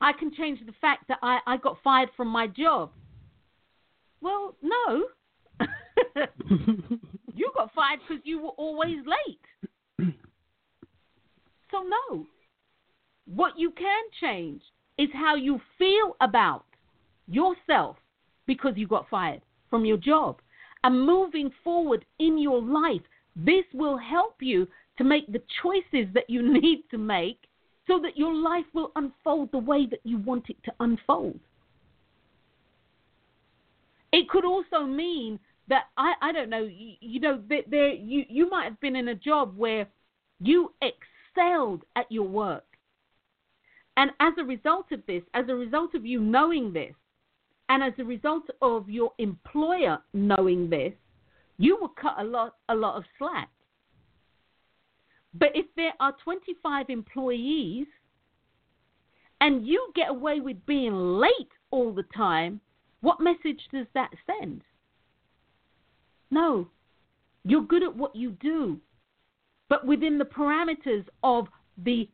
I 0.00 0.12
can 0.18 0.32
change 0.34 0.60
the 0.64 0.72
fact 0.80 1.08
that 1.08 1.18
I, 1.22 1.40
I 1.46 1.58
got 1.58 1.76
fired 1.84 2.08
from 2.16 2.28
my 2.28 2.46
job. 2.46 2.90
Well, 4.22 4.56
no. 4.62 5.08
you 7.34 7.52
got 7.54 7.70
fired 7.74 8.00
because 8.08 8.22
you 8.24 8.40
were 8.40 8.56
always 8.56 8.96
late. 9.04 10.08
so, 11.70 11.82
no. 11.82 12.24
What 13.26 13.58
you 13.58 13.72
can 13.72 14.04
change 14.22 14.62
is 14.96 15.10
how 15.12 15.34
you 15.34 15.60
feel 15.76 16.16
about 16.22 16.64
yourself 17.28 17.96
because 18.46 18.72
you 18.76 18.86
got 18.88 19.10
fired 19.10 19.42
from 19.68 19.84
your 19.84 19.98
job. 19.98 20.40
And 20.82 21.04
moving 21.04 21.50
forward 21.62 22.06
in 22.18 22.38
your 22.38 22.62
life, 22.62 23.02
this 23.36 23.64
will 23.72 23.96
help 23.96 24.36
you 24.40 24.66
to 24.98 25.04
make 25.04 25.30
the 25.32 25.42
choices 25.62 26.12
that 26.14 26.28
you 26.28 26.42
need 26.60 26.84
to 26.90 26.98
make 26.98 27.38
so 27.86 27.98
that 28.00 28.16
your 28.16 28.34
life 28.34 28.66
will 28.72 28.92
unfold 28.96 29.50
the 29.52 29.58
way 29.58 29.86
that 29.86 30.00
you 30.04 30.18
want 30.18 30.48
it 30.48 30.56
to 30.64 30.72
unfold. 30.80 31.38
It 34.12 34.28
could 34.28 34.44
also 34.44 34.80
mean 34.84 35.38
that 35.68 35.84
I, 35.96 36.14
I 36.20 36.32
don't 36.32 36.50
know 36.50 36.64
you, 36.64 36.94
you 37.00 37.20
know 37.20 37.40
there, 37.48 37.62
there 37.68 37.92
you 37.92 38.24
you 38.28 38.50
might 38.50 38.64
have 38.64 38.80
been 38.80 38.96
in 38.96 39.08
a 39.08 39.14
job 39.14 39.56
where 39.56 39.86
you 40.40 40.72
excelled 40.82 41.82
at 41.94 42.10
your 42.10 42.26
work 42.26 42.64
and 43.96 44.10
as 44.18 44.32
a 44.38 44.44
result 44.44 44.90
of 44.90 45.00
this 45.06 45.22
as 45.32 45.48
a 45.48 45.54
result 45.54 45.94
of 45.94 46.04
you 46.04 46.20
knowing 46.20 46.72
this 46.72 46.92
and 47.70 47.84
as 47.84 47.92
a 47.98 48.04
result 48.04 48.42
of 48.60 48.90
your 48.90 49.12
employer 49.18 49.98
knowing 50.12 50.68
this, 50.68 50.92
you 51.60 51.76
will 51.78 51.90
cut 51.90 52.14
a 52.18 52.24
lot 52.24 52.54
a 52.70 52.74
lot 52.74 52.96
of 52.96 53.04
slack. 53.18 53.50
But 55.34 55.50
if 55.54 55.66
there 55.76 55.92
are 56.00 56.16
25 56.24 56.86
employees 56.88 57.86
and 59.42 59.66
you 59.66 59.92
get 59.94 60.08
away 60.08 60.40
with 60.40 60.64
being 60.64 60.94
late 60.94 61.52
all 61.70 61.92
the 61.92 62.06
time, 62.16 62.62
what 63.02 63.20
message 63.20 63.60
does 63.70 63.86
that 63.94 64.10
send? 64.26 64.62
No. 66.30 66.66
You're 67.44 67.62
good 67.62 67.82
at 67.82 67.94
what 67.94 68.16
you 68.16 68.30
do. 68.30 68.80
But 69.68 69.86
within 69.86 70.16
the 70.16 70.24
parameters 70.24 71.04
of 71.22 71.46
the 71.76 72.08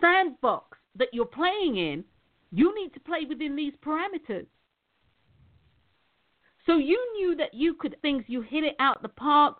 sandbox 0.00 0.78
that 0.94 1.08
you're 1.12 1.26
playing 1.26 1.76
in, 1.76 2.04
you 2.52 2.72
need 2.80 2.94
to 2.94 3.00
play 3.00 3.24
within 3.28 3.56
these 3.56 3.74
parameters. 3.84 4.46
So 6.66 6.78
you 6.78 7.00
knew 7.14 7.36
that 7.36 7.54
you 7.54 7.74
could 7.74 7.96
things. 8.02 8.24
You 8.26 8.42
hit 8.42 8.64
it 8.64 8.74
out 8.80 9.00
the 9.02 9.08
park. 9.08 9.56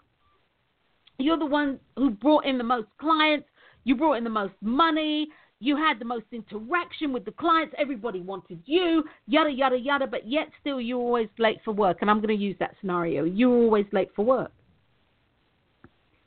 You're 1.18 1.38
the 1.38 1.46
one 1.46 1.78
who 1.96 2.10
brought 2.10 2.44
in 2.44 2.58
the 2.58 2.64
most 2.64 2.88
clients. 2.98 3.46
You 3.84 3.96
brought 3.96 4.14
in 4.14 4.24
the 4.24 4.30
most 4.30 4.54
money. 4.60 5.28
You 5.60 5.76
had 5.76 5.98
the 5.98 6.04
most 6.04 6.26
interaction 6.32 7.12
with 7.12 7.24
the 7.24 7.32
clients. 7.32 7.74
Everybody 7.78 8.20
wanted 8.20 8.60
you. 8.66 9.04
Yada 9.26 9.50
yada 9.50 9.78
yada. 9.78 10.06
But 10.06 10.28
yet 10.28 10.48
still, 10.60 10.80
you're 10.80 10.98
always 10.98 11.28
late 11.38 11.60
for 11.64 11.72
work. 11.72 11.98
And 12.00 12.10
I'm 12.10 12.18
going 12.18 12.36
to 12.36 12.44
use 12.44 12.56
that 12.58 12.74
scenario. 12.80 13.24
You 13.24 13.48
were 13.48 13.56
always 13.56 13.86
late 13.92 14.10
for 14.14 14.24
work. 14.24 14.52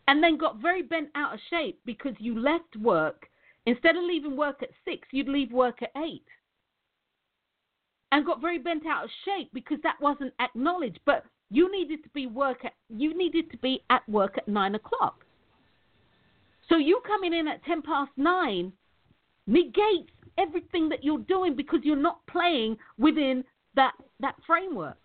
And 0.08 0.24
then 0.24 0.38
got 0.38 0.60
very 0.60 0.82
bent 0.82 1.10
out 1.14 1.36
of 1.36 1.40
shape 1.52 1.80
because 1.86 2.14
you 2.18 2.40
left 2.40 2.76
work. 2.78 3.28
Instead 3.68 3.96
of 3.98 4.04
leaving 4.04 4.36
work 4.36 4.64
at 4.64 4.70
six, 4.84 5.08
you'd 5.12 5.28
leave 5.28 5.52
work 5.52 5.84
at 5.84 5.92
eight 6.02 6.26
and 8.12 8.26
got 8.26 8.41
very 8.41 8.60
bent 8.60 8.86
out 8.86 9.03
of 9.03 9.10
shape 9.26 9.49
because 9.53 9.78
that 9.84 10.01
wasn't 10.01 10.34
acknowledged. 10.39 10.99
But 11.05 11.24
you 11.49 11.72
needed 11.72 12.03
to 12.03 12.10
be 12.10 12.28
work 12.28 12.66
at 12.66 12.74
you 12.89 13.18
needed 13.18 13.51
to 13.51 13.57
be 13.57 13.84
at 13.89 14.07
work 14.10 14.38
at 14.38 14.47
nine 14.47 14.76
o'clock. 14.76 15.26
So 16.70 16.78
you 16.78 17.01
coming 17.05 17.34
in 17.34 17.47
at 17.47 17.66
10 17.66 17.82
past 17.82 18.12
9 18.16 18.72
negates 19.47 20.12
everything 20.38 20.89
that 20.89 21.03
you're 21.03 21.18
doing 21.20 21.55
because 21.55 21.80
you're 21.84 21.95
not 21.95 22.20
playing 22.28 22.78
within 22.97 23.43
that, 23.76 23.93
that 24.20 24.36
framework. 24.45 24.97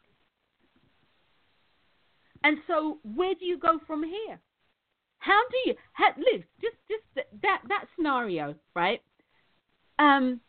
And 2.45 2.59
so 2.67 2.99
where 3.03 3.35
do 3.35 3.47
you 3.47 3.59
go 3.59 3.81
from 3.87 4.05
here? 4.05 4.39
How 5.19 5.41
do 5.51 5.71
you 5.71 5.75
how, 5.95 6.09
Liz, 6.19 6.43
just 6.61 6.77
just 6.87 7.27
that 7.43 7.63
that 7.69 7.87
scenario, 7.97 8.55
right? 8.77 9.01
Um 9.99 10.43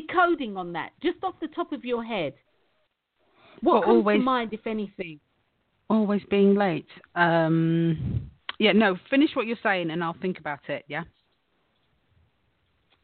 decoding 0.00 0.56
on 0.56 0.72
that, 0.72 0.90
just 1.02 1.18
off 1.22 1.34
the 1.40 1.48
top 1.48 1.72
of 1.72 1.84
your 1.84 2.04
head. 2.04 2.34
What 3.62 3.72
well, 3.72 3.82
comes 3.82 3.96
always, 3.96 4.20
to 4.20 4.24
mind 4.24 4.52
if 4.52 4.66
anything? 4.66 5.20
Always 5.88 6.22
being 6.30 6.54
late. 6.54 6.88
Um 7.14 8.30
yeah, 8.58 8.72
no, 8.72 8.96
finish 9.10 9.30
what 9.34 9.46
you're 9.46 9.58
saying 9.62 9.90
and 9.90 10.02
I'll 10.02 10.16
think 10.20 10.38
about 10.38 10.60
it, 10.68 10.84
yeah? 10.88 11.04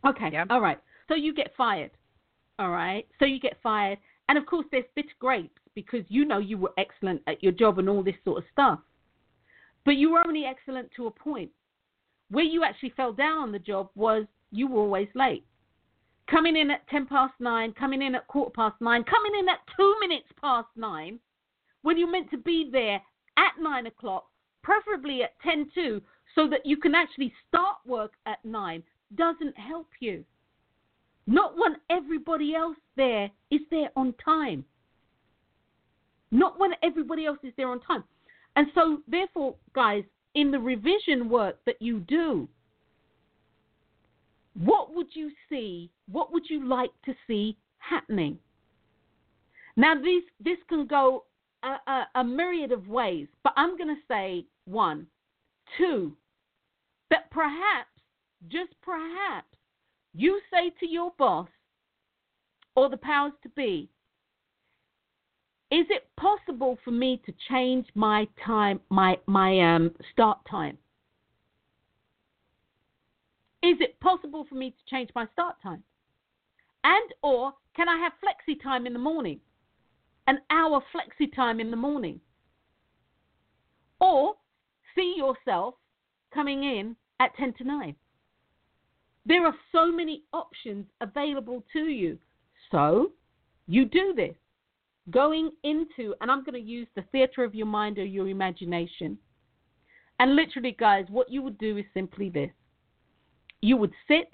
Okay. 0.07 0.31
Yeah. 0.33 0.45
All 0.51 0.61
right. 0.61 0.79
So 1.09 1.15
you 1.15 1.35
get 1.35 1.53
fired. 1.57 1.91
All 2.59 2.71
right. 2.71 3.07
So 3.19 3.25
you 3.25 3.39
get 3.39 3.57
fired. 3.63 3.99
And 4.29 4.39
of 4.39 4.47
course, 4.47 4.67
there's 4.73 4.85
bitter 4.95 5.09
grapes 5.21 5.61
because 5.75 6.05
you 6.09 6.25
know 6.25 6.39
you 6.39 6.59
were 6.59 6.73
excellent 6.79 7.23
at 7.27 7.43
your 7.43 7.53
job 7.53 7.79
and 7.79 7.89
all 7.89 8.03
this 8.03 8.15
sort 8.25 8.39
of 8.39 8.45
stuff. 8.53 8.81
But 9.85 9.97
you 9.97 10.11
were 10.13 10.27
only 10.27 10.45
excellent 10.45 10.91
to 10.97 11.07
a 11.07 11.11
point. 11.11 11.51
Where 12.31 12.45
you 12.45 12.65
actually 12.65 12.93
fell 12.97 13.13
down 13.13 13.39
on 13.39 13.53
the 13.53 13.59
job 13.59 13.91
was 13.95 14.25
you 14.51 14.69
were 14.69 14.81
always 14.81 15.09
late. 15.15 15.45
Coming 16.31 16.57
in 16.57 16.71
at 16.71 16.89
10 16.89 17.07
past 17.07 17.35
9, 17.41 17.73
coming 17.73 18.03
in 18.03 18.15
at 18.15 18.27
quarter 18.27 18.53
past 18.55 18.77
9, 18.81 19.05
coming 19.05 19.33
in 19.39 19.49
at 19.49 19.59
2 19.77 19.97
minutes 20.01 20.29
past 20.41 20.69
9, 20.77 21.19
when 21.83 21.99
you're 21.99 22.11
meant 22.11 22.31
to 22.31 22.39
be 22.39 22.69
there 22.71 23.01
at 23.37 23.61
9 23.61 23.87
o'clock, 23.87 24.27
preferably 24.63 25.23
at 25.23 25.39
10 25.41 25.71
to, 25.75 26.01
so 26.35 26.49
that 26.49 26.65
you 26.65 26.77
can 26.77 26.95
actually 26.95 27.33
start 27.49 27.77
work 27.87 28.13
at 28.27 28.43
9, 28.45 28.83
doesn't 29.15 29.59
help 29.59 29.89
you. 30.01 30.25
Not 31.27 31.57
when 31.57 31.77
everybody 31.91 32.55
else 32.55 32.77
there 32.97 33.31
is 33.51 33.61
there 33.71 33.91
on 33.97 34.15
time. 34.25 34.65
Not 36.31 36.59
when 36.59 36.73
everybody 36.83 37.27
else 37.27 37.39
is 37.43 37.53
there 37.57 37.69
on 37.69 37.81
time. 37.81 38.05
And 38.57 38.69
so, 38.75 38.99
therefore, 39.07 39.55
guys, 39.75 40.05
in 40.35 40.51
the 40.51 40.59
revision 40.59 41.29
work 41.29 41.59
that 41.67 41.81
you 41.81 42.01
do, 42.01 42.49
what 44.55 44.95
would 44.95 45.09
you 45.15 45.31
see? 45.49 45.91
What 46.11 46.33
would 46.33 46.49
you 46.49 46.67
like 46.67 46.91
to 47.05 47.15
see 47.27 47.57
happening? 47.79 48.39
Now, 49.77 49.95
these, 49.95 50.25
this 50.41 50.59
can 50.69 50.87
go 50.87 51.25
a, 51.63 51.77
a, 51.91 52.07
a 52.17 52.25
myriad 52.25 52.73
of 52.73 52.89
ways, 52.89 53.29
but 53.43 53.55
I'm 53.57 53.77
going 53.77 53.95
to 53.95 54.03
say 54.09 54.45
one. 54.67 55.07
Two, 55.79 56.13
that 57.11 57.31
perhaps, 57.31 57.89
just 58.49 58.73
perhaps, 58.83 59.47
you 60.15 60.41
say 60.53 60.71
to 60.81 60.87
your 60.87 61.13
boss 61.19 61.49
or 62.77 62.91
the 62.91 62.97
powers 62.99 63.33
to 63.43 63.49
be, 63.51 63.89
is 65.71 65.87
it 65.89 66.07
possible 66.19 66.79
for 66.85 66.91
me 66.91 67.23
to 67.25 67.33
change 67.49 67.87
my 67.95 68.29
time, 68.45 68.79
my 68.91 69.17
my 69.27 69.75
um, 69.75 69.91
start 70.13 70.39
time? 70.51 70.77
Is 73.63 73.77
it 73.81 74.01
possible 74.01 74.45
for 74.49 74.57
me 74.57 74.71
to 74.71 74.91
change 74.91 75.11
my 75.15 75.27
start 75.33 75.57
time? 75.63 75.83
And 76.85 77.15
or 77.23 77.53
can 77.77 77.89
I 77.89 77.97
have 77.99 78.13
flexi 78.23 78.61
time 78.61 78.87
in 78.87 78.93
the 78.93 78.99
morning? 78.99 79.41
An 80.27 80.39
hour 80.51 80.83
flexi 80.95 81.35
time 81.35 81.61
in 81.61 81.71
the 81.71 81.77
morning. 81.77 82.21
Or 84.01 84.35
see 84.95 85.15
yourself 85.17 85.75
coming 86.35 86.65
in 86.65 86.97
at 87.21 87.37
10 87.37 87.55
to 87.55 87.65
9. 87.65 87.95
There 89.25 89.47
are 89.47 89.55
so 89.71 89.93
many 89.93 90.25
options 90.33 90.87
available 91.01 91.65
to 91.73 91.85
you. 91.85 92.19
So 92.71 93.13
you 93.69 93.85
do 93.85 94.13
this 94.15 94.35
going 95.11 95.51
into, 95.63 96.15
and 96.21 96.31
I'm 96.31 96.45
going 96.45 96.55
to 96.55 96.61
use 96.61 96.89
the 96.95 97.05
theater 97.13 97.45
of 97.45 97.55
your 97.55 97.67
mind 97.67 97.99
or 97.99 98.05
your 98.05 98.29
imagination. 98.29 99.19
And 100.19 100.35
literally, 100.37 100.77
guys, 100.79 101.07
what 101.09 101.31
you 101.31 101.43
would 101.43 101.59
do 101.59 101.77
is 101.79 101.85
simply 101.95 102.29
this 102.29 102.51
you 103.63 103.77
would 103.77 103.93
sit, 104.07 104.29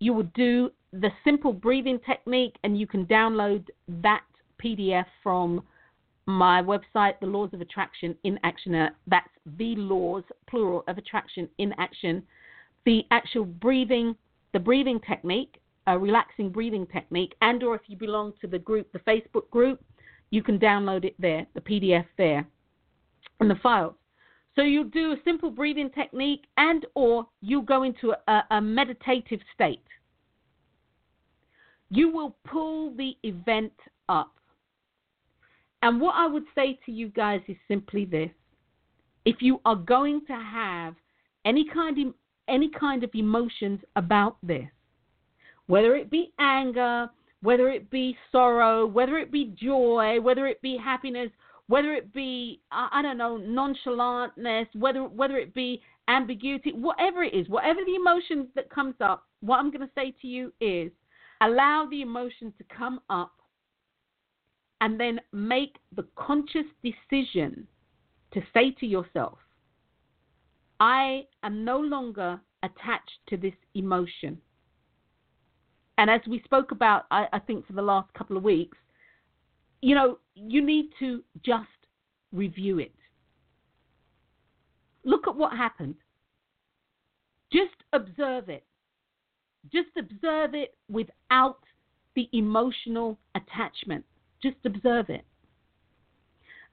you 0.00 0.12
would 0.12 0.32
do 0.34 0.70
the 0.92 1.10
simple 1.24 1.52
breathing 1.52 1.98
technique, 2.04 2.56
and 2.64 2.78
you 2.78 2.86
can 2.86 3.06
download 3.06 3.66
that 4.02 4.24
PDF 4.62 5.06
from 5.22 5.62
my 6.26 6.60
website, 6.62 7.18
The 7.20 7.26
Laws 7.26 7.50
of 7.54 7.60
Attraction 7.60 8.14
in 8.24 8.38
Action. 8.42 8.74
Uh, 8.74 8.90
that's 9.06 9.28
the 9.56 9.76
laws, 9.76 10.24
plural, 10.48 10.84
of 10.88 10.98
attraction 10.98 11.48
in 11.58 11.72
action. 11.78 12.22
The 12.84 13.04
actual 13.10 13.44
breathing, 13.44 14.14
the 14.52 14.58
breathing 14.58 15.00
technique, 15.00 15.60
a 15.86 15.98
relaxing 15.98 16.50
breathing 16.50 16.86
technique, 16.86 17.34
and 17.40 17.62
or 17.62 17.74
if 17.74 17.82
you 17.86 17.96
belong 17.96 18.34
to 18.40 18.46
the 18.46 18.58
group, 18.58 18.92
the 18.92 18.98
Facebook 19.00 19.48
group, 19.50 19.82
you 20.30 20.42
can 20.42 20.58
download 20.58 21.04
it 21.04 21.14
there, 21.18 21.46
the 21.54 21.60
PDF 21.60 22.04
there, 22.18 22.46
and 23.40 23.50
the 23.50 23.54
files. 23.62 23.94
So 24.58 24.64
you 24.64 24.86
do 24.86 25.12
a 25.12 25.16
simple 25.24 25.52
breathing 25.52 25.88
technique, 25.90 26.42
and 26.56 26.84
or 26.96 27.28
you 27.40 27.62
go 27.62 27.84
into 27.84 28.12
a, 28.26 28.42
a 28.50 28.60
meditative 28.60 29.38
state. 29.54 29.84
You 31.90 32.10
will 32.10 32.34
pull 32.44 32.92
the 32.96 33.12
event 33.22 33.72
up. 34.08 34.32
And 35.82 36.00
what 36.00 36.16
I 36.16 36.26
would 36.26 36.42
say 36.56 36.76
to 36.86 36.90
you 36.90 37.08
guys 37.08 37.40
is 37.46 37.56
simply 37.68 38.04
this: 38.04 38.30
if 39.24 39.36
you 39.38 39.60
are 39.64 39.76
going 39.76 40.22
to 40.26 40.32
have 40.32 40.96
any 41.44 41.64
kind 41.72 41.96
of 42.08 42.14
any 42.48 42.68
kind 42.68 43.04
of 43.04 43.10
emotions 43.14 43.78
about 43.94 44.38
this, 44.42 44.66
whether 45.68 45.94
it 45.94 46.10
be 46.10 46.32
anger, 46.40 47.08
whether 47.42 47.68
it 47.68 47.90
be 47.90 48.16
sorrow, 48.32 48.86
whether 48.86 49.18
it 49.18 49.30
be 49.30 49.54
joy, 49.54 50.20
whether 50.20 50.48
it 50.48 50.60
be 50.62 50.76
happiness, 50.76 51.30
whether 51.68 51.92
it 51.92 52.12
be 52.12 52.60
I 52.72 53.02
don't 53.02 53.18
know 53.18 53.38
nonchalantness, 53.38 54.66
whether 54.74 55.04
whether 55.04 55.36
it 55.36 55.54
be 55.54 55.80
ambiguity, 56.08 56.72
whatever 56.72 57.22
it 57.22 57.34
is, 57.34 57.48
whatever 57.48 57.80
the 57.84 57.94
emotion 57.94 58.48
that 58.56 58.70
comes 58.70 58.94
up, 59.00 59.26
what 59.40 59.58
I'm 59.58 59.70
going 59.70 59.86
to 59.86 59.92
say 59.94 60.14
to 60.22 60.26
you 60.26 60.52
is 60.60 60.90
allow 61.42 61.86
the 61.90 62.02
emotion 62.02 62.52
to 62.58 62.64
come 62.74 63.00
up 63.10 63.32
and 64.80 64.98
then 64.98 65.20
make 65.32 65.76
the 65.94 66.06
conscious 66.16 66.66
decision 66.82 67.66
to 68.32 68.40
say 68.54 68.70
to 68.72 68.86
yourself, 68.86 69.38
I 70.80 71.24
am 71.42 71.64
no 71.64 71.78
longer 71.78 72.40
attached 72.62 73.18
to 73.28 73.36
this 73.36 73.54
emotion. 73.74 74.38
And 75.98 76.08
as 76.08 76.20
we 76.28 76.40
spoke 76.44 76.70
about, 76.70 77.06
I, 77.10 77.26
I 77.32 77.38
think 77.40 77.66
for 77.66 77.72
the 77.72 77.82
last 77.82 78.12
couple 78.14 78.36
of 78.36 78.44
weeks, 78.44 78.78
you 79.80 79.94
know, 79.94 80.18
you 80.34 80.64
need 80.64 80.90
to 80.98 81.22
just 81.44 81.66
review 82.32 82.78
it. 82.78 82.94
Look 85.04 85.26
at 85.26 85.36
what 85.36 85.56
happened. 85.56 85.96
Just 87.52 87.74
observe 87.92 88.48
it. 88.48 88.64
Just 89.72 89.88
observe 89.96 90.54
it 90.54 90.76
without 90.90 91.58
the 92.14 92.28
emotional 92.32 93.18
attachment. 93.34 94.04
Just 94.42 94.56
observe 94.64 95.08
it. 95.08 95.24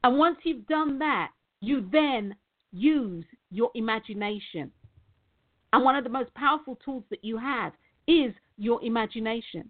And 0.03 0.18
once 0.18 0.38
you've 0.43 0.68
done 0.68 0.99
that, 0.99 1.32
you 1.62 1.88
then 1.91 2.36
use 2.72 3.26
your 3.49 3.72
imagination. 3.76 4.72
And 5.74 5.84
one 5.84 5.95
of 5.95 6.03
the 6.03 6.10
most 6.10 6.34
powerful 6.36 6.78
tools 6.84 7.03
that 7.10 7.24
you 7.24 7.38
have 7.38 7.74
is 8.08 8.34
your 8.58 8.84
imagination. 8.84 9.70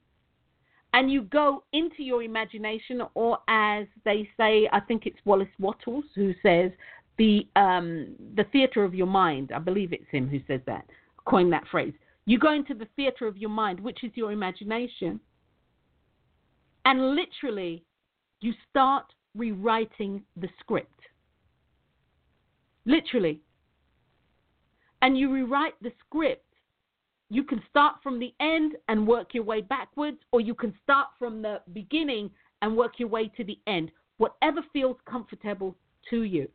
And 0.96 1.12
you 1.12 1.24
go 1.24 1.66
into 1.74 2.04
your 2.04 2.24
imagination, 2.24 3.02
or 3.16 3.40
as 3.50 3.86
they 4.06 4.30
say, 4.38 4.70
I 4.72 4.80
think 4.80 5.06
it's 5.06 5.20
Wallace 5.26 5.50
Wattles 5.60 6.06
who 6.16 6.34
says, 6.42 6.72
the 7.18 7.46
um, 7.58 8.16
the 8.36 8.46
theater 8.46 8.86
of 8.86 8.96
your 8.96 9.08
mind. 9.08 9.52
I 9.54 9.60
believe 9.60 9.92
it's 9.92 10.10
him 10.10 10.30
who 10.30 10.40
says 10.48 10.62
that, 10.68 10.86
coined 11.26 11.52
that 11.52 11.68
phrase. 11.70 11.94
You 12.26 12.40
go 12.40 12.54
into 12.54 12.74
the 12.74 12.88
theater 12.96 13.28
of 13.28 13.36
your 13.38 13.50
mind, 13.50 13.78
which 13.82 14.06
is 14.06 14.12
your 14.16 14.32
imagination, 14.32 15.20
and 16.86 17.14
literally, 17.14 17.84
you 18.40 18.54
start 18.70 19.06
rewriting 19.36 20.24
the 20.38 20.48
script. 20.62 21.02
Literally. 22.86 23.42
And 25.02 25.18
you 25.18 25.30
rewrite 25.30 25.74
the 25.82 25.92
script 26.06 26.45
you 27.30 27.44
can 27.44 27.62
start 27.70 27.96
from 28.04 28.20
the 28.20 28.34
end 28.40 28.76
and 28.88 29.08
work 29.08 29.34
your 29.34 29.44
way 29.44 29.62
backwards, 29.62 30.18
or 30.32 30.42
you 30.42 30.54
can 30.54 30.74
start 30.84 31.08
from 31.18 31.42
the 31.42 31.62
beginning 31.74 32.30
and 32.62 32.76
work 32.76 32.94
your 33.00 33.10
way 33.10 33.28
to 33.36 33.44
the 33.44 33.60
end, 33.68 33.92
whatever 34.18 34.62
feels 34.72 34.98
comfortable 35.10 35.76
to 36.10 36.24
you. 36.24 36.48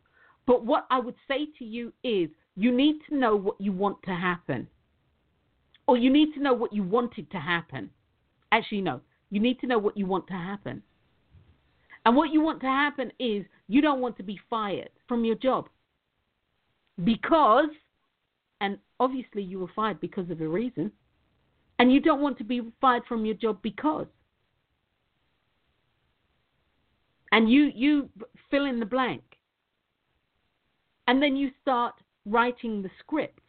But 0.47 0.65
what 0.65 0.87
I 0.91 0.99
would 0.99 1.17
say 1.29 1.47
to 1.59 1.65
you 1.65 1.93
is 2.03 2.29
you 2.57 2.73
need 2.73 2.97
to 3.09 3.17
know 3.17 3.37
what 3.37 3.61
you 3.61 3.73
want 3.73 4.03
to 4.05 4.13
happen, 4.13 4.69
or 5.87 5.97
you 5.97 6.11
need 6.11 6.35
to 6.35 6.41
know 6.41 6.55
what 6.55 6.73
you 6.73 6.83
wanted 6.83 7.31
to 7.31 7.39
happen. 7.39 7.91
Actually, 8.53 8.81
no, 8.81 9.01
you 9.31 9.41
need 9.41 9.61
to 9.61 9.67
know 9.67 9.79
what 9.79 9.97
you 9.97 10.07
want 10.07 10.27
to 10.29 10.35
happen. 10.35 10.83
And 12.07 12.17
what 12.17 12.33
you 12.33 12.41
want 12.41 12.61
to 12.61 12.67
happen 12.67 13.13
is 13.19 13.45
you 13.69 13.83
don't 13.83 14.01
want 14.01 14.17
to 14.17 14.23
be 14.23 14.41
fired 14.49 14.91
from 15.07 15.25
your 15.25 15.35
job 15.35 15.69
because, 17.05 17.69
obviously 19.01 19.43
you 19.43 19.59
were 19.59 19.71
fired 19.75 20.01
because 20.01 20.31
of 20.31 20.41
a 20.41 20.47
reason. 20.47 20.93
And 21.79 21.91
you 21.91 22.01
don't 22.01 22.21
want 22.21 22.37
to 22.39 22.45
be 22.45 22.61
fired 22.81 23.03
from 23.09 23.25
your 23.25 23.35
job 23.35 23.61
because. 23.63 24.07
And 27.33 27.51
you, 27.51 27.71
you 27.75 28.11
fill 28.51 28.67
in 28.67 28.79
the 28.79 28.87
blank. 28.87 29.23
And 31.09 31.23
then 31.23 31.35
you 31.35 31.51
start 31.63 31.95
writing 32.27 32.83
the 32.83 32.91
script. 33.01 33.41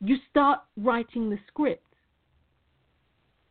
You 0.00 0.16
start 0.30 0.60
writing 0.76 1.30
the 1.30 1.38
script. 1.48 1.86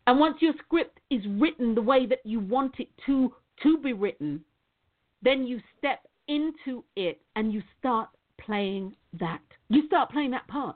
And 0.06 0.20
once 0.20 0.38
your 0.40 0.54
script 0.64 1.00
is 1.10 1.22
written 1.40 1.74
the 1.74 1.82
way 1.82 2.06
that 2.06 2.20
you 2.24 2.40
want 2.40 2.76
it 2.80 2.90
to 3.08 3.34
to 3.62 3.78
be 3.78 3.94
written, 3.94 4.42
then 5.22 5.46
you 5.46 5.60
step 5.78 6.00
into 6.28 6.84
it 6.96 7.22
and 7.36 7.54
you 7.54 7.62
start 7.80 8.10
playing 8.40 8.96
that. 9.20 9.42
You 9.70 9.86
start 9.88 10.12
playing 10.12 10.32
that 10.32 10.48
part. 10.48 10.76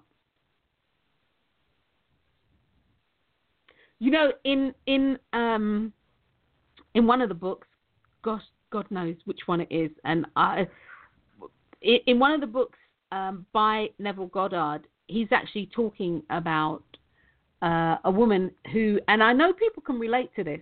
You 3.99 4.11
know, 4.11 4.31
in 4.43 4.73
in 4.85 5.17
um 5.33 5.91
in 6.93 7.07
one 7.07 7.21
of 7.21 7.29
the 7.29 7.35
books, 7.35 7.67
gosh, 8.23 8.43
God 8.71 8.85
knows 8.91 9.15
which 9.25 9.41
one 9.47 9.61
it 9.61 9.67
is, 9.71 9.91
and 10.03 10.25
I 10.35 10.67
in 11.81 12.19
one 12.19 12.31
of 12.31 12.41
the 12.41 12.47
books 12.47 12.77
um, 13.11 13.45
by 13.53 13.87
Neville 13.99 14.27
Goddard, 14.27 14.81
he's 15.07 15.27
actually 15.31 15.69
talking 15.73 16.21
about 16.29 16.83
uh, 17.61 17.97
a 18.03 18.11
woman 18.11 18.51
who, 18.71 18.99
and 19.07 19.23
I 19.23 19.33
know 19.33 19.53
people 19.53 19.81
can 19.81 19.99
relate 19.99 20.29
to 20.35 20.43
this. 20.43 20.59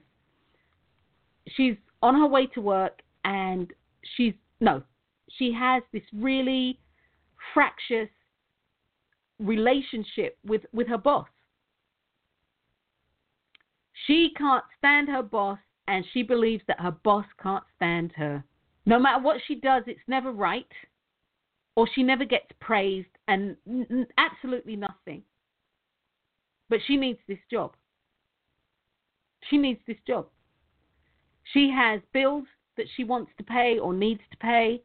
She's 1.55 1.75
on 2.01 2.15
her 2.15 2.27
way 2.27 2.47
to 2.47 2.61
work, 2.61 3.01
and 3.23 3.71
she's 4.15 4.33
no, 4.59 4.81
she 5.37 5.53
has 5.53 5.83
this 5.91 6.03
really 6.13 6.79
fractious 7.53 8.09
relationship 9.39 10.37
with 10.45 10.61
with 10.73 10.87
her 10.87 10.97
boss. 10.97 11.27
She 14.07 14.31
can't 14.37 14.63
stand 14.77 15.09
her 15.09 15.23
boss, 15.23 15.59
and 15.87 16.05
she 16.13 16.21
believes 16.23 16.63
that 16.67 16.79
her 16.79 16.91
boss 16.91 17.25
can't 17.41 17.63
stand 17.75 18.11
her. 18.15 18.43
No 18.85 18.99
matter 18.99 19.23
what 19.23 19.41
she 19.47 19.55
does, 19.55 19.83
it's 19.87 19.99
never 20.07 20.31
right, 20.31 20.71
or 21.75 21.87
she 21.93 22.03
never 22.03 22.23
gets 22.25 22.47
praised, 22.59 23.09
and 23.27 23.55
n- 23.67 24.07
absolutely 24.17 24.75
nothing. 24.75 25.23
But 26.69 26.79
she 26.85 26.97
needs 26.97 27.19
this 27.27 27.39
job. 27.49 27.75
She 29.49 29.57
needs 29.57 29.79
this 29.87 29.97
job. 30.07 30.27
She 31.53 31.71
has 31.75 32.01
bills 32.13 32.45
that 32.77 32.87
she 32.95 33.03
wants 33.03 33.31
to 33.37 33.43
pay 33.43 33.77
or 33.79 33.93
needs 33.93 34.21
to 34.31 34.37
pay. 34.37 34.81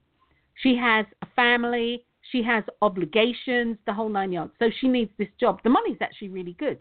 She 0.62 0.76
has 0.76 1.06
a 1.22 1.26
family. 1.34 2.04
She 2.30 2.42
has 2.42 2.64
obligations, 2.80 3.76
the 3.86 3.92
whole 3.92 4.08
nine 4.08 4.32
yards. 4.32 4.52
So 4.58 4.70
she 4.80 4.88
needs 4.88 5.10
this 5.18 5.28
job. 5.38 5.60
The 5.64 5.70
money's 5.70 5.98
actually 6.00 6.28
really 6.28 6.54
good. 6.54 6.78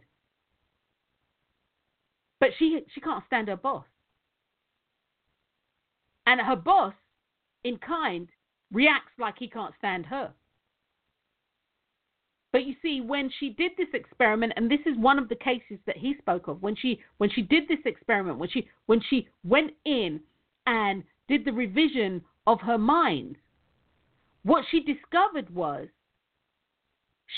But 2.39 2.49
she 2.57 2.79
she 2.93 3.01
can't 3.01 3.23
stand 3.27 3.47
her 3.47 3.57
boss. 3.57 3.85
And 6.25 6.39
her 6.39 6.55
boss, 6.55 6.93
in 7.63 7.77
kind, 7.79 8.29
reacts 8.71 9.11
like 9.17 9.35
he 9.39 9.49
can't 9.49 9.73
stand 9.79 10.05
her. 10.05 10.31
But 12.51 12.65
you 12.65 12.75
see, 12.81 13.01
when 13.01 13.31
she 13.39 13.49
did 13.49 13.71
this 13.77 13.87
experiment, 13.93 14.53
and 14.55 14.69
this 14.69 14.79
is 14.85 14.97
one 14.97 15.19
of 15.19 15.29
the 15.29 15.35
cases 15.35 15.79
that 15.85 15.97
he 15.97 16.15
spoke 16.17 16.47
of, 16.47 16.61
when 16.61 16.75
she 16.75 16.99
when 17.17 17.29
she 17.29 17.41
did 17.41 17.67
this 17.67 17.79
experiment, 17.85 18.37
when 18.37 18.49
she 18.49 18.67
when 18.85 19.01
she 19.09 19.27
went 19.43 19.71
in 19.85 20.19
and 20.65 21.03
did 21.27 21.45
the 21.45 21.53
revision 21.53 22.23
of 22.47 22.59
her 22.61 22.77
mind, 22.77 23.37
what 24.49 24.65
she 24.71 24.79
discovered 24.79 25.47
was 25.53 25.87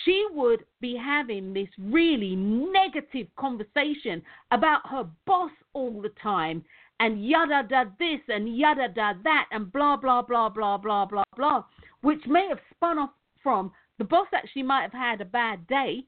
she 0.06 0.26
would 0.32 0.64
be 0.80 0.96
having 0.96 1.54
this 1.54 1.68
really 1.78 2.38
negative 2.38 3.28
conversation 3.38 4.22
about 4.52 4.80
her 4.90 5.06
boss 5.26 5.52
all 5.74 6.02
the 6.02 6.14
time 6.24 6.64
and 7.02 7.26
yada 7.26 7.68
da 7.68 7.84
this 8.00 8.22
and 8.30 8.58
yada 8.58 8.88
da 8.88 9.12
that 9.26 9.46
and 9.52 9.74
blah 9.74 9.98
blah 9.98 10.22
blah 10.22 10.48
blah 10.48 10.78
blah 10.78 11.06
blah 11.06 11.24
blah, 11.36 11.62
which 12.00 12.22
may 12.28 12.48
have 12.48 12.60
spun 12.74 12.98
off 12.98 13.10
from 13.44 13.74
the 13.98 14.06
boss 14.06 14.28
actually 14.34 14.64
might 14.64 14.84
have 14.84 14.94
had 14.94 15.20
a 15.20 15.26
bad 15.26 15.68
day 15.68 16.06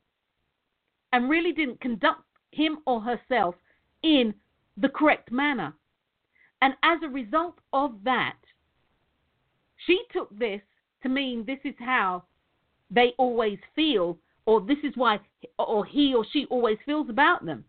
and 1.11 1.29
really 1.29 1.51
didn't 1.51 1.81
conduct 1.81 2.23
him 2.51 2.77
or 2.85 3.01
herself 3.01 3.55
in 4.03 4.33
the 4.77 4.87
correct 4.87 5.33
manner. 5.33 5.73
And 6.61 6.75
as 6.81 6.99
a 7.03 7.09
result 7.09 7.55
of 7.73 7.91
that, 8.05 8.37
she 9.85 9.99
took 10.13 10.29
this 10.39 10.61
to 11.03 11.09
mean 11.09 11.45
this 11.45 11.59
is 11.63 11.75
how 11.79 12.23
they 12.89 13.13
always 13.17 13.59
feel, 13.75 14.17
or 14.45 14.61
this 14.61 14.77
is 14.83 14.93
why, 14.95 15.19
or 15.59 15.85
he 15.85 16.13
or 16.15 16.25
she 16.31 16.45
always 16.49 16.77
feels 16.85 17.09
about 17.09 17.45
them. 17.45 17.63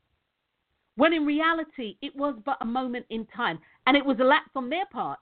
When 0.97 1.13
in 1.13 1.27
reality, 1.27 1.97
it 2.03 2.15
was 2.15 2.37
but 2.45 2.59
a 2.61 2.65
moment 2.65 3.07
in 3.11 3.27
time, 3.27 3.59
and 3.87 3.97
it 3.97 4.05
was 4.05 4.19
a 4.21 4.25
lapse 4.25 4.51
on 4.55 4.71
their 4.71 4.87
part. 4.87 5.19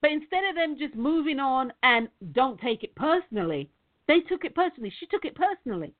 But 0.00 0.12
instead 0.12 0.44
of 0.44 0.56
them 0.56 0.76
just 0.78 0.94
moving 0.94 1.38
on 1.38 1.72
and 1.82 2.08
don't 2.32 2.60
take 2.60 2.82
it 2.82 2.94
personally, 2.94 3.70
they 4.08 4.20
took 4.20 4.44
it 4.44 4.54
personally. 4.54 4.92
She 4.98 5.06
took 5.06 5.24
it 5.24 5.36
personally. 5.36 5.94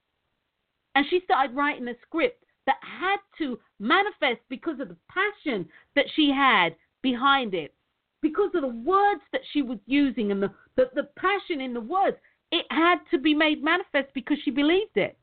And 0.94 1.07
she 1.09 1.20
started 1.24 1.57
writing 1.57 1.88
a 1.88 1.94
script 2.07 2.44
that 2.66 2.78
had 2.82 3.18
to 3.38 3.59
manifest 3.78 4.40
because 4.48 4.80
of 4.80 4.88
the 4.88 4.96
passion 5.09 5.68
that 5.94 6.07
she 6.14 6.30
had 6.30 6.74
behind 7.00 7.55
it, 7.55 7.74
because 8.22 8.50
of 8.54 8.62
the 8.62 8.68
words 8.68 9.20
that 9.32 9.42
she 9.52 9.60
was 9.60 9.78
using 9.86 10.30
and 10.30 10.42
the, 10.42 10.50
the, 10.76 10.84
the 10.94 11.08
passion 11.16 11.60
in 11.60 11.74
the 11.74 11.80
words. 11.80 12.16
It 12.50 12.66
had 12.70 12.98
to 13.10 13.18
be 13.18 13.34
made 13.34 13.62
manifest 13.62 14.14
because 14.14 14.38
she 14.44 14.50
believed 14.50 14.96
it. 14.96 15.18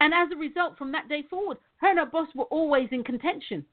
And 0.00 0.14
as 0.14 0.28
a 0.32 0.36
result, 0.36 0.78
from 0.78 0.92
that 0.92 1.08
day 1.08 1.24
forward, 1.28 1.58
her 1.78 1.90
and 1.90 1.98
her 1.98 2.06
boss 2.06 2.28
were 2.34 2.44
always 2.44 2.88
in 2.92 3.02
contention. 3.02 3.64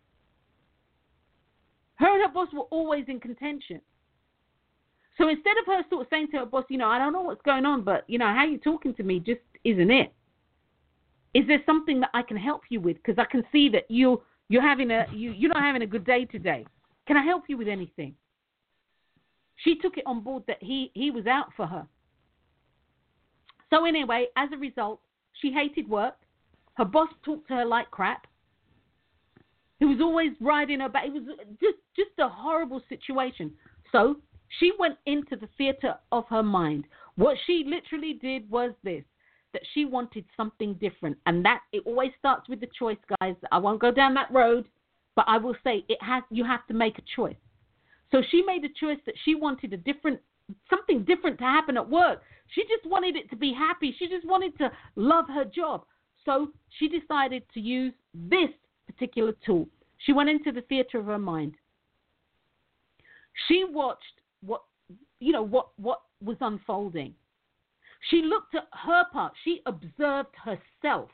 Her 1.96 2.14
and 2.14 2.28
her 2.28 2.34
boss 2.34 2.48
were 2.54 2.64
always 2.72 3.06
in 3.08 3.20
contention. 3.20 3.80
So 5.18 5.30
instead 5.30 5.56
of 5.58 5.66
her 5.68 5.84
sort 5.90 6.02
of 6.02 6.08
saying 6.10 6.30
to 6.32 6.40
her 6.40 6.46
boss, 6.46 6.66
you 6.70 6.78
know, 6.78 6.90
I 6.90 6.98
don't 6.98 7.14
know 7.14 7.22
what's 7.22 7.42
going 7.44 7.66
on, 7.66 7.84
but 7.84 8.04
you 8.08 8.18
know, 8.18 8.26
how 8.26 8.46
you 8.46 8.58
talking 8.58 8.94
to 8.96 9.04
me 9.04 9.20
just 9.20 9.40
isn't 9.64 9.92
it. 9.92 10.14
Is 11.34 11.46
there 11.48 11.62
something 11.66 12.00
that 12.02 12.10
I 12.14 12.22
can 12.22 12.38
help 12.38 12.62
you 12.70 12.82
with? 12.82 12.98
Because 12.98 13.18
I 13.18 13.26
can 13.30 13.44
see 13.52 13.70
that 13.70 13.90
you 13.90 14.22
you're 14.50 14.62
having 14.62 14.92
a 14.92 15.06
you 15.14 15.32
you're 15.32 15.54
not 15.54 15.62
having 15.62 15.84
a 15.84 15.88
good 15.88 16.06
day 16.06 16.26
today. 16.26 16.66
Can 17.08 17.18
I 17.18 17.24
help 17.24 17.44
you 17.48 17.58
with 17.58 17.68
anything? 17.68 18.16
She 19.58 19.76
took 19.76 19.98
it 19.98 20.04
on 20.06 20.22
board 20.22 20.44
that 20.48 20.62
he 20.62 20.92
he 20.94 21.12
was 21.12 21.28
out 21.28 21.48
for 21.56 21.66
her. 21.68 21.88
So 23.70 23.86
anyway, 23.86 24.28
as 24.36 24.50
a 24.54 24.58
result, 24.58 25.02
she 25.42 25.52
hated 25.52 25.90
work. 25.90 26.16
Her 26.76 26.86
boss 26.86 27.10
talked 27.24 27.48
to 27.48 27.56
her 27.56 27.66
like 27.66 27.90
crap. 27.92 28.28
He 29.80 29.86
was 29.86 30.00
always 30.02 30.32
riding 30.40 30.80
her 30.80 30.90
back. 30.90 31.06
It 31.08 31.14
was 31.14 31.24
just 31.60 31.78
just 31.96 32.12
a 32.20 32.28
horrible 32.28 32.82
situation. 32.90 33.54
So 33.92 34.18
she 34.60 34.72
went 34.78 34.98
into 35.06 35.36
the 35.36 35.50
theater 35.58 35.96
of 36.12 36.26
her 36.30 36.44
mind. 36.44 36.86
What 37.16 37.38
she 37.46 37.64
literally 37.66 38.14
did 38.14 38.50
was 38.50 38.72
this 38.84 39.04
that 39.56 39.64
she 39.74 39.86
wanted 39.86 40.26
something 40.36 40.74
different. 40.76 41.18
And 41.26 41.44
that 41.46 41.62
it 41.72 41.82
always 41.86 42.12
starts 42.20 42.50
with 42.50 42.60
the 42.60 42.68
choice, 42.78 42.98
guys. 43.22 43.36
I 43.54 43.58
won't 43.58 43.80
go 43.80 43.90
down 43.90 44.14
that 44.16 44.30
road, 44.30 44.66
but 45.16 45.26
I 45.28 45.38
will 45.38 45.56
say 45.64 45.86
it 45.88 46.02
has 46.02 46.24
you 46.30 46.44
have 46.44 46.66
to 46.68 46.74
make 46.74 46.98
a 46.98 47.04
choice. 47.16 47.36
So 48.12 48.22
she 48.30 48.42
made 48.44 48.64
a 48.64 48.70
choice 48.80 49.00
that 49.06 49.16
she 49.24 49.36
wanted 49.36 49.74
a 49.74 49.78
different 49.78 50.20
something 50.70 51.04
different 51.04 51.38
to 51.40 51.44
happen 51.44 51.78
at 51.78 51.90
work. 51.90 52.22
She 52.48 52.62
just 52.64 52.86
wanted 52.86 53.16
it 53.16 53.30
to 53.32 53.36
be 53.36 53.54
happy. 53.54 53.96
She 53.98 54.08
just 54.08 54.26
wanted 54.26 54.58
to 54.60 54.72
love 54.96 55.26
her 55.30 55.46
job. 55.46 55.86
So 56.24 56.50
she 56.78 56.88
decided 56.88 57.44
to 57.54 57.60
use 57.60 57.94
this 58.14 58.50
particular 58.88 59.34
tool. 59.46 59.68
She 59.98 60.14
went 60.14 60.30
into 60.30 60.52
the 60.52 60.62
theater 60.62 61.00
of 61.00 61.06
her 61.06 61.20
mind. 61.20 61.56
She 63.48 63.64
watched 63.68 64.04
what 64.42 64.62
you 65.20 65.32
know 65.32 65.44
what 65.44 65.70
what 65.78 66.02
was 66.24 66.38
unfolding. 66.42 67.14
She 68.10 68.22
looked 68.22 68.54
at 68.56 68.68
her 68.72 69.06
part. 69.12 69.34
She 69.44 69.62
observed 69.66 70.36
herself 70.44 71.10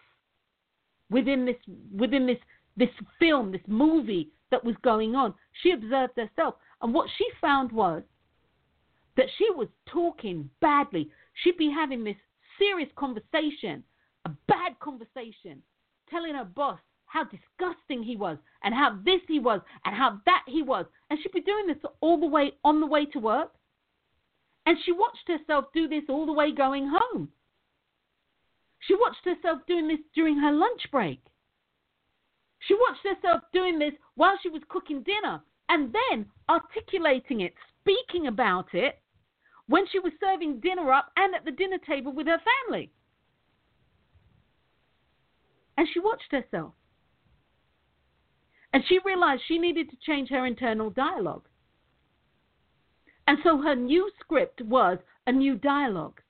within 1.09 1.45
this 1.45 1.55
within 1.95 2.25
this 2.25 2.37
this 2.77 2.89
film, 3.19 3.51
this 3.51 3.61
movie 3.67 4.29
that 4.51 4.63
was 4.63 4.75
going 4.83 5.15
on. 5.15 5.33
She 5.61 5.71
observed 5.71 6.13
herself, 6.17 6.55
and 6.81 6.93
what 6.93 7.09
she 7.17 7.25
found 7.39 7.71
was 7.71 8.03
that 9.17 9.27
she 9.37 9.49
was 9.51 9.67
talking 9.87 10.49
badly. 10.61 11.09
She'd 11.43 11.57
be 11.57 11.71
having 11.71 12.03
this 12.03 12.15
serious 12.57 12.89
conversation, 12.95 13.83
a 14.25 14.29
bad 14.47 14.79
conversation, 14.79 15.61
telling 16.09 16.35
her 16.35 16.45
boss 16.45 16.79
how 17.05 17.25
disgusting 17.25 18.03
he 18.03 18.15
was 18.15 18.37
and 18.63 18.73
how 18.73 18.97
this 19.03 19.19
he 19.27 19.39
was 19.39 19.59
and 19.85 19.95
how 19.95 20.19
that 20.25 20.43
he 20.47 20.61
was. 20.61 20.85
And 21.09 21.19
she'd 21.21 21.33
be 21.33 21.41
doing 21.41 21.67
this 21.67 21.77
all 21.99 22.19
the 22.19 22.25
way 22.25 22.53
on 22.63 22.79
the 22.79 22.87
way 22.87 23.05
to 23.07 23.19
work. 23.19 23.51
And 24.65 24.77
she 24.85 24.91
watched 24.91 25.27
herself 25.27 25.65
do 25.73 25.87
this 25.87 26.03
all 26.07 26.25
the 26.25 26.31
way 26.31 26.53
going 26.53 26.89
home. 26.89 27.29
She 28.79 28.95
watched 28.95 29.25
herself 29.25 29.59
doing 29.67 29.87
this 29.87 29.99
during 30.15 30.37
her 30.37 30.51
lunch 30.51 30.81
break. 30.91 31.19
She 32.67 32.75
watched 32.75 33.03
herself 33.03 33.41
doing 33.53 33.79
this 33.79 33.93
while 34.15 34.37
she 34.41 34.49
was 34.49 34.61
cooking 34.69 35.03
dinner 35.03 35.41
and 35.69 35.93
then 35.93 36.27
articulating 36.47 37.41
it, 37.41 37.53
speaking 37.81 38.27
about 38.27 38.73
it 38.73 38.99
when 39.67 39.87
she 39.87 39.99
was 39.99 40.13
serving 40.19 40.59
dinner 40.59 40.91
up 40.91 41.11
and 41.15 41.33
at 41.33 41.45
the 41.45 41.51
dinner 41.51 41.77
table 41.79 42.11
with 42.11 42.27
her 42.27 42.39
family. 42.67 42.91
And 45.77 45.87
she 45.91 45.99
watched 45.99 46.31
herself. 46.31 46.73
And 48.73 48.83
she 48.87 48.99
realized 49.03 49.41
she 49.47 49.57
needed 49.57 49.89
to 49.89 49.97
change 50.05 50.29
her 50.29 50.45
internal 50.45 50.89
dialogue. 50.89 51.47
And 53.27 53.37
so 53.43 53.61
her 53.61 53.75
new 53.75 54.11
script 54.19 54.61
was 54.61 54.97
a 55.25 55.31
new 55.31 55.55
dialogue. 55.55 56.21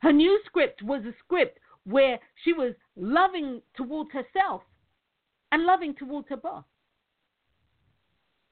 Her 0.00 0.12
new 0.12 0.40
script 0.46 0.82
was 0.82 1.04
a 1.04 1.14
script 1.24 1.58
where 1.84 2.18
she 2.44 2.52
was 2.52 2.74
loving 2.96 3.62
towards 3.74 4.10
herself 4.12 4.62
and 5.52 5.64
loving 5.64 5.94
towards 5.94 6.28
her 6.30 6.36
boss. 6.36 6.64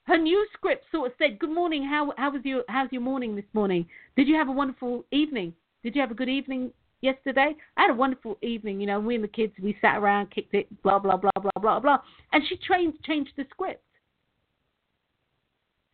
Her 0.05 0.18
new 0.18 0.46
script 0.53 0.84
sort 0.92 1.11
of 1.11 1.16
said, 1.18 1.38
"Good 1.38 1.51
morning. 1.51 1.84
How 1.84 2.12
how 2.16 2.30
was 2.30 2.44
your 2.44 2.64
how's 2.68 2.92
your 2.92 3.03
morning 3.03 3.34
this 3.34 3.44
morning? 3.53 3.88
Did 4.16 4.28
you 4.28 4.36
have 4.36 4.48
a 4.48 4.53
wonderful 4.53 5.05
evening? 5.11 5.55
Did 5.82 5.94
you 5.94 6.01
have 6.01 6.11
a 6.11 6.14
good 6.14 6.28
evening 6.28 6.72
yesterday? 7.01 7.57
I 7.76 7.82
had 7.82 7.90
a 7.90 7.94
wonderful 7.94 8.38
evening. 8.42 8.80
You 8.80 8.86
know, 8.86 9.01
we 9.01 9.14
and 9.14 9.24
the 9.24 9.28
kids 9.28 9.53
we 9.62 9.76
sat 9.80 9.98
around, 9.98 10.30
kicked 10.30 10.55
it, 10.55 10.82
blah 10.82 10.98
blah 10.98 11.16
blah 11.16 11.30
blah 11.40 11.61
blah 11.61 11.80
blah." 11.80 11.98
And 12.32 12.42
she 12.48 12.57
trained 12.57 12.94
changed 13.05 13.32
the 13.36 13.46
script. 13.51 13.84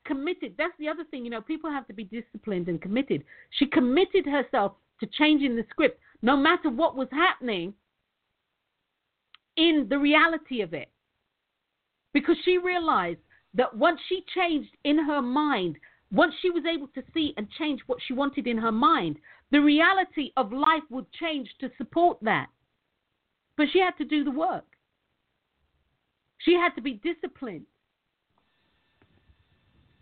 Committed. 0.04 0.54
That's 0.57 0.76
the 0.78 0.88
other 0.88 1.04
thing. 1.04 1.24
You 1.24 1.30
know, 1.30 1.40
people 1.40 1.70
have 1.70 1.86
to 1.88 1.92
be 1.92 2.04
disciplined 2.04 2.68
and 2.68 2.80
committed. 2.80 3.24
She 3.50 3.66
committed 3.66 4.24
herself 4.24 4.76
to 5.00 5.07
changing 5.07 5.57
the 5.57 5.66
script, 5.70 6.00
no 6.22 6.36
matter 6.36 6.70
what 6.70 6.96
was 6.96 7.09
happening 7.11 7.74
in 9.57 9.88
the 9.88 9.98
reality 9.98 10.62
of 10.62 10.72
it. 10.72 10.88
Because 12.16 12.38
she 12.46 12.56
realized 12.56 13.18
that 13.52 13.76
once 13.76 14.00
she 14.08 14.24
changed 14.34 14.70
in 14.84 14.96
her 14.96 15.20
mind, 15.20 15.76
once 16.10 16.32
she 16.40 16.48
was 16.48 16.64
able 16.64 16.88
to 16.94 17.02
see 17.12 17.34
and 17.36 17.46
change 17.58 17.82
what 17.84 17.98
she 18.06 18.14
wanted 18.14 18.46
in 18.46 18.56
her 18.56 18.72
mind, 18.72 19.18
the 19.50 19.60
reality 19.60 20.30
of 20.38 20.50
life 20.50 20.82
would 20.88 21.12
change 21.12 21.46
to 21.60 21.70
support 21.76 22.16
that. 22.22 22.46
But 23.58 23.66
she 23.70 23.80
had 23.80 23.98
to 23.98 24.06
do 24.06 24.24
the 24.24 24.30
work. 24.30 24.64
She 26.38 26.54
had 26.54 26.74
to 26.76 26.80
be 26.80 26.94
disciplined. 27.04 27.66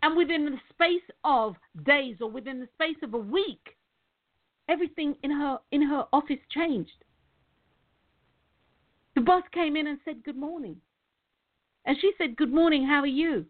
And 0.01 0.15
within 0.15 0.45
the 0.45 0.57
space 0.69 1.09
of 1.25 1.57
days 1.83 2.15
or 2.21 2.29
within 2.29 2.61
the 2.61 2.69
space 2.75 3.03
of 3.03 3.13
a 3.13 3.17
week, 3.17 3.75
everything 4.69 5.15
in 5.21 5.31
her 5.31 5.57
in 5.69 5.81
her 5.81 6.05
office 6.13 6.39
changed. 6.49 7.03
The 9.15 9.21
boss 9.21 9.43
came 9.51 9.75
in 9.75 9.87
and 9.87 9.99
said 10.05 10.23
good 10.23 10.37
morning. 10.37 10.77
And 11.85 11.97
she 11.99 12.11
said, 12.17 12.35
Good 12.35 12.53
morning, 12.53 12.85
how 12.85 13.01
are 13.01 13.07
you? 13.07 13.45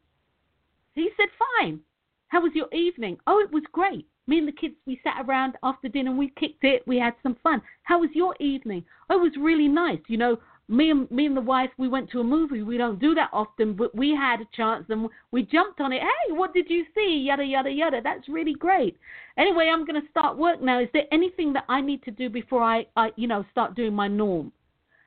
He 0.93 1.09
said, 1.17 1.27
Fine. 1.59 1.79
How 2.27 2.41
was 2.41 2.51
your 2.53 2.73
evening? 2.73 3.17
Oh, 3.27 3.39
it 3.39 3.51
was 3.51 3.63
great. 3.71 4.07
Me 4.27 4.39
and 4.39 4.47
the 4.47 4.51
kids, 4.51 4.75
we 4.85 4.99
sat 5.03 5.23
around 5.25 5.55
after 5.63 5.87
dinner, 5.87 6.11
we 6.11 6.33
kicked 6.39 6.63
it, 6.63 6.85
we 6.87 6.97
had 6.97 7.13
some 7.21 7.37
fun. 7.43 7.61
How 7.83 7.99
was 7.99 8.09
your 8.13 8.35
evening? 8.39 8.83
Oh, 9.09 9.19
it 9.19 9.21
was 9.21 9.37
really 9.39 9.67
nice. 9.67 9.99
You 10.07 10.17
know, 10.17 10.37
me 10.67 10.89
and 10.89 11.09
me 11.11 11.27
and 11.27 11.37
the 11.37 11.41
wife, 11.41 11.69
we 11.77 11.87
went 11.87 12.09
to 12.09 12.21
a 12.21 12.23
movie. 12.23 12.63
We 12.63 12.77
don't 12.77 12.99
do 12.99 13.13
that 13.13 13.29
often, 13.31 13.73
but 13.73 13.95
we 13.95 14.15
had 14.15 14.41
a 14.41 14.47
chance 14.55 14.85
and 14.89 15.07
we 15.31 15.43
jumped 15.43 15.79
on 15.79 15.93
it. 15.93 16.01
Hey, 16.01 16.33
what 16.33 16.53
did 16.53 16.69
you 16.69 16.85
see? 16.95 17.23
Yada 17.27 17.43
yada 17.43 17.69
yada. 17.69 18.01
That's 18.03 18.27
really 18.27 18.53
great. 18.53 18.97
Anyway, 19.37 19.69
I'm 19.71 19.85
going 19.85 20.01
to 20.01 20.09
start 20.09 20.37
work 20.37 20.61
now. 20.61 20.81
Is 20.81 20.89
there 20.93 21.05
anything 21.11 21.53
that 21.53 21.65
I 21.69 21.81
need 21.81 22.03
to 22.03 22.11
do 22.11 22.29
before 22.29 22.63
I, 22.63 22.87
I, 22.95 23.11
you 23.15 23.27
know, 23.27 23.45
start 23.51 23.75
doing 23.75 23.93
my 23.93 24.07
norm? 24.07 24.51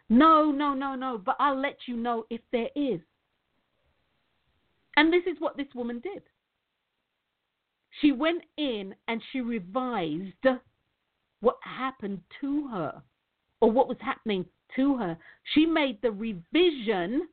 No, 0.08 0.52
no, 0.52 0.74
no, 0.74 0.94
no. 0.94 1.18
But 1.18 1.36
I'll 1.40 1.60
let 1.60 1.76
you 1.86 1.96
know 1.96 2.24
if 2.30 2.40
there 2.52 2.68
is. 2.76 3.00
And 4.98 5.12
this 5.12 5.22
is 5.30 5.36
what 5.38 5.56
this 5.56 5.68
woman 5.76 6.00
did. 6.00 6.24
She 8.00 8.10
went 8.10 8.42
in 8.56 8.96
and 9.06 9.22
she 9.30 9.40
revised 9.40 10.44
what 11.38 11.56
happened 11.62 12.20
to 12.40 12.66
her 12.66 13.00
or 13.60 13.70
what 13.70 13.86
was 13.86 13.98
happening 14.00 14.44
to 14.74 14.96
her. 14.96 15.16
She 15.54 15.66
made 15.66 16.02
the 16.02 16.10
revision 16.10 17.28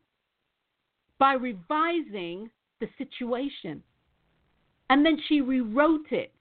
by 1.17 1.33
revising 1.33 2.51
the 2.81 2.87
situation. 2.99 3.81
And 4.91 5.03
then 5.03 5.17
she 5.27 5.41
rewrote 5.41 6.11
it 6.11 6.35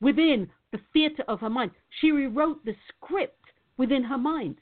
within 0.00 0.48
the 0.72 0.80
theater 0.94 1.24
of 1.28 1.40
her 1.40 1.50
mind. 1.50 1.72
She 2.00 2.10
rewrote 2.10 2.64
the 2.64 2.74
script 2.88 3.44
within 3.76 4.02
her 4.02 4.16
mind. 4.16 4.56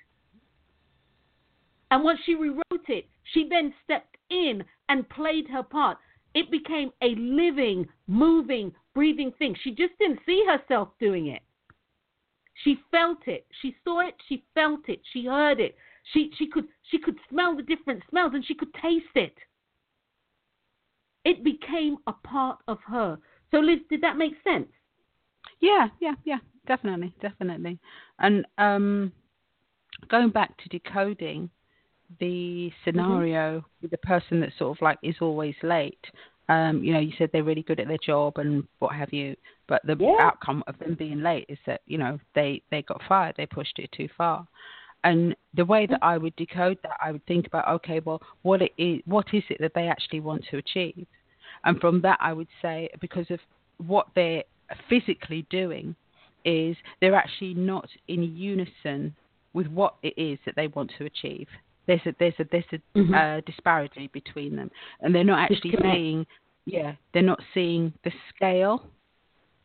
And 1.93 2.03
once 2.03 2.19
she 2.27 2.35
rewrote 2.35 2.89
it, 2.89 3.07
she 3.23 3.49
then 3.49 3.73
stepped 3.85 4.17
in 4.31 4.65
and 4.89 5.09
played 5.09 5.49
her 5.49 5.63
part. 5.63 5.99
It 6.35 6.51
became 6.51 6.93
a 7.03 7.15
living, 7.15 7.89
moving, 8.07 8.73
breathing 8.95 9.33
thing. 9.39 9.57
She 9.63 9.71
just 9.71 9.99
didn't 9.99 10.21
see 10.27 10.45
herself 10.47 10.91
doing 11.01 11.29
it. 11.29 11.43
She 12.65 12.79
felt 12.91 13.27
it. 13.27 13.47
She 13.63 13.77
saw 13.85 14.01
it. 14.01 14.15
She 14.29 14.45
felt 14.55 14.89
it. 14.89 15.01
She 15.13 15.27
heard 15.27 15.61
it. 15.61 15.77
She 16.13 16.31
she 16.39 16.47
could 16.47 16.67
she 16.91 16.99
could 16.99 17.17
smell 17.29 17.57
the 17.57 17.63
different 17.63 18.03
smells 18.11 18.33
and 18.35 18.45
she 18.45 18.55
could 18.55 18.73
taste 18.75 19.15
it. 19.15 19.35
It 21.25 21.43
became 21.43 21.99
a 22.07 22.13
part 22.13 22.59
of 22.69 22.79
her. 22.87 23.19
So 23.51 23.59
Liz, 23.59 23.81
did 23.91 24.01
that 24.03 24.17
make 24.17 24.35
sense? 24.45 24.69
Yeah, 25.61 25.89
yeah, 26.01 26.15
yeah, 26.25 26.39
definitely, 26.67 27.13
definitely. 27.21 27.79
And 28.19 28.47
um, 28.59 29.13
going 30.09 30.31
back 30.31 30.57
to 30.59 30.69
decoding, 30.69 31.51
the 32.21 32.73
scenario 32.85 33.59
mm-hmm. 33.59 33.67
with 33.83 33.91
the 33.91 33.99
person 33.99 34.41
that 34.41 34.51
sort 34.59 34.77
of 34.77 34.83
like 34.83 34.99
is 35.03 35.17
always 35.21 35.55
late. 35.63 36.05
Um, 36.49 36.83
you 36.83 36.93
know, 36.93 37.01
you 37.01 37.13
said 37.19 37.31
they're 37.33 37.43
really 37.43 37.63
good 37.63 37.81
at 37.81 37.89
their 37.89 37.99
job 38.05 38.39
and 38.39 38.65
what 38.79 38.95
have 38.95 39.13
you, 39.13 39.35
but 39.67 39.83
the 39.85 39.97
yeah. 39.99 40.17
outcome 40.21 40.63
of 40.69 40.79
them 40.79 40.95
being 40.95 41.21
late 41.21 41.47
is 41.49 41.59
that 41.67 41.81
you 41.87 41.99
know 41.99 42.21
they 42.35 42.63
they 42.71 42.83
got 42.83 43.01
fired, 43.09 43.35
they 43.37 43.47
pushed 43.47 43.79
it 43.79 43.91
too 43.93 44.09
far. 44.17 44.47
And 45.05 45.37
the 45.55 45.65
way 45.65 45.87
that 45.87 46.01
I 46.03 46.19
would 46.19 46.35
decode 46.37 46.79
that, 46.83 46.99
I 47.03 47.13
would 47.13 47.25
think 47.27 47.47
about, 47.47 47.69
okay, 47.69 48.01
well, 48.01 48.21
what 48.43 48.61
it 48.61 48.73
is, 48.77 49.03
what 49.05 49.27
is 49.33 49.45
it 49.51 49.59
that 49.61 49.73
they 49.75 49.87
actually 49.87 50.19
want 50.19 50.45
to 50.51 50.57
achieve? 50.57 51.07
And 51.65 51.81
from 51.81 52.01
that, 52.03 52.19
I 52.21 52.33
would 52.33 52.49
say 52.61 52.89
because 53.01 53.31
of 53.31 53.39
what 53.87 54.09
they're 54.17 54.43
physically 54.89 55.47
doing, 55.49 55.95
is 56.45 56.77
they're 57.01 57.15
actually 57.15 57.55
not 57.55 57.89
in 58.09 58.23
unison 58.23 59.15
with 59.53 59.67
what 59.67 59.97
it 60.03 60.15
is 60.17 60.39
that 60.47 60.55
they 60.55 60.69
want 60.69 60.93
to 60.97 61.05
achieve. 61.05 61.49
There's 61.87 62.01
a 62.07 62.15
there's 62.19 62.35
a 62.39 62.45
there's 62.51 62.65
a 62.73 62.99
mm-hmm. 62.99 63.15
uh, 63.15 63.41
disparity 63.47 64.11
between 64.13 64.57
them, 64.57 64.71
and 65.01 65.15
they're 65.15 65.25
not 65.25 65.51
actually 65.51 65.75
seeing. 65.81 66.27
Yeah, 66.65 66.95
they're 67.13 67.23
not 67.23 67.41
seeing 67.55 67.93
the 68.05 68.11
scale. 68.35 68.83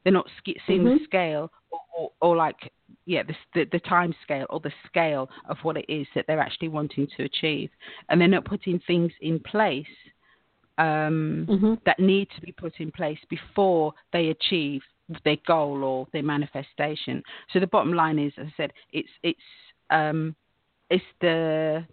They're 0.04 0.14
not 0.14 0.28
seeing 0.46 0.60
mm-hmm. 0.84 0.86
the 0.86 1.00
scale, 1.04 1.52
or, 1.72 1.80
or, 1.98 2.12
or 2.22 2.36
like 2.36 2.72
yeah, 3.06 3.24
the, 3.24 3.34
the, 3.54 3.66
the 3.72 3.80
time 3.80 4.14
scale 4.24 4.46
or 4.50 4.60
the 4.60 4.72
scale 4.88 5.30
of 5.50 5.58
what 5.64 5.78
it 5.78 5.86
is 5.88 6.08
that 6.16 6.26
they're 6.28 6.40
actually 6.40 6.68
wanting 6.68 7.08
to 7.18 7.24
achieve, 7.24 7.70
and 8.10 8.20
they're 8.20 8.28
not 8.28 8.46
putting 8.46 8.80
things 8.86 9.12
in 9.22 9.40
place 9.40 9.86
um, 10.78 11.48
mm-hmm. 11.50 11.74
that 11.86 12.00
need 12.00 12.28
to 12.36 12.42
be 12.42 12.52
put 12.52 12.74
in 12.80 12.92
place 12.92 13.20
before 13.30 13.94
they 14.14 14.30
achieve 14.30 14.82
their 15.26 15.38
goal 15.46 15.84
or 15.84 16.08
their 16.14 16.24
manifestation. 16.24 17.22
So 17.52 17.60
the 17.60 17.68
bottom 17.68 17.94
line 17.94 18.20
is, 18.20 18.34
as 18.38 18.48
I 18.48 18.54
said, 18.58 18.74
it's 18.94 19.10
it's 19.24 19.40
um, 19.90 20.36
it's 20.90 21.04
the 21.20 21.86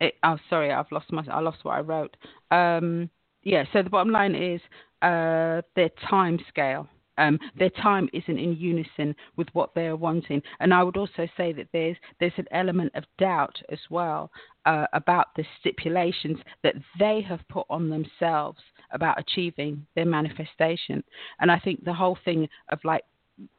it, 0.00 0.14
oh, 0.22 0.38
sorry, 0.50 0.72
I've 0.72 0.90
lost 0.92 1.10
my, 1.12 1.24
I 1.30 1.40
lost 1.40 1.64
what 1.64 1.72
I 1.72 1.80
wrote. 1.80 2.16
Um, 2.50 3.10
yeah, 3.42 3.64
so 3.72 3.82
the 3.82 3.90
bottom 3.90 4.12
line 4.12 4.34
is 4.34 4.60
uh, 5.02 5.62
their 5.74 5.90
time 6.08 6.38
scale. 6.48 6.88
Um, 7.18 7.38
their 7.58 7.70
time 7.70 8.10
isn't 8.12 8.38
in 8.38 8.56
unison 8.56 9.14
with 9.36 9.48
what 9.54 9.74
they're 9.74 9.96
wanting, 9.96 10.42
and 10.60 10.74
I 10.74 10.82
would 10.82 10.98
also 10.98 11.26
say 11.34 11.50
that 11.54 11.68
there's 11.72 11.96
there's 12.20 12.32
an 12.36 12.46
element 12.50 12.92
of 12.94 13.04
doubt 13.18 13.56
as 13.70 13.78
well 13.88 14.30
uh, 14.66 14.86
about 14.92 15.28
the 15.34 15.44
stipulations 15.58 16.38
that 16.62 16.74
they 16.98 17.22
have 17.26 17.40
put 17.48 17.66
on 17.70 17.88
themselves 17.88 18.58
about 18.90 19.18
achieving 19.18 19.86
their 19.94 20.04
manifestation. 20.04 21.02
And 21.40 21.50
I 21.50 21.58
think 21.58 21.84
the 21.84 21.94
whole 21.94 22.18
thing 22.22 22.48
of 22.68 22.80
like 22.84 23.04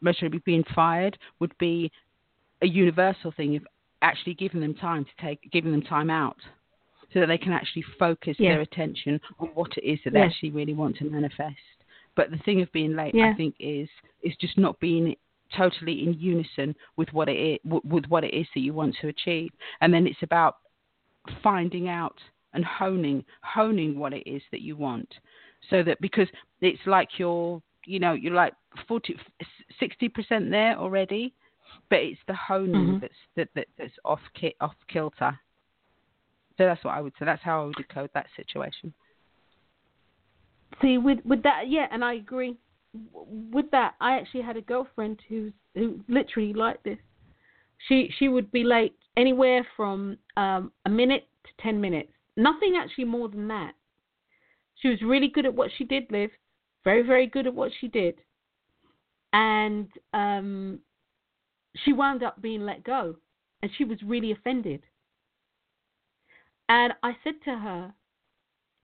measurably 0.02 0.42
being 0.46 0.64
fired 0.76 1.18
would 1.40 1.58
be 1.58 1.92
a 2.62 2.68
universal 2.68 3.32
thing. 3.32 3.56
If 3.56 3.64
actually 4.02 4.34
giving 4.34 4.62
them 4.62 4.74
time 4.74 5.06
to 5.06 5.26
take, 5.26 5.52
giving 5.52 5.72
them 5.72 5.82
time 5.82 6.10
out, 6.10 6.38
so 7.14 7.20
that 7.20 7.28
they 7.28 7.38
can 7.38 7.54
actually 7.54 7.84
focus 7.98 8.36
yeah. 8.39 8.54
their 8.54 8.62
attention 8.62 9.20
on 9.39 9.48
what 9.50 9.72
it 9.78 9.86
is 9.86 10.00
that 10.04 10.14
they 10.14 10.22
actually 10.22 10.52
really 10.52 10.74
want 10.74 10.98
to 10.98 11.06
manifest. 11.06 11.56
But 12.16 12.32
the 12.32 12.38
thing 12.38 12.62
of 12.62 12.72
being 12.72 12.95
late, 12.95 13.14
yeah. 13.16 13.32
I 13.32 13.34
think, 13.36 13.56
is 13.60 13.88
is 14.24 14.36
just 14.39 14.58
not 14.58 14.80
being 14.80 15.16
totally 15.56 16.04
in 16.04 16.14
unison 16.20 16.76
with 16.98 17.10
what 17.14 17.30
it 17.30 17.38
is, 17.38 17.60
with 17.84 18.06
what 18.08 18.24
it 18.24 18.34
is 18.34 18.48
that 18.54 18.62
you 18.62 18.74
want 18.74 18.95
to 19.02 19.08
achieve, 19.08 19.52
and 19.82 19.93
then 19.93 20.08
it's 20.08 20.24
about 20.24 20.58
finding 21.43 21.88
out 21.88 22.16
and 22.54 22.66
honing 22.66 23.24
honing 23.43 24.00
what 24.00 24.14
it 24.14 24.24
is 24.26 24.41
that 24.52 24.62
you 24.62 24.76
want, 24.76 25.14
so 25.70 25.84
that 25.84 26.02
because 26.02 26.28
it's 26.62 26.82
like 26.86 27.10
you're 27.18 27.62
you 27.86 28.00
know 28.00 28.14
you're 28.14 28.34
like 28.34 28.54
40 28.88 29.16
60 29.80 30.10
percent 30.10 30.50
there 30.50 30.78
already 30.78 31.34
but 31.90 32.00
it's 32.00 32.20
the 32.28 32.34
honing 32.34 32.74
mm-hmm. 32.74 32.98
that's 33.00 33.14
that, 33.36 33.50
that, 33.56 33.68
that's 33.78 33.94
off 34.06 34.22
ki- 34.40 34.56
off 34.62 34.76
kilter. 34.88 35.40
So 36.58 36.66
that's 36.66 36.84
what 36.84 36.96
I 36.96 37.02
would 37.02 37.14
say. 37.20 37.26
That's 37.26 37.44
how 37.44 37.62
I 37.62 37.66
would 37.66 37.76
decode 37.76 38.10
that 38.14 38.28
situation. 38.36 38.94
See, 40.82 40.98
with 40.98 41.20
with 41.26 41.44
that, 41.44 41.70
yeah, 41.70 41.88
and 41.92 42.04
I 42.04 42.16
agree. 42.16 42.58
with 43.52 43.70
that, 43.72 43.96
I 44.02 44.18
actually 44.18 44.42
had 44.42 44.58
a 44.58 44.62
girlfriend 44.62 45.20
who's 45.30 45.54
who 45.76 46.00
literally 46.08 46.54
like 46.54 46.82
this. 46.84 46.98
She 47.88 48.12
she 48.18 48.28
would 48.28 48.52
be 48.52 48.64
late 48.64 48.96
anywhere 49.16 49.66
from 49.76 50.18
um, 50.36 50.72
a 50.86 50.90
minute 50.90 51.28
to 51.44 51.64
ten 51.64 51.80
minutes. 51.80 52.12
Nothing 52.36 52.76
actually 52.78 53.06
more 53.06 53.30
than 53.30 53.48
that. 53.48 53.74
She 54.76 54.90
was 54.90 55.02
really 55.02 55.28
good 55.28 55.46
at 55.46 55.54
what 55.54 55.72
she 55.78 55.84
did, 55.84 56.12
Liv. 56.12 56.32
Very 56.84 57.02
very 57.02 57.28
good 57.28 57.48
at 57.48 57.54
what 57.54 57.72
she 57.80 57.88
did, 57.88 58.16
and 59.34 59.88
um, 60.14 60.80
she 61.76 61.93
wound 61.93 62.24
up 62.24 62.41
being 62.41 62.61
let 62.61 62.84
go, 62.84 63.15
and 63.61 63.72
she 63.78 63.84
was 63.84 63.97
really 64.03 64.32
offended. 64.32 64.84
And 66.70 66.93
I 67.03 67.15
said 67.24 67.36
to 67.45 67.57
her, 67.57 67.93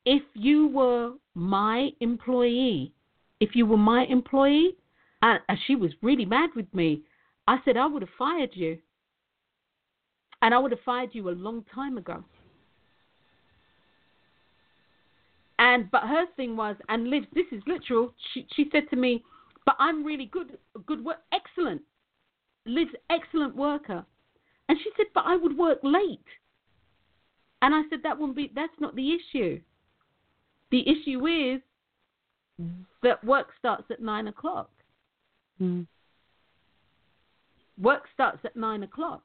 if 0.06 0.24
you 0.34 0.68
were 0.68 1.14
my 1.34 1.90
employee, 2.00 2.94
if 3.40 3.56
you 3.56 3.66
were 3.66 3.78
my 3.78 4.06
employee, 4.06 4.76
and, 5.22 5.40
she 5.68 5.76
was 5.76 5.92
really 6.02 6.26
mad 6.26 6.50
with 6.56 6.72
me, 6.74 7.02
I 7.48 7.58
said 7.64 7.78
I 7.78 7.86
would 7.86 8.02
have 8.02 8.12
fired 8.18 8.52
you. 8.54 8.78
And 10.42 10.54
I 10.54 10.60
would 10.60 10.72
have 10.72 10.82
fired 10.82 11.12
you 11.14 11.30
a 11.30 11.32
long 11.32 11.64
time 11.74 11.98
ago. 11.98 12.24
And 15.60 15.90
but 15.90 16.04
her 16.04 16.26
thing 16.36 16.58
was, 16.58 16.76
and 16.90 17.10
Liv, 17.10 17.24
this 17.34 17.46
is 17.52 17.62
literal. 17.66 18.14
She 18.34 18.46
she 18.54 18.70
said 18.72 18.90
to 18.90 18.98
me, 18.98 19.24
"But 19.66 19.76
I'm 19.80 20.04
really 20.04 20.26
good, 20.26 20.58
good 20.86 21.06
work, 21.06 21.20
excellent. 21.32 21.82
Liv's 22.66 22.96
excellent 23.10 23.56
worker." 23.56 24.06
And 24.70 24.78
she 24.80 24.90
said, 24.98 25.08
"But 25.14 25.26
I 25.26 25.36
would 25.36 25.58
work 25.58 25.80
late." 25.84 26.28
And 27.62 27.74
I 27.74 27.84
said, 27.90 28.04
"That 28.04 28.18
won't 28.18 28.36
be. 28.36 28.52
That's 28.54 28.80
not 28.80 28.96
the 28.96 29.14
issue. 29.14 29.62
The 30.72 30.88
issue 30.90 31.28
is 31.28 31.62
that 33.02 33.24
work 33.24 33.54
starts 33.60 33.90
at 33.92 34.02
nine 34.02 34.28
o'clock. 34.28 34.72
Mm. 35.62 35.88
Work 37.78 38.08
starts 38.14 38.40
at 38.46 38.56
nine 38.56 38.84
o'clock, 38.84 39.24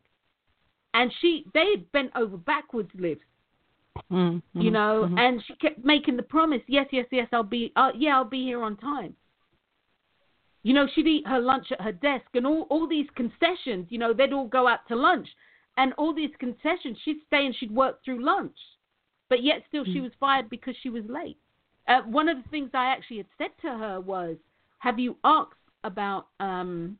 and 0.94 1.12
she 1.20 1.46
they 1.54 1.76
bent 1.92 2.12
over 2.14 2.36
backwards, 2.36 2.90
Liv. 2.94 3.18
Mm, 4.10 4.42
you 4.54 4.70
know, 4.70 5.04
mm-hmm. 5.04 5.18
and 5.18 5.42
she 5.46 5.54
kept 5.56 5.84
making 5.84 6.16
the 6.16 6.22
promise, 6.22 6.62
yes, 6.66 6.86
yes, 6.92 7.06
yes, 7.10 7.28
I'll 7.32 7.42
be, 7.42 7.72
uh, 7.76 7.90
yeah, 7.96 8.16
I'll 8.16 8.24
be 8.24 8.42
here 8.42 8.62
on 8.62 8.76
time. 8.76 9.14
You 10.62 10.74
know, 10.74 10.86
she'd 10.94 11.06
eat 11.06 11.26
her 11.26 11.40
lunch 11.40 11.72
at 11.72 11.80
her 11.80 11.92
desk, 11.92 12.26
and 12.34 12.46
all 12.46 12.62
all 12.70 12.86
these 12.86 13.06
concessions. 13.14 13.86
You 13.90 13.98
know, 13.98 14.12
they'd 14.12 14.32
all 14.32 14.48
go 14.48 14.66
out 14.66 14.86
to 14.88 14.96
lunch, 14.96 15.28
and 15.76 15.92
all 15.94 16.12
these 16.14 16.34
concessions, 16.38 16.98
she'd 17.04 17.20
stay 17.26 17.46
and 17.46 17.54
she'd 17.54 17.70
work 17.70 18.04
through 18.04 18.24
lunch 18.24 18.56
but 19.28 19.42
yet 19.42 19.62
still 19.68 19.84
she 19.84 19.98
Mm. 20.00 20.04
was 20.04 20.14
fired 20.14 20.48
because 20.48 20.74
she 20.76 20.90
was 20.90 21.04
late. 21.06 21.38
Uh, 21.86 22.02
one 22.02 22.28
of 22.28 22.42
the 22.42 22.48
things 22.48 22.70
I 22.74 22.86
actually 22.86 23.18
had 23.18 23.26
said 23.36 23.50
to 23.58 23.76
her 23.76 24.00
was, 24.00 24.36
"Have 24.78 24.98
you 24.98 25.16
asked 25.24 25.70
about?" 25.84 26.28
Um, 26.40 26.98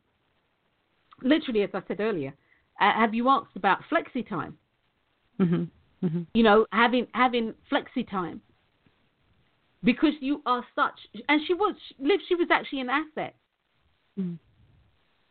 literally, 1.23 1.63
as 1.63 1.75
I 1.75 1.83
said 1.89 2.01
earlier, 2.01 2.35
uh, 2.81 2.93
have 2.93 3.15
you 3.15 3.29
asked 3.29 3.57
about 3.57 3.83
flexi 3.85 4.27
time? 4.27 4.59
Mhm. 5.39 5.71
Mhm. 6.03 6.27
You 6.35 6.43
know, 6.43 6.67
having 6.73 7.09
having 7.15 7.55
flexi 7.71 8.07
time 8.09 8.43
because 9.85 10.21
you 10.21 10.43
are 10.47 10.67
such. 10.75 11.09
And 11.29 11.43
she 11.47 11.55
was 11.55 11.77
Liv. 11.99 12.21
She 12.23 12.35
was 12.35 12.51
actually 12.51 12.81
an 12.81 12.91
asset 12.91 13.37
Mm. 14.19 14.39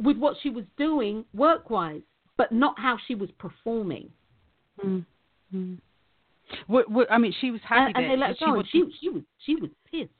with 0.02 0.18
what 0.18 0.38
she 0.42 0.50
was 0.50 0.64
doing 0.78 1.26
work 1.34 1.70
wise, 1.70 2.02
but 2.38 2.52
not 2.52 2.80
how 2.80 2.98
she 3.08 3.16
was 3.16 3.30
performing. 3.38 4.10
Mm. 4.84 5.06
Mm. 5.54 5.78
What, 6.68 6.90
what, 6.90 7.12
I 7.12 7.18
mean, 7.18 7.34
she 7.42 7.52
was 7.52 7.62
happy 7.64 7.94
And, 7.96 7.98
and 7.98 8.12
they 8.12 8.18
let 8.18 8.30
her 8.30 8.34
Did 8.34 8.40
she 8.40 8.46
go. 8.46 8.56
And 8.56 8.68
she 8.72 8.98
she 9.02 9.10
was 9.10 9.24
she 9.40 9.56
was 9.56 9.70
pissed. 9.92 10.12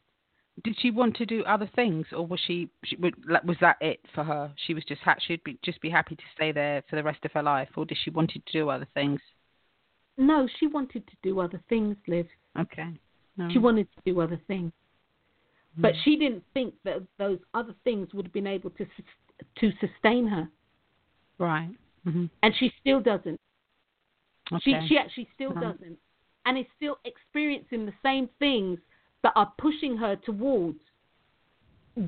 did 0.64 0.76
she 0.80 0.92
want 0.92 1.16
to 1.18 1.26
do 1.26 1.44
other 1.46 1.70
things, 1.76 2.06
or 2.12 2.26
was 2.26 2.40
she, 2.46 2.70
she 2.84 2.98
was 2.98 3.58
that 3.62 3.78
it 3.80 4.00
for 4.14 4.24
her? 4.24 4.52
She 4.66 4.74
was 4.74 4.84
just 4.84 5.02
ha- 5.02 5.16
she'd 5.26 5.44
be 5.44 5.58
just 5.64 5.80
be 5.82 5.90
happy 5.90 6.16
to 6.16 6.24
stay 6.36 6.52
there 6.52 6.84
for 6.90 6.96
the 6.96 7.04
rest 7.04 7.24
of 7.24 7.32
her 7.34 7.44
life, 7.44 7.70
or 7.78 7.86
did 7.86 7.98
she 8.04 8.10
wanted 8.10 8.46
to 8.46 8.52
do 8.52 8.70
other 8.70 8.88
things? 8.94 9.22
No, 10.18 10.48
she 10.60 10.68
wanted 10.68 11.06
to 11.08 11.14
do 11.22 11.40
other 11.40 11.62
things, 11.70 11.96
Liv. 12.08 12.28
Okay. 12.60 12.90
No. 13.38 13.50
She 13.52 13.60
wanted 13.60 13.88
to 13.96 14.02
do 14.12 14.20
other 14.20 14.42
things, 14.48 14.72
but 15.78 15.94
she 16.04 16.16
didn't 16.16 16.44
think 16.54 16.74
that 16.84 17.02
those 17.18 17.40
other 17.54 17.74
things 17.84 18.14
would 18.14 18.26
have 18.26 18.34
been 18.34 18.48
able 18.48 18.70
to 18.72 18.86
to 19.60 19.72
sustain 19.80 20.28
her, 20.28 20.48
right. 21.38 21.70
hmm 22.04 22.26
and 22.44 22.54
she 22.58 22.72
still 22.82 23.00
doesn't. 23.00 23.40
Okay. 24.52 24.62
She 24.64 24.88
she 24.88 24.98
actually 24.98 25.28
still 25.36 25.52
Uh-huh. 25.52 25.72
doesn't, 25.74 25.98
and 26.46 26.58
is 26.58 26.66
still 26.76 26.98
experiencing 27.06 27.86
the 27.86 27.94
same 28.02 28.28
things 28.40 28.80
that 29.24 29.34
are 29.36 29.52
pushing 29.58 29.98
her 29.98 30.16
towards 30.16 30.80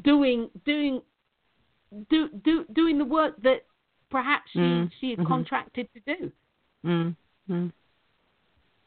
doing 0.03 0.49
doing 0.65 1.01
do, 2.09 2.29
do 2.43 2.65
doing 2.73 2.97
the 2.97 3.05
work 3.05 3.35
that 3.41 3.65
perhaps 4.09 4.49
she 4.51 4.59
Mm, 4.59 4.91
she 4.99 5.09
had 5.11 5.19
mhm. 5.19 5.27
contracted 5.27 5.87
to 5.93 5.99
do. 6.15 6.31
mm. 6.85 7.15
Mm. 7.49 7.71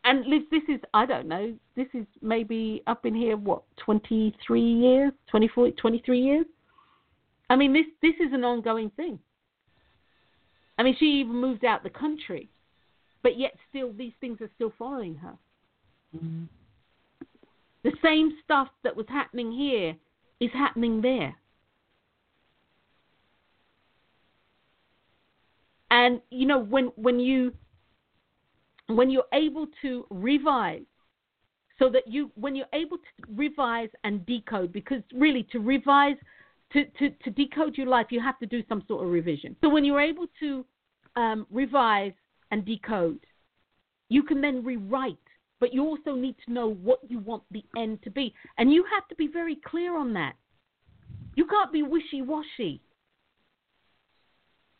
And 0.05 0.26
Liz, 0.26 0.42
this 0.50 0.62
is, 0.68 0.80
I 0.94 1.07
don't 1.07 1.28
know, 1.28 1.55
this 1.76 1.86
is 1.94 2.07
maybe 2.20 2.82
up 2.86 3.07
in 3.07 3.14
here, 3.14 3.36
what, 3.36 3.62
23 3.84 4.61
years, 4.61 5.12
24, 5.30 5.70
23 5.70 6.20
years? 6.20 6.46
I 7.48 7.57
mean, 7.57 7.72
this, 7.72 7.86
this 8.03 8.14
is 8.26 8.32
an 8.32 8.44
ongoing 8.44 8.90
thing. 8.96 9.18
I 10.78 10.82
mean, 10.82 10.96
she 10.98 11.20
even 11.20 11.36
moved 11.36 11.64
out 11.64 11.84
the 11.84 11.90
country, 11.90 12.48
but 13.22 13.38
yet 13.38 13.53
still, 13.68 13.92
these 13.92 14.12
things 14.20 14.40
are 14.40 14.50
still 14.57 14.72
following 14.76 15.14
her. 15.16 15.34
Mm. 16.16 16.48
The 17.84 17.92
same 18.03 18.32
stuff 18.44 18.68
that 18.82 18.96
was 18.96 19.07
happening 19.09 19.53
here 19.53 19.94
is 20.40 20.50
happening 20.53 21.00
there. 21.00 21.36
And, 25.90 26.20
you 26.30 26.46
know, 26.46 26.59
when, 26.59 26.86
when 26.96 27.20
you 27.20 27.53
when 28.97 29.11
you're 29.11 29.24
able 29.32 29.66
to 29.82 30.07
revise 30.11 30.82
so 31.78 31.88
that 31.88 32.03
you 32.07 32.30
when 32.34 32.55
you're 32.55 32.66
able 32.72 32.97
to 32.97 33.32
revise 33.34 33.88
and 34.05 34.24
decode 34.26 34.72
because 34.72 35.03
really 35.14 35.47
to 35.53 35.59
revise 35.59 36.16
to, 36.72 36.84
to, 36.99 37.11
to 37.22 37.30
decode 37.30 37.76
your 37.76 37.86
life 37.86 38.07
you 38.11 38.20
have 38.20 38.38
to 38.38 38.47
do 38.47 38.62
some 38.68 38.82
sort 38.88 39.05
of 39.05 39.11
revision. 39.11 39.57
So 39.61 39.68
when 39.68 39.84
you're 39.84 40.01
able 40.01 40.26
to 40.40 40.64
um, 41.16 41.47
revise 41.51 42.12
and 42.51 42.64
decode 42.64 43.20
you 44.09 44.22
can 44.22 44.40
then 44.40 44.64
rewrite 44.64 45.16
but 45.62 45.72
you 45.72 45.84
also 45.84 46.16
need 46.16 46.34
to 46.45 46.53
know 46.53 46.74
what 46.74 46.99
you 47.09 47.20
want 47.20 47.45
the 47.53 47.64
end 47.76 48.03
to 48.03 48.11
be. 48.11 48.34
And 48.59 48.72
you 48.72 48.84
have 48.93 49.07
to 49.07 49.14
be 49.14 49.28
very 49.28 49.57
clear 49.64 49.97
on 49.97 50.12
that. 50.14 50.32
You 51.36 51.47
can't 51.47 51.72
be 51.72 51.84
wishy-washy. 51.84 52.82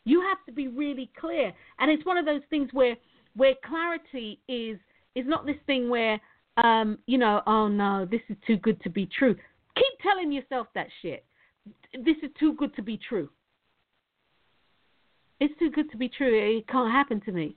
You 0.03 0.19
have 0.19 0.39
to 0.45 0.51
be 0.51 0.67
really 0.67 1.09
clear. 1.17 1.53
And 1.79 1.89
it's 1.89 2.05
one 2.05 2.17
of 2.17 2.25
those 2.25 2.41
things 2.49 2.67
where 2.73 2.97
where 3.35 3.53
clarity 3.65 4.39
is 4.47 4.77
is 5.15 5.25
not 5.27 5.45
this 5.45 5.57
thing 5.65 5.89
where 5.89 6.19
um 6.57 6.97
you 7.07 7.17
know 7.17 7.41
oh 7.47 7.67
no 7.67 8.07
this 8.09 8.21
is 8.29 8.37
too 8.45 8.57
good 8.57 8.81
to 8.81 8.89
be 8.89 9.07
true. 9.17 9.35
Keep 9.75 9.99
telling 10.01 10.31
yourself 10.31 10.67
that 10.75 10.87
shit. 11.01 11.25
This 11.93 12.17
is 12.21 12.29
too 12.39 12.53
good 12.55 12.75
to 12.75 12.81
be 12.81 12.99
true. 13.09 13.29
It's 15.39 15.57
too 15.59 15.71
good 15.71 15.89
to 15.91 15.97
be 15.97 16.09
true. 16.09 16.57
It 16.57 16.67
can't 16.67 16.91
happen 16.91 17.21
to 17.21 17.31
me. 17.31 17.55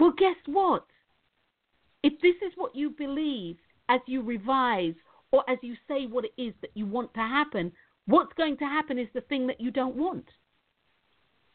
Well 0.00 0.12
guess 0.16 0.36
what? 0.46 0.86
If 2.02 2.14
this 2.20 2.36
is 2.46 2.52
what 2.56 2.74
you 2.74 2.90
believe 2.90 3.56
as 3.88 4.00
you 4.06 4.22
revise 4.22 4.94
or 5.30 5.48
as 5.48 5.58
you 5.62 5.74
say 5.86 6.06
what 6.06 6.24
it 6.24 6.32
is 6.40 6.54
that 6.62 6.70
you 6.74 6.86
want 6.86 7.12
to 7.14 7.20
happen 7.20 7.72
what's 8.06 8.32
going 8.34 8.56
to 8.58 8.64
happen 8.64 8.98
is 8.98 9.08
the 9.14 9.20
thing 9.22 9.46
that 9.46 9.60
you 9.60 9.70
don't 9.70 9.96
want. 9.96 10.26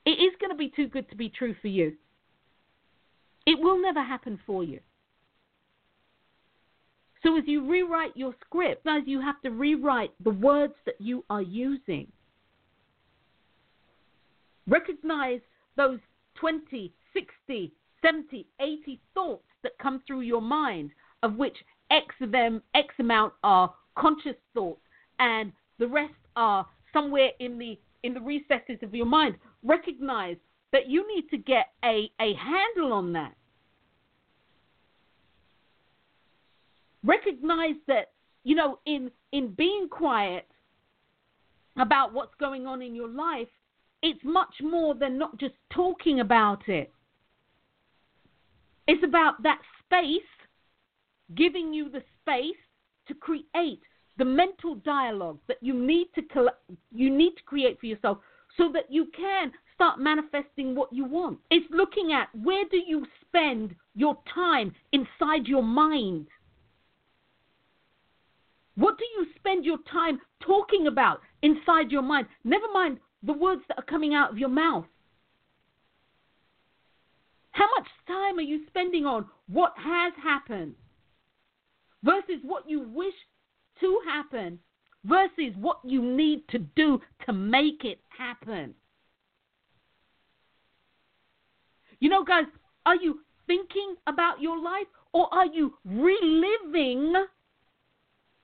It 0.05 0.11
is 0.11 0.33
going 0.39 0.51
to 0.51 0.57
be 0.57 0.71
too 0.75 0.87
good 0.87 1.09
to 1.09 1.15
be 1.15 1.29
true 1.29 1.55
for 1.61 1.67
you 1.67 1.93
it 3.47 3.57
will 3.59 3.81
never 3.81 4.03
happen 4.03 4.37
for 4.45 4.63
you. 4.63 4.79
So 7.23 7.37
as 7.37 7.45
you 7.47 7.67
rewrite 7.67 8.15
your 8.15 8.35
script, 8.45 8.85
as 8.85 9.03
you 9.05 9.21
have 9.21 9.41
to 9.41 9.49
rewrite 9.49 10.11
the 10.23 10.31
words 10.31 10.73
that 10.85 10.99
you 10.99 11.23
are 11.29 11.41
using. 11.41 12.11
Recognize 14.67 15.39
those 15.77 15.99
20, 16.35 16.93
60, 17.13 17.73
70, 18.01 18.45
80 18.59 19.01
thoughts 19.13 19.47
that 19.63 19.77
come 19.81 20.03
through 20.05 20.21
your 20.21 20.41
mind, 20.41 20.91
of 21.23 21.37
which 21.37 21.57
X 21.89 22.13
of 22.21 22.31
them, 22.31 22.61
X 22.75 22.93
amount 22.99 23.33
are 23.43 23.73
conscious 23.97 24.35
thoughts, 24.53 24.81
and 25.19 25.53
the 25.79 25.87
rest 25.87 26.13
are 26.35 26.67
somewhere 26.91 27.29
in 27.39 27.57
the 27.57 27.79
in 28.03 28.13
the 28.13 28.21
recesses 28.21 28.77
of 28.83 28.93
your 28.93 29.05
mind. 29.05 29.35
Recognize 29.63 30.37
that 30.71 30.87
you 30.87 31.07
need 31.07 31.29
to 31.29 31.37
get 31.37 31.67
a, 31.83 32.11
a 32.19 32.33
handle 32.33 32.93
on 32.93 33.13
that. 33.13 33.33
Recognize 37.03 37.75
that, 37.87 38.11
you 38.43 38.55
know, 38.55 38.79
in 38.85 39.11
in 39.31 39.53
being 39.53 39.87
quiet 39.89 40.47
about 41.77 42.13
what's 42.13 42.33
going 42.39 42.65
on 42.65 42.81
in 42.81 42.95
your 42.95 43.07
life, 43.07 43.47
it's 44.01 44.19
much 44.23 44.55
more 44.61 44.95
than 44.95 45.17
not 45.17 45.37
just 45.39 45.53
talking 45.69 46.19
about 46.19 46.67
it. 46.67 46.91
It's 48.87 49.03
about 49.03 49.43
that 49.43 49.59
space, 49.85 50.21
giving 51.35 51.73
you 51.73 51.89
the 51.89 52.03
space 52.21 52.55
to 53.07 53.13
create 53.13 53.81
the 54.17 54.25
mental 54.25 54.75
dialogue 54.75 55.39
that 55.47 55.57
you 55.61 55.73
need 55.73 56.07
to 56.15 56.23
you 56.91 57.09
need 57.09 57.35
to 57.35 57.43
create 57.43 57.79
for 57.79 57.85
yourself 57.85 58.17
so 58.57 58.71
that 58.73 58.85
you 58.89 59.07
can 59.15 59.51
start 59.77 59.99
manifesting 59.99 60.73
what 60.75 60.91
you 60.91 61.05
want. 61.05 61.37
It's 61.51 61.67
looking 61.69 62.11
at 62.11 62.29
where 62.43 62.65
do 62.69 62.77
you 62.77 63.05
spend 63.21 63.75
your 63.95 64.17
time 64.33 64.73
inside 64.91 65.45
your 65.45 65.61
mind? 65.61 66.27
What 68.75 68.97
do 68.97 69.05
you 69.15 69.27
spend 69.37 69.65
your 69.65 69.77
time 69.91 70.19
talking 70.39 70.87
about 70.87 71.21
inside 71.43 71.91
your 71.91 72.01
mind? 72.01 72.25
Never 72.43 72.65
mind 72.73 72.97
the 73.21 73.33
words 73.33 73.61
that 73.67 73.77
are 73.77 73.85
coming 73.85 74.15
out 74.15 74.31
of 74.31 74.39
your 74.39 74.49
mouth. 74.49 74.85
How 77.51 77.67
much 77.77 77.87
time 78.07 78.39
are 78.39 78.41
you 78.41 78.61
spending 78.67 79.05
on 79.05 79.27
what 79.47 79.73
has 79.77 80.13
happened 80.23 80.73
versus 82.03 82.41
what 82.43 82.67
you 82.67 82.81
wish 82.81 83.15
to 83.79 83.99
happen 84.07 84.59
versus 85.05 85.53
what 85.59 85.79
you 85.83 86.01
need 86.01 86.47
to 86.49 86.59
do 86.59 86.99
to 87.27 87.33
make 87.33 87.83
it 87.83 87.99
happen? 88.09 88.73
You 91.99 92.09
know, 92.09 92.23
guys, 92.23 92.45
are 92.85 92.95
you 92.95 93.21
thinking 93.47 93.95
about 94.05 94.41
your 94.41 94.61
life 94.61 94.87
or 95.13 95.33
are 95.33 95.47
you 95.47 95.73
reliving 95.85 97.13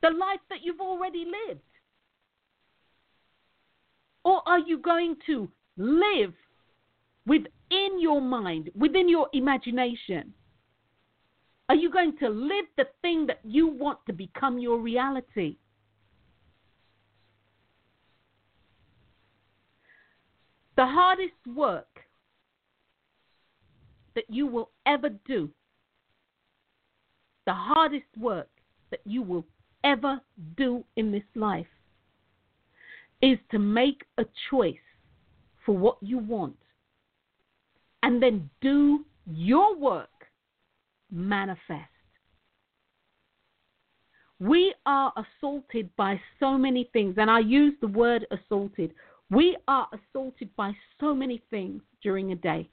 the 0.01 0.09
life 0.09 0.39
that 0.49 0.63
you've 0.63 0.81
already 0.81 1.25
lived? 1.25 1.61
Or 4.23 4.41
are 4.45 4.59
you 4.59 4.77
going 4.77 5.17
to 5.27 5.49
live 5.77 6.33
within 7.25 7.99
your 7.99 8.21
mind, 8.21 8.69
within 8.75 9.09
your 9.09 9.27
imagination? 9.33 10.33
Are 11.69 11.75
you 11.75 11.91
going 11.91 12.17
to 12.17 12.29
live 12.29 12.65
the 12.77 12.85
thing 13.01 13.27
that 13.27 13.39
you 13.43 13.67
want 13.67 13.99
to 14.07 14.13
become 14.13 14.59
your 14.59 14.79
reality? 14.79 15.57
The 20.75 20.85
hardest 20.85 21.33
work 21.55 21.87
that 24.15 24.25
you 24.29 24.47
will 24.47 24.69
ever 24.85 25.09
do, 25.25 25.49
the 27.45 27.53
hardest 27.53 28.05
work 28.17 28.49
that 28.91 29.01
you 29.05 29.21
will 29.21 29.45
ever 29.83 30.21
do 30.57 30.83
in 30.95 31.11
this 31.11 31.23
life, 31.35 31.67
is 33.21 33.37
to 33.51 33.59
make 33.59 34.03
a 34.17 34.25
choice 34.49 34.75
for 35.65 35.77
what 35.77 35.97
you 36.01 36.17
want 36.17 36.57
and 38.03 38.21
then 38.21 38.49
do 38.61 39.05
your 39.25 39.75
work 39.75 40.09
manifest. 41.09 41.89
We 44.39 44.73
are 44.85 45.13
assaulted 45.15 45.89
by 45.95 46.19
so 46.39 46.57
many 46.57 46.89
things, 46.91 47.15
and 47.17 47.31
I 47.31 47.39
use 47.39 47.73
the 47.79 47.87
word 47.87 48.27
assaulted. 48.29 48.93
We 49.29 49.55
are 49.69 49.87
assaulted 49.93 50.53
by 50.57 50.75
so 50.99 51.13
many 51.15 51.41
things 51.49 51.81
during 52.01 52.33
a 52.33 52.35
day, 52.35 52.69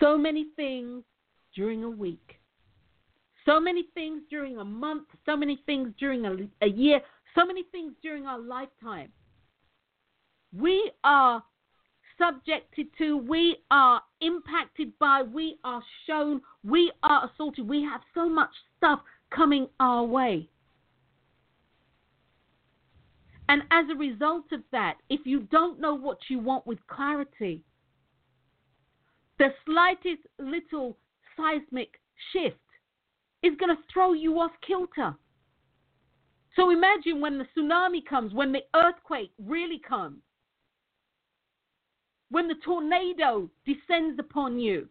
so 0.00 0.16
many 0.16 0.46
things 0.56 1.02
during 1.54 1.84
a 1.84 1.90
week, 1.90 2.40
so 3.44 3.58
many 3.58 3.84
things 3.94 4.22
during 4.30 4.58
a 4.58 4.64
month, 4.64 5.08
so 5.26 5.36
many 5.36 5.60
things 5.66 5.92
during 5.98 6.24
a, 6.26 6.36
a 6.62 6.68
year, 6.68 7.00
so 7.34 7.46
many 7.46 7.64
things 7.72 7.92
during 8.02 8.26
our 8.26 8.38
lifetime. 8.38 9.10
We 10.56 10.92
are 11.04 11.42
subjected 12.18 12.88
to, 12.98 13.16
we 13.16 13.58
are 13.70 14.02
impacted 14.20 14.92
by, 14.98 15.22
we 15.22 15.58
are 15.64 15.82
shown, 16.06 16.40
we 16.64 16.92
are 17.02 17.30
assaulted. 17.30 17.68
We 17.68 17.82
have 17.82 18.00
so 18.14 18.28
much 18.28 18.50
stuff 18.76 19.00
coming 19.30 19.68
our 19.80 20.04
way. 20.04 20.48
And 23.48 23.62
as 23.70 23.86
a 23.90 23.96
result 23.96 24.52
of 24.52 24.60
that, 24.72 24.96
if 25.08 25.20
you 25.24 25.40
don't 25.40 25.80
know 25.80 25.94
what 25.94 26.18
you 26.28 26.38
want 26.38 26.66
with 26.66 26.78
clarity, 26.86 27.62
the 29.38 29.48
slightest 29.66 30.22
little 30.38 30.96
seismic 31.36 32.00
shift 32.32 32.56
is 33.42 33.52
going 33.58 33.74
to 33.74 33.82
throw 33.92 34.12
you 34.12 34.38
off 34.40 34.50
kilter. 34.66 35.14
So 36.56 36.70
imagine 36.70 37.20
when 37.20 37.38
the 37.38 37.46
tsunami 37.56 38.04
comes, 38.04 38.32
when 38.32 38.52
the 38.52 38.62
earthquake 38.74 39.30
really 39.38 39.80
comes 39.86 40.18
when 42.30 42.48
the 42.48 42.54
tornado 42.64 43.48
descends 43.64 44.18
upon 44.18 44.58
you, 44.58 44.88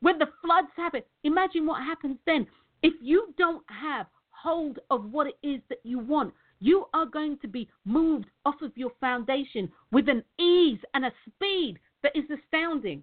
when 0.00 0.18
the 0.18 0.28
floods 0.42 0.68
happen. 0.76 1.02
Imagine 1.22 1.66
what 1.66 1.82
happens 1.82 2.18
then. 2.26 2.46
If 2.82 2.94
you 3.00 3.32
don't 3.38 3.64
have 3.68 4.06
hold 4.30 4.78
of 4.90 5.10
what 5.10 5.28
it 5.28 5.38
is 5.42 5.60
that 5.68 5.78
you 5.84 5.98
want, 5.98 6.34
you 6.60 6.86
are 6.92 7.06
going 7.06 7.38
to 7.38 7.48
be 7.48 7.68
moved 7.84 8.26
off 8.44 8.60
of 8.60 8.76
your 8.76 8.92
foundation 9.00 9.70
with 9.92 10.08
an 10.08 10.22
ease 10.38 10.80
and 10.94 11.04
a 11.04 11.12
speed 11.26 11.78
that 12.04 12.14
is 12.14 12.24
astounding. 12.30 13.02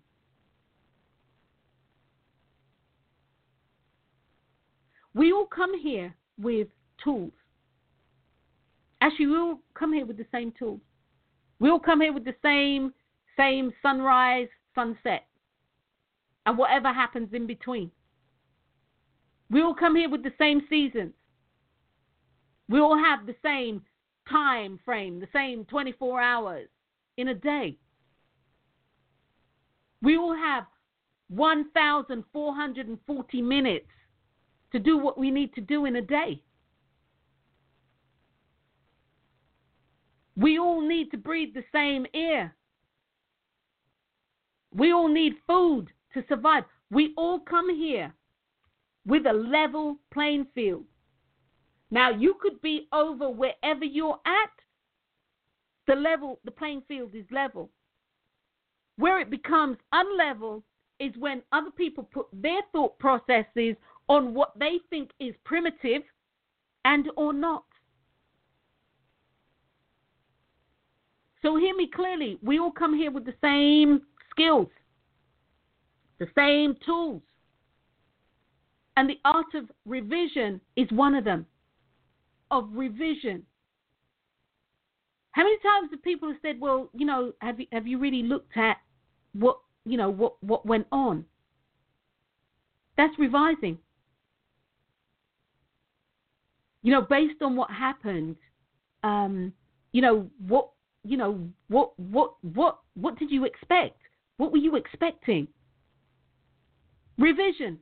We 5.13 5.33
all 5.33 5.47
come 5.47 5.77
here 5.77 6.15
with 6.39 6.69
tools. 7.03 7.33
Actually, 9.01 9.27
we 9.27 9.37
all 9.37 9.59
come 9.73 9.91
here 9.91 10.05
with 10.05 10.17
the 10.17 10.27
same 10.31 10.53
tools. 10.57 10.79
We 11.59 11.69
all 11.69 11.79
come 11.79 11.99
here 11.99 12.13
with 12.13 12.23
the 12.23 12.35
same 12.41 12.93
same 13.37 13.71
sunrise, 13.81 14.49
sunset, 14.75 15.25
and 16.45 16.57
whatever 16.57 16.93
happens 16.93 17.29
in 17.33 17.47
between. 17.47 17.89
We 19.49 19.61
all 19.61 19.73
come 19.73 19.95
here 19.95 20.09
with 20.09 20.21
the 20.21 20.33
same 20.37 20.61
seasons. 20.69 21.13
We 22.69 22.79
all 22.79 22.97
have 22.97 23.25
the 23.25 23.35
same 23.43 23.81
time 24.29 24.79
frame, 24.85 25.19
the 25.19 25.27
same 25.33 25.65
24 25.65 26.21
hours 26.21 26.67
in 27.17 27.29
a 27.29 27.33
day. 27.33 27.77
We 30.01 30.17
all 30.17 30.35
have 30.35 30.65
1,440 31.29 33.41
minutes 33.41 33.87
to 34.71 34.79
do 34.79 34.97
what 34.97 35.17
we 35.17 35.31
need 35.31 35.53
to 35.55 35.61
do 35.61 35.85
in 35.85 35.95
a 35.97 36.01
day. 36.01 36.41
We 40.35 40.59
all 40.59 40.81
need 40.81 41.11
to 41.11 41.17
breathe 41.17 41.53
the 41.53 41.63
same 41.71 42.05
air. 42.13 42.55
We 44.73 44.93
all 44.93 45.07
need 45.07 45.33
food 45.45 45.91
to 46.13 46.23
survive. 46.27 46.63
We 46.89 47.13
all 47.17 47.39
come 47.39 47.73
here 47.75 48.13
with 49.05 49.25
a 49.25 49.33
level 49.33 49.97
playing 50.13 50.47
field. 50.55 50.85
Now, 51.89 52.09
you 52.09 52.35
could 52.41 52.61
be 52.61 52.87
over 52.93 53.29
wherever 53.29 53.83
you're 53.83 54.19
at. 54.25 54.51
The 55.87 55.95
level, 55.95 56.39
the 56.45 56.51
playing 56.51 56.83
field 56.87 57.13
is 57.13 57.25
level. 57.31 57.69
Where 59.01 59.19
it 59.19 59.31
becomes 59.31 59.77
unlevel 59.95 60.61
is 60.99 61.11
when 61.17 61.41
other 61.51 61.71
people 61.71 62.03
put 62.03 62.27
their 62.31 62.61
thought 62.71 62.99
processes 62.99 63.75
on 64.07 64.35
what 64.35 64.51
they 64.59 64.77
think 64.91 65.09
is 65.19 65.33
primitive 65.43 66.03
and 66.85 67.09
or 67.17 67.33
not. 67.33 67.63
So 71.41 71.55
hear 71.55 71.75
me 71.75 71.89
clearly. 71.91 72.37
We 72.43 72.59
all 72.59 72.71
come 72.71 72.95
here 72.95 73.09
with 73.09 73.25
the 73.25 73.33
same 73.41 74.03
skills, 74.29 74.69
the 76.19 76.27
same 76.37 76.75
tools. 76.85 77.23
And 78.97 79.09
the 79.09 79.17
art 79.25 79.55
of 79.55 79.71
revision 79.83 80.61
is 80.75 80.87
one 80.91 81.15
of 81.15 81.23
them. 81.23 81.47
Of 82.51 82.69
revision. 82.71 83.47
How 85.31 85.41
many 85.41 85.57
times 85.57 85.89
have 85.89 86.03
people 86.03 86.35
said, 86.43 86.59
"Well, 86.59 86.91
you 86.93 87.07
know, 87.07 87.33
have 87.41 87.59
you 87.59 87.65
have 87.71 87.87
you 87.87 87.97
really 87.97 88.21
looked 88.21 88.55
at 88.55 88.77
what 89.34 89.57
you 89.86 89.97
know 89.97 90.09
what 90.09 90.41
what 90.43 90.65
went 90.65 90.88
on?" 90.91 91.25
That's 92.97 93.17
revising. 93.17 93.77
You 96.84 96.91
know, 96.91 97.01
based 97.01 97.41
on 97.41 97.55
what 97.55 97.69
happened, 97.69 98.36
um, 99.03 99.53
you 99.91 100.01
know 100.01 100.29
what 100.47 100.69
you 101.03 101.17
know, 101.17 101.47
what 101.67 101.97
what 101.97 102.34
what 102.53 102.79
what 102.95 103.17
did 103.17 103.32
you 103.32 103.45
expect? 103.45 103.97
What 104.38 104.51
were 104.51 104.57
you 104.57 104.75
expecting? 104.75 105.47
Revision. 107.17 107.79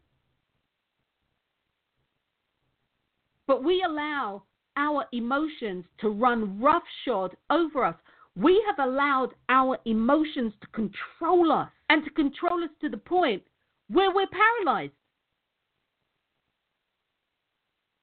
But 3.47 3.63
we 3.63 3.83
allow 3.85 4.43
our 4.77 5.05
emotions 5.11 5.85
to 5.99 6.09
run 6.09 6.61
roughshod 6.61 7.35
over 7.49 7.83
us. 7.83 7.95
We 8.35 8.63
have 8.67 8.87
allowed 8.87 9.29
our 9.49 9.77
emotions 9.85 10.53
to 10.61 10.67
control 10.67 11.51
us 11.51 11.69
and 11.89 12.03
to 12.05 12.09
control 12.11 12.63
us 12.63 12.69
to 12.81 12.89
the 12.89 12.97
point 12.97 13.43
where 13.89 14.13
we're 14.13 14.27
paralyzed. 14.27 14.93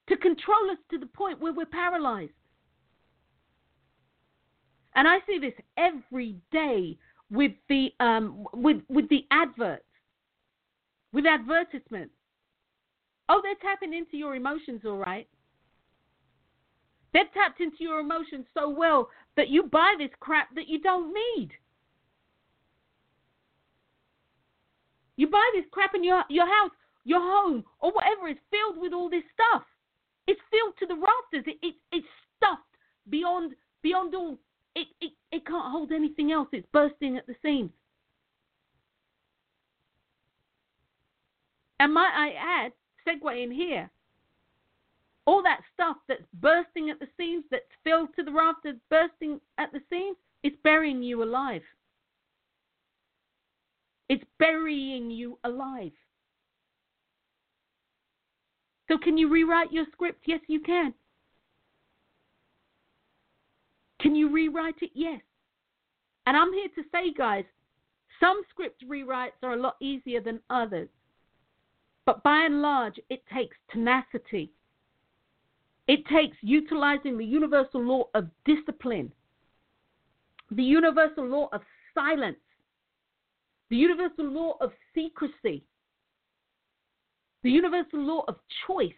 To 0.09 0.17
control 0.17 0.71
us 0.71 0.77
to 0.91 0.97
the 0.97 1.05
point 1.05 1.39
where 1.41 1.53
we're 1.53 1.65
paralyzed. 1.65 2.31
And 4.95 5.07
I 5.07 5.17
see 5.27 5.37
this 5.37 5.53
every 5.77 6.37
day 6.51 6.97
with 7.29 7.51
the 7.69 7.89
um, 7.99 8.47
with 8.53 8.77
with 8.89 9.09
the 9.09 9.25
adverts, 9.31 9.83
with 11.13 11.25
advertisements. 11.25 12.13
Oh, 13.29 13.41
they're 13.43 13.55
tapping 13.61 13.93
into 13.93 14.17
your 14.17 14.35
emotions, 14.35 14.81
all 14.85 14.97
right. 14.97 15.27
They've 17.17 17.33
tapped 17.33 17.61
into 17.61 17.77
your 17.79 17.99
emotions 17.99 18.45
so 18.53 18.69
well 18.69 19.09
that 19.37 19.49
you 19.49 19.63
buy 19.63 19.95
this 19.97 20.11
crap 20.19 20.53
that 20.53 20.67
you 20.67 20.79
don't 20.79 21.11
need. 21.11 21.49
You 25.15 25.25
buy 25.25 25.49
this 25.55 25.65
crap 25.71 25.95
in 25.95 26.03
your 26.03 26.23
your 26.29 26.45
house, 26.45 26.75
your 27.05 27.21
home, 27.21 27.63
or 27.79 27.91
whatever 27.91 28.27
is 28.27 28.37
filled 28.51 28.79
with 28.79 28.93
all 28.93 29.09
this 29.09 29.23
stuff. 29.33 29.63
It's 30.27 30.39
filled 30.51 30.75
to 30.77 30.85
the 30.85 30.93
rafters. 30.93 31.51
It, 31.51 31.65
it 31.65 31.75
it's 31.91 32.05
stuffed 32.37 32.61
beyond 33.09 33.53
beyond 33.81 34.13
all. 34.13 34.37
It, 34.75 34.87
it 35.01 35.13
it 35.31 35.43
can't 35.47 35.71
hold 35.71 35.91
anything 35.91 36.31
else. 36.31 36.49
It's 36.51 36.67
bursting 36.71 37.17
at 37.17 37.25
the 37.25 37.33
seams. 37.41 37.71
And 41.79 41.95
might 41.95 42.13
I 42.13 42.65
add, 42.65 42.73
segue 43.07 43.43
in 43.43 43.51
here, 43.51 43.89
all 45.27 45.43
that 45.43 45.59
stuff 45.73 45.97
that's 46.07 46.23
bursting 46.35 46.89
at 46.89 46.99
the 46.99 47.07
seams, 47.17 47.43
that's 47.51 47.65
filled 47.83 48.09
to 48.15 48.23
the 48.23 48.31
rafters, 48.31 48.77
bursting 48.89 49.39
at 49.57 49.71
the 49.73 49.81
seams, 49.89 50.15
it's 50.41 50.55
burying 50.63 51.03
you 51.03 51.21
alive. 51.21 51.61
It's 54.09 54.23
burying 54.39 55.11
you 55.11 55.37
alive. 55.43 55.91
So, 58.87 58.97
can 58.97 59.17
you 59.17 59.29
rewrite 59.29 59.73
your 59.73 59.85
script? 59.91 60.21
Yes, 60.25 60.39
you 60.47 60.61
can. 60.61 60.93
Can 63.99 64.15
you 64.15 64.31
rewrite 64.31 64.81
it? 64.81 64.91
Yes. 64.93 65.19
And 66.25 66.37
I'm 66.37 66.53
here 66.53 66.69
to 66.75 66.83
say, 66.93 67.11
guys, 67.17 67.43
some 68.21 68.41
script 68.49 68.81
rewrites 68.89 69.43
are 69.43 69.53
a 69.53 69.61
lot 69.61 69.75
easier 69.81 70.21
than 70.21 70.39
others. 70.49 70.87
But 72.05 72.23
by 72.23 72.45
and 72.45 72.61
large, 72.61 72.97
it 73.09 73.23
takes 73.33 73.57
tenacity. 73.69 74.53
It 75.87 76.05
takes 76.07 76.35
utilizing 76.41 77.17
the 77.17 77.25
universal 77.25 77.81
law 77.81 78.09
of 78.13 78.27
discipline, 78.45 79.11
the 80.51 80.63
universal 80.63 81.25
law 81.25 81.49
of 81.53 81.61
silence, 81.93 82.37
the 83.69 83.77
universal 83.77 84.25
law 84.25 84.57
of 84.59 84.71
secrecy, 84.93 85.63
the 87.43 87.51
universal 87.51 87.99
law 87.99 88.25
of 88.27 88.35
choice, 88.65 88.91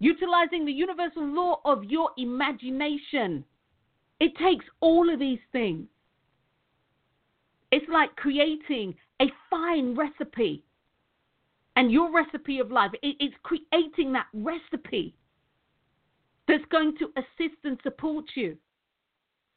utilizing 0.00 0.64
the 0.64 0.72
universal 0.72 1.24
law 1.24 1.60
of 1.64 1.84
your 1.84 2.10
imagination. 2.18 3.44
It 4.18 4.36
takes 4.36 4.64
all 4.80 5.12
of 5.12 5.20
these 5.20 5.38
things. 5.52 5.86
It's 7.70 7.86
like 7.88 8.14
creating 8.16 8.94
a 9.20 9.26
fine 9.50 9.94
recipe 9.94 10.65
and 11.76 11.92
your 11.92 12.10
recipe 12.10 12.58
of 12.58 12.72
life. 12.72 12.90
it's 13.02 13.34
creating 13.42 14.12
that 14.14 14.26
recipe 14.32 15.14
that's 16.48 16.64
going 16.70 16.96
to 16.98 17.12
assist 17.16 17.58
and 17.64 17.78
support 17.82 18.24
you. 18.34 18.56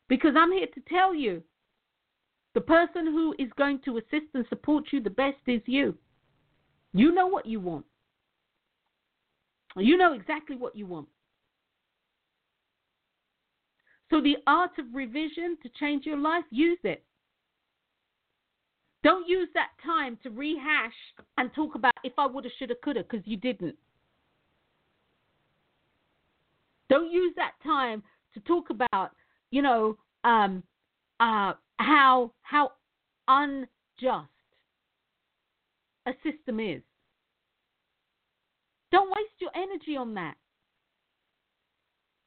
Because 0.10 0.34
I'm 0.38 0.52
here 0.52 0.68
to 0.74 0.82
tell 0.90 1.16
you 1.16 1.42
the 2.56 2.62
person 2.62 3.06
who 3.06 3.34
is 3.40 3.50
going 3.58 3.80
to 3.86 3.98
assist 3.98 4.26
and 4.34 4.46
support 4.50 4.86
you 4.92 5.02
the 5.02 5.10
best 5.10 5.38
is 5.48 5.62
you. 5.66 5.96
You 6.94 7.12
know 7.14 7.28
what 7.28 7.46
you 7.46 7.60
want. 7.60 7.86
You 9.78 9.98
know 9.98 10.14
exactly 10.14 10.56
what 10.56 10.76
you 10.76 10.88
want. 10.88 11.08
So, 14.10 14.20
the 14.20 14.38
art 14.48 14.72
of 14.80 14.86
revision 14.92 15.56
to 15.62 15.70
change 15.80 16.08
your 16.08 16.18
life, 16.18 16.44
use 16.50 16.80
it. 16.84 17.04
Don't 19.04 19.28
use 19.28 19.48
that 19.54 19.70
time 19.84 20.18
to 20.24 20.30
rehash 20.30 20.94
and 21.38 21.54
talk 21.54 21.76
about 21.76 21.94
if 22.04 22.14
I 22.18 22.26
woulda, 22.28 22.50
shoulda, 22.58 22.76
coulda, 22.84 23.04
because 23.04 23.26
you 23.26 23.38
didn't. 23.38 23.76
Don't 26.90 27.12
use 27.12 27.34
that 27.38 27.54
time 27.64 28.04
to 28.34 28.40
talk 28.42 28.70
about, 28.70 29.12
you 29.52 29.62
know, 29.62 29.98
um, 30.24 30.64
uh, 31.20 31.54
how 31.78 32.32
how 32.42 32.72
unjust 33.28 34.30
a 36.08 36.12
system 36.24 36.60
is. 36.60 36.82
Don't 38.92 39.10
waste 39.10 39.40
your 39.40 39.52
energy 39.56 39.96
on 39.96 40.14
that. 40.16 40.36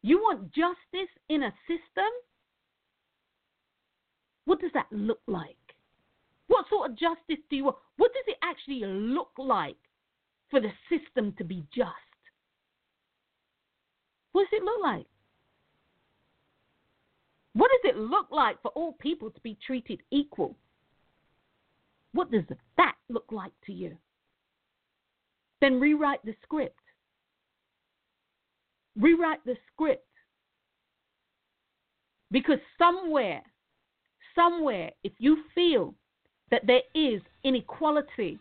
You 0.02 0.18
want 0.18 0.52
justice 0.52 1.10
in 1.28 1.42
a 1.42 1.52
system? 1.66 2.10
What 4.44 4.60
does 4.60 4.70
that 4.74 4.86
look 4.90 5.20
like? 5.26 5.56
What 6.52 6.68
sort 6.68 6.90
of 6.90 6.98
justice 6.98 7.42
do 7.48 7.56
you 7.56 7.64
want? 7.64 7.78
What 7.96 8.12
does 8.12 8.24
it 8.26 8.36
actually 8.42 8.84
look 8.84 9.30
like 9.38 9.78
for 10.50 10.60
the 10.60 10.70
system 10.90 11.32
to 11.38 11.44
be 11.44 11.64
just? 11.74 11.88
What 14.32 14.42
does 14.42 14.60
it 14.60 14.62
look 14.62 14.82
like? 14.82 15.06
What 17.54 17.70
does 17.70 17.94
it 17.94 17.98
look 17.98 18.26
like 18.30 18.60
for 18.60 18.70
all 18.72 18.92
people 19.00 19.30
to 19.30 19.40
be 19.40 19.56
treated 19.66 20.00
equal? 20.10 20.54
What 22.12 22.30
does 22.30 22.44
that 22.76 22.96
look 23.08 23.32
like 23.32 23.52
to 23.64 23.72
you? 23.72 23.96
Then 25.62 25.80
rewrite 25.80 26.22
the 26.22 26.34
script. 26.42 26.76
Rewrite 28.94 29.42
the 29.46 29.56
script. 29.72 30.06
Because 32.30 32.58
somewhere, 32.76 33.40
somewhere, 34.34 34.90
if 35.02 35.12
you 35.16 35.44
feel 35.54 35.94
that 36.52 36.66
there 36.66 36.82
is 36.94 37.20
inequality, 37.42 38.38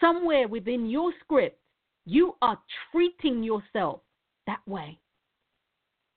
somewhere 0.00 0.48
within 0.48 0.88
your 0.88 1.12
script, 1.22 1.58
you 2.06 2.36
are 2.40 2.58
treating 2.90 3.42
yourself 3.42 4.00
that 4.46 4.66
way. 4.66 4.98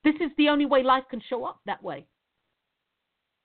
This 0.04 0.16
is 0.22 0.30
the 0.38 0.48
only 0.48 0.66
way 0.66 0.84
life 0.84 1.04
can 1.10 1.22
show 1.28 1.44
up 1.44 1.60
that 1.66 1.84
way. 1.84 2.06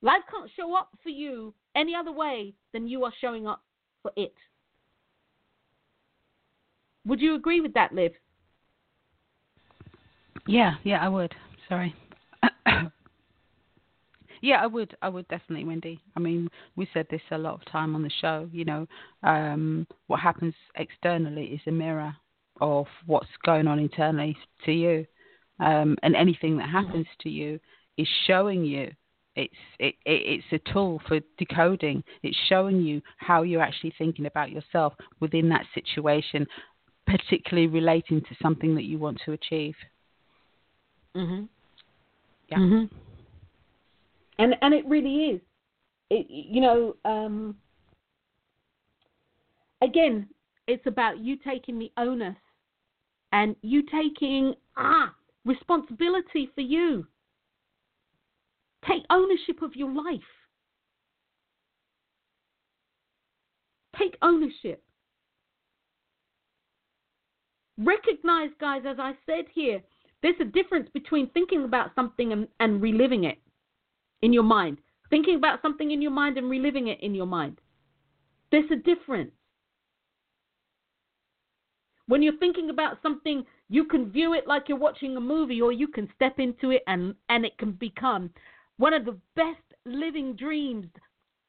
Life 0.02 0.22
can't 0.30 0.50
show 0.54 0.76
up 0.76 0.90
for 1.02 1.08
you 1.08 1.54
any 1.74 1.94
other 1.94 2.12
way 2.12 2.52
than 2.72 2.86
you 2.86 3.04
are 3.04 3.12
showing 3.20 3.46
up 3.46 3.62
for 4.02 4.12
it. 4.16 4.34
Would 7.06 7.20
you 7.20 7.34
agree 7.34 7.62
with 7.62 7.72
that, 7.74 7.94
Liv? 7.94 8.12
Yeah, 10.46 10.74
yeah, 10.84 11.02
I 11.02 11.08
would. 11.08 11.34
Sorry. 11.68 11.94
yeah, 14.40 14.62
I 14.62 14.66
would. 14.66 14.96
I 15.02 15.08
would 15.08 15.28
definitely, 15.28 15.64
Wendy. 15.64 16.00
I 16.16 16.20
mean, 16.20 16.48
we 16.76 16.88
said 16.92 17.06
this 17.10 17.22
a 17.30 17.38
lot 17.38 17.54
of 17.54 17.64
time 17.70 17.94
on 17.94 18.02
the 18.02 18.10
show. 18.20 18.48
You 18.52 18.64
know, 18.64 18.86
um, 19.22 19.86
what 20.06 20.20
happens 20.20 20.54
externally 20.76 21.46
is 21.46 21.60
a 21.66 21.70
mirror 21.72 22.14
of 22.60 22.86
what's 23.06 23.28
going 23.44 23.66
on 23.66 23.78
internally 23.78 24.36
to 24.64 24.72
you 24.72 25.06
um, 25.60 25.96
and 26.02 26.14
anything 26.14 26.56
that 26.58 26.68
happens 26.68 27.06
to 27.20 27.30
you 27.30 27.58
is 27.96 28.08
showing 28.26 28.64
you. 28.64 28.90
It's 29.34 29.54
it, 29.78 29.94
it, 30.06 30.42
it's 30.50 30.64
a 30.64 30.72
tool 30.72 31.00
for 31.06 31.20
decoding. 31.38 32.02
It's 32.22 32.36
showing 32.48 32.80
you 32.80 33.02
how 33.18 33.42
you're 33.42 33.62
actually 33.62 33.94
thinking 33.98 34.26
about 34.26 34.50
yourself 34.50 34.94
within 35.20 35.48
that 35.50 35.66
situation, 35.74 36.46
particularly 37.06 37.68
relating 37.68 38.20
to 38.22 38.36
something 38.40 38.74
that 38.74 38.84
you 38.84 38.98
want 38.98 39.20
to 39.26 39.32
achieve. 39.32 39.74
Mhm. 41.14 41.48
Yeah. 42.48 42.58
Mhm. 42.58 42.90
And 44.38 44.54
and 44.60 44.74
it 44.74 44.86
really 44.86 45.30
is. 45.30 45.40
It, 46.10 46.26
you 46.28 46.60
know, 46.60 46.96
um, 47.04 47.56
again, 49.82 50.28
it's 50.66 50.86
about 50.86 51.18
you 51.18 51.36
taking 51.36 51.78
the 51.78 51.90
onus 51.96 52.36
and 53.32 53.56
you 53.62 53.82
taking 53.82 54.54
ah 54.76 55.14
responsibility 55.44 56.50
for 56.54 56.60
you. 56.60 57.06
Take 58.86 59.02
ownership 59.10 59.62
of 59.62 59.74
your 59.74 59.92
life. 59.92 60.20
Take 63.98 64.16
ownership. 64.22 64.82
Recognize, 67.78 68.50
guys, 68.60 68.82
as 68.86 68.98
I 68.98 69.14
said 69.26 69.46
here, 69.52 69.82
there's 70.22 70.36
a 70.40 70.44
difference 70.44 70.88
between 70.92 71.30
thinking 71.30 71.64
about 71.64 71.94
something 71.94 72.32
and, 72.32 72.48
and 72.60 72.80
reliving 72.80 73.24
it 73.24 73.38
in 74.26 74.32
your 74.32 74.42
mind. 74.42 74.78
Thinking 75.08 75.36
about 75.36 75.62
something 75.62 75.92
in 75.92 76.02
your 76.02 76.10
mind 76.10 76.36
and 76.36 76.50
reliving 76.50 76.88
it 76.88 76.98
in 77.00 77.14
your 77.14 77.26
mind. 77.26 77.60
There's 78.50 78.70
a 78.72 78.76
difference. 78.76 79.30
When 82.08 82.22
you're 82.22 82.36
thinking 82.38 82.70
about 82.70 82.98
something 83.02 83.44
you 83.68 83.84
can 83.84 84.10
view 84.10 84.34
it 84.34 84.46
like 84.46 84.64
you're 84.68 84.78
watching 84.78 85.16
a 85.16 85.20
movie, 85.20 85.60
or 85.60 85.72
you 85.72 85.88
can 85.88 86.08
step 86.14 86.38
into 86.38 86.70
it 86.70 86.82
and, 86.86 87.14
and 87.28 87.44
it 87.44 87.56
can 87.58 87.72
become 87.72 88.30
one 88.78 88.94
of 88.94 89.04
the 89.04 89.16
best 89.34 89.62
living 89.84 90.34
dreams, 90.34 90.86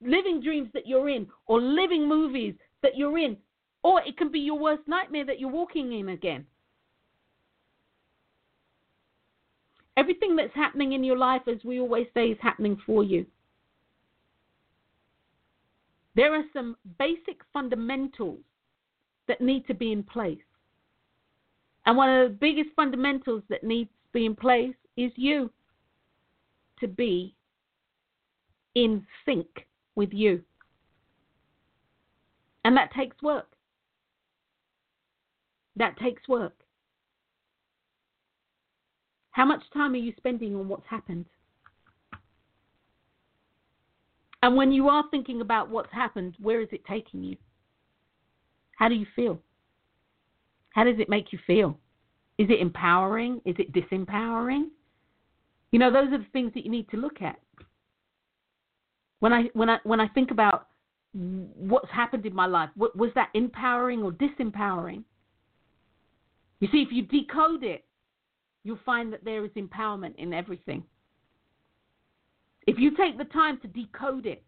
living 0.01 0.41
dreams 0.41 0.69
that 0.73 0.87
you're 0.87 1.09
in, 1.09 1.27
or 1.47 1.59
living 1.59 2.07
movies 2.07 2.55
that 2.83 2.95
you're 2.95 3.17
in, 3.17 3.37
or 3.83 4.01
it 4.01 4.17
can 4.17 4.31
be 4.31 4.39
your 4.39 4.57
worst 4.57 4.87
nightmare 4.87 5.25
that 5.25 5.39
you're 5.39 5.49
walking 5.49 5.93
in 5.93 6.09
again. 6.09 6.45
Everything 9.97 10.35
that's 10.35 10.53
happening 10.53 10.93
in 10.93 11.03
your 11.03 11.17
life, 11.17 11.41
as 11.47 11.57
we 11.65 11.79
always 11.79 12.05
say, 12.13 12.27
is 12.27 12.37
happening 12.39 12.79
for 12.85 13.03
you. 13.03 13.25
There 16.15 16.33
are 16.33 16.43
some 16.53 16.77
basic 16.99 17.41
fundamentals 17.51 18.39
that 19.27 19.41
need 19.41 19.67
to 19.67 19.73
be 19.73 19.91
in 19.91 20.03
place. 20.03 20.37
And 21.85 21.97
one 21.97 22.09
of 22.09 22.29
the 22.29 22.35
biggest 22.35 22.69
fundamentals 22.75 23.43
that 23.49 23.63
needs 23.63 23.89
to 23.89 24.13
be 24.13 24.25
in 24.25 24.35
place 24.35 24.75
is 24.97 25.11
you 25.15 25.51
to 26.79 26.87
be 26.87 27.35
in 28.75 29.05
sync 29.25 29.47
with 29.95 30.13
you. 30.13 30.43
And 32.65 32.77
that 32.77 32.93
takes 32.93 33.19
work. 33.23 33.47
That 35.75 35.97
takes 35.97 36.27
work. 36.27 36.53
How 39.37 39.45
much 39.45 39.61
time 39.71 39.93
are 39.93 39.97
you 39.97 40.13
spending 40.17 40.55
on 40.55 40.67
what's 40.67 40.87
happened? 40.89 41.25
And 44.41 44.55
when 44.55 44.71
you 44.71 44.89
are 44.89 45.03
thinking 45.11 45.41
about 45.41 45.69
what's 45.69 45.93
happened, 45.93 46.33
where 46.39 46.59
is 46.59 46.69
it 46.71 46.83
taking 46.89 47.21
you? 47.21 47.37
How 48.77 48.89
do 48.89 48.95
you 48.95 49.05
feel? 49.15 49.39
How 50.71 50.85
does 50.85 50.95
it 50.97 51.07
make 51.07 51.31
you 51.31 51.37
feel? 51.45 51.77
Is 52.39 52.49
it 52.49 52.59
empowering? 52.59 53.39
Is 53.45 53.53
it 53.59 53.71
disempowering? 53.73 54.69
You 55.69 55.77
know, 55.77 55.93
those 55.93 56.11
are 56.11 56.17
the 56.17 56.25
things 56.33 56.51
that 56.55 56.65
you 56.65 56.71
need 56.71 56.89
to 56.89 56.97
look 56.97 57.21
at. 57.21 57.39
When 59.19 59.33
I 59.33 59.51
when 59.53 59.69
I 59.69 59.77
when 59.83 59.99
I 59.99 60.07
think 60.07 60.31
about 60.31 60.69
what's 61.13 61.91
happened 61.91 62.25
in 62.25 62.33
my 62.33 62.47
life, 62.47 62.71
what, 62.75 62.95
was 62.97 63.11
that 63.13 63.29
empowering 63.35 64.01
or 64.01 64.11
disempowering? 64.13 65.03
You 66.59 66.69
see, 66.71 66.81
if 66.81 66.91
you 66.91 67.03
decode 67.03 67.63
it, 67.63 67.86
you'll 68.67 68.77
find 68.85 69.13
that 69.13 69.23
there 69.23 69.45
is 69.45 69.51
empowerment 69.51 70.13
in 70.17 70.33
everything. 70.33 70.83
If 72.67 72.77
you 72.77 72.91
take 72.97 73.17
the 73.17 73.23
time 73.23 73.61
to 73.61 73.67
decode 73.69 74.25
it, 74.25 74.43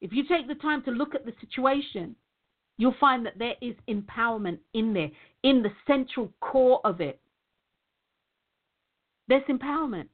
if 0.00 0.12
you 0.12 0.24
take 0.26 0.48
the 0.48 0.56
time 0.56 0.82
to 0.82 0.90
look 0.90 1.14
at 1.14 1.24
the 1.24 1.32
situation, 1.40 2.16
you'll 2.78 2.96
find 2.98 3.24
that 3.24 3.38
there 3.38 3.54
is 3.62 3.76
empowerment 3.88 4.58
in 4.74 4.92
there, 4.92 5.10
in 5.44 5.62
the 5.62 5.70
central 5.86 6.32
core 6.40 6.80
of 6.84 7.00
it. 7.00 7.20
There's 9.28 9.44
empowerment. 9.48 10.08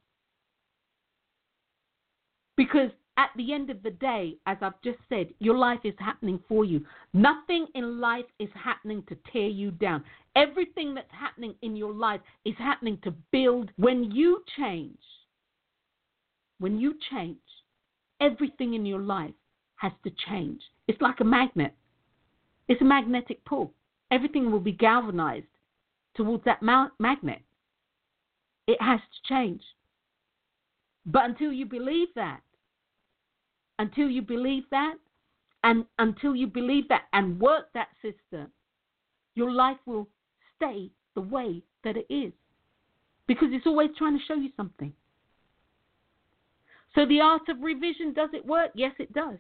Because 2.55 2.91
at 3.19 3.31
the 3.37 3.53
end 3.53 3.69
of 3.69 3.83
the 3.83 3.91
day, 3.91 4.37
as 4.47 4.57
I've 4.63 4.81
just 4.83 5.01
said, 5.09 5.27
your 5.41 5.59
life 5.59 5.81
is 5.83 5.95
happening 5.99 6.39
for 6.49 6.65
you. 6.65 6.87
Nothing 7.13 7.67
in 7.75 8.01
life 8.01 8.25
is 8.39 8.49
happening 8.55 9.03
to 9.09 9.17
tear 9.33 9.49
you 9.49 9.73
down. 9.73 10.05
Everything 10.37 10.95
that's 10.95 11.11
happening 11.11 11.57
in 11.63 11.75
your 11.75 11.93
life 11.93 12.21
is 12.45 12.55
happening 12.59 12.97
to 13.03 13.11
build. 13.33 13.73
When 13.77 14.13
you 14.13 14.45
change, 14.57 15.01
when 16.61 16.79
you 16.79 16.95
change, 17.11 17.39
everything 18.21 18.75
in 18.75 18.87
your 18.87 19.01
life 19.01 19.35
has 19.77 19.93
to 20.05 20.13
change. 20.29 20.63
It's 20.87 21.01
like 21.01 21.19
a 21.19 21.25
magnet, 21.25 21.75
it's 22.69 22.81
a 22.81 22.85
magnetic 22.85 23.45
pull. 23.45 23.73
Everything 24.13 24.53
will 24.53 24.61
be 24.61 24.73
galvanized 24.73 25.47
towards 26.15 26.45
that 26.45 26.63
ma- 26.63 26.89
magnet. 27.01 27.43
It 28.69 28.81
has 28.81 29.01
to 29.01 29.35
change. 29.35 29.63
But 31.05 31.25
until 31.25 31.53
you 31.53 31.67
believe 31.67 32.09
that, 32.15 32.41
until 33.79 34.09
you 34.09 34.23
believe 34.23 34.65
that, 34.71 34.95
and 35.65 35.85
until 35.99 36.35
you 36.35 36.47
believe 36.47 36.89
that 36.89 37.03
and 37.13 37.41
work 37.41 37.73
that 37.75 37.89
system, 38.03 38.51
your 39.35 39.51
life 39.51 39.79
will 39.87 40.09
stay 40.57 40.91
the 41.15 41.21
way 41.21 41.63
that 41.85 41.97
it 41.97 42.07
is. 42.13 42.33
Because 43.27 43.49
it's 43.53 43.67
always 43.67 43.91
trying 43.97 44.19
to 44.19 44.25
show 44.25 44.35
you 44.35 44.51
something. 44.57 44.93
So 46.95 47.07
the 47.07 47.21
art 47.21 47.49
of 47.49 47.61
revision, 47.61 48.13
does 48.15 48.31
it 48.33 48.45
work? 48.47 48.71
Yes, 48.75 48.93
it 48.99 49.13
does. 49.13 49.39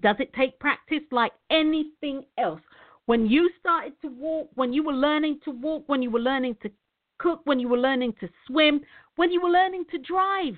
Does 0.00 0.16
it 0.18 0.32
take 0.34 0.58
practice 0.58 1.02
like 1.10 1.32
anything 1.50 2.24
else? 2.38 2.60
When 3.06 3.26
you 3.26 3.50
started 3.58 3.94
to 4.02 4.08
walk, 4.08 4.50
when 4.54 4.72
you 4.72 4.84
were 4.84 4.92
learning 4.92 5.40
to 5.44 5.50
walk, 5.50 5.84
when 5.86 6.02
you 6.02 6.10
were 6.10 6.20
learning 6.20 6.56
to 6.62 6.70
cook, 7.18 7.40
when 7.44 7.58
you 7.58 7.68
were 7.68 7.78
learning 7.78 8.14
to 8.20 8.28
swim, 8.46 8.80
when 9.16 9.30
you 9.30 9.40
were 9.40 9.50
learning 9.50 9.84
to 9.90 9.98
drive, 9.98 10.56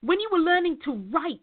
when 0.00 0.20
you 0.20 0.28
were 0.30 0.38
learning 0.38 0.78
to 0.84 0.92
write, 1.10 1.40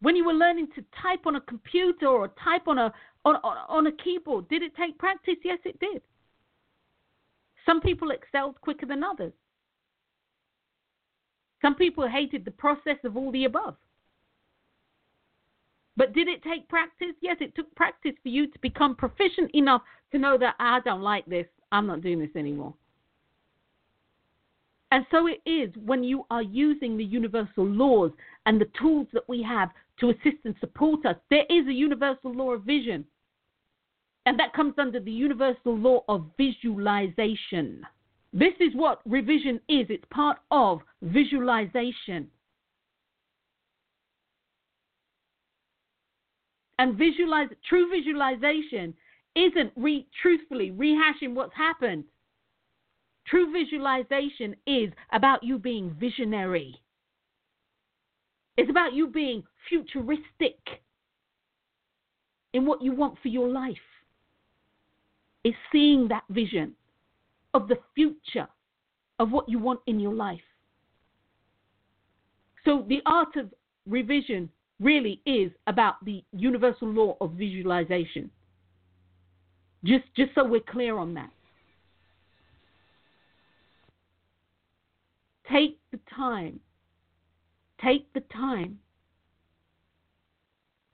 when 0.00 0.16
you 0.16 0.24
were 0.24 0.32
learning 0.32 0.68
to 0.74 0.84
type 1.02 1.26
on 1.26 1.36
a 1.36 1.40
computer 1.42 2.06
or 2.06 2.28
type 2.42 2.66
on 2.66 2.78
a 2.78 2.92
on, 3.24 3.36
on 3.36 3.86
a 3.86 3.92
keyboard, 3.92 4.48
did 4.48 4.62
it 4.62 4.74
take 4.76 4.98
practice? 4.98 5.36
Yes, 5.44 5.58
it 5.64 5.78
did. 5.78 6.00
Some 7.66 7.82
people 7.82 8.10
excelled 8.10 8.58
quicker 8.62 8.86
than 8.86 9.04
others. 9.04 9.32
Some 11.60 11.74
people 11.74 12.08
hated 12.08 12.46
the 12.46 12.50
process 12.50 12.96
of 13.04 13.16
all 13.16 13.30
the 13.30 13.44
above. 13.44 13.76
But 15.96 16.14
did 16.14 16.28
it 16.28 16.42
take 16.42 16.66
practice? 16.68 17.14
Yes, 17.20 17.36
it 17.40 17.54
took 17.54 17.74
practice 17.74 18.14
for 18.22 18.30
you 18.30 18.46
to 18.46 18.58
become 18.60 18.96
proficient 18.96 19.50
enough 19.54 19.82
to 20.12 20.18
know 20.18 20.38
that 20.38 20.54
I 20.58 20.80
don't 20.80 21.02
like 21.02 21.26
this. 21.26 21.46
I'm 21.72 21.86
not 21.86 22.00
doing 22.00 22.18
this 22.18 22.34
anymore. 22.34 22.74
And 24.90 25.06
so 25.10 25.28
it 25.28 25.40
is 25.46 25.70
when 25.84 26.02
you 26.02 26.26
are 26.30 26.42
using 26.42 26.96
the 26.96 27.04
universal 27.04 27.64
laws 27.64 28.10
and 28.46 28.60
the 28.60 28.70
tools 28.80 29.06
that 29.12 29.28
we 29.28 29.42
have 29.42 29.70
to 30.00 30.10
assist 30.10 30.38
and 30.44 30.54
support 30.58 31.06
us. 31.06 31.16
There 31.30 31.44
is 31.48 31.66
a 31.68 31.72
universal 31.72 32.32
law 32.34 32.52
of 32.52 32.64
vision. 32.64 33.04
And 34.26 34.38
that 34.38 34.52
comes 34.52 34.74
under 34.78 35.00
the 35.00 35.12
universal 35.12 35.76
law 35.76 36.02
of 36.08 36.26
visualization. 36.36 37.86
This 38.32 38.54
is 38.60 38.74
what 38.74 39.00
revision 39.06 39.56
is 39.68 39.86
it's 39.88 40.04
part 40.10 40.38
of 40.50 40.80
visualization. 41.02 42.28
And 46.78 46.96
visualize 46.96 47.48
true 47.68 47.90
visualization 47.90 48.94
isn't 49.36 49.72
re, 49.76 50.06
truthfully 50.22 50.70
rehashing 50.72 51.34
what's 51.34 51.54
happened. 51.54 52.04
True 53.30 53.52
visualization 53.52 54.56
is 54.66 54.90
about 55.12 55.44
you 55.44 55.58
being 55.58 55.96
visionary. 56.00 56.74
It's 58.56 58.68
about 58.68 58.92
you 58.92 59.06
being 59.06 59.44
futuristic 59.68 60.58
in 62.52 62.66
what 62.66 62.82
you 62.82 62.92
want 62.92 63.16
for 63.22 63.28
your 63.28 63.48
life. 63.48 63.76
It's 65.44 65.56
seeing 65.70 66.08
that 66.08 66.24
vision 66.28 66.74
of 67.54 67.68
the 67.68 67.78
future 67.94 68.48
of 69.20 69.30
what 69.30 69.48
you 69.48 69.60
want 69.60 69.80
in 69.86 70.00
your 70.00 70.14
life. 70.14 70.40
So 72.64 72.84
the 72.88 73.00
art 73.06 73.36
of 73.36 73.54
revision 73.86 74.50
really 74.80 75.20
is 75.24 75.52
about 75.68 76.04
the 76.04 76.24
universal 76.32 76.88
law 76.88 77.16
of 77.20 77.32
visualization. 77.32 78.30
Just 79.84 80.04
just 80.16 80.34
so 80.34 80.44
we're 80.44 80.60
clear 80.60 80.98
on 80.98 81.14
that. 81.14 81.30
Take 85.52 85.78
the 85.90 85.98
time. 86.14 86.60
Take 87.82 88.12
the 88.12 88.20
time 88.32 88.78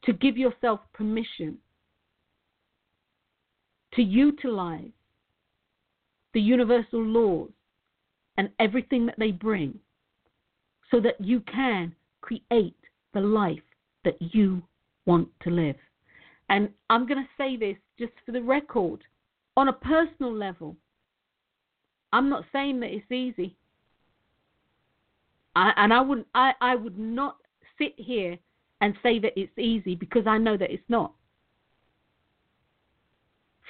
to 0.04 0.12
give 0.12 0.36
yourself 0.36 0.80
permission 0.92 1.58
to 3.94 4.02
utilize 4.02 4.90
the 6.32 6.40
universal 6.40 7.02
laws 7.02 7.50
and 8.36 8.50
everything 8.60 9.06
that 9.06 9.18
they 9.18 9.30
bring 9.30 9.78
so 10.90 11.00
that 11.00 11.20
you 11.20 11.40
can 11.40 11.94
create 12.20 12.76
the 13.14 13.20
life 13.20 13.58
that 14.04 14.16
you 14.20 14.62
want 15.06 15.28
to 15.42 15.50
live. 15.50 15.76
And 16.48 16.68
I'm 16.90 17.06
going 17.06 17.22
to 17.22 17.28
say 17.42 17.56
this 17.56 17.76
just 17.98 18.12
for 18.24 18.32
the 18.32 18.42
record 18.42 19.00
on 19.56 19.68
a 19.68 19.72
personal 19.72 20.32
level. 20.32 20.76
I'm 22.12 22.28
not 22.28 22.44
saying 22.52 22.80
that 22.80 22.90
it's 22.90 23.10
easy. 23.10 23.56
I, 25.56 25.72
and 25.76 25.92
I 25.92 26.02
wouldn't 26.02 26.26
I, 26.34 26.52
I 26.60 26.76
would 26.76 26.98
not 26.98 27.38
sit 27.78 27.94
here 27.96 28.38
and 28.82 28.94
say 29.02 29.18
that 29.18 29.32
it's 29.36 29.58
easy 29.58 29.94
because 29.94 30.26
I 30.26 30.36
know 30.36 30.56
that 30.58 30.70
it's 30.70 30.84
not. 30.88 31.12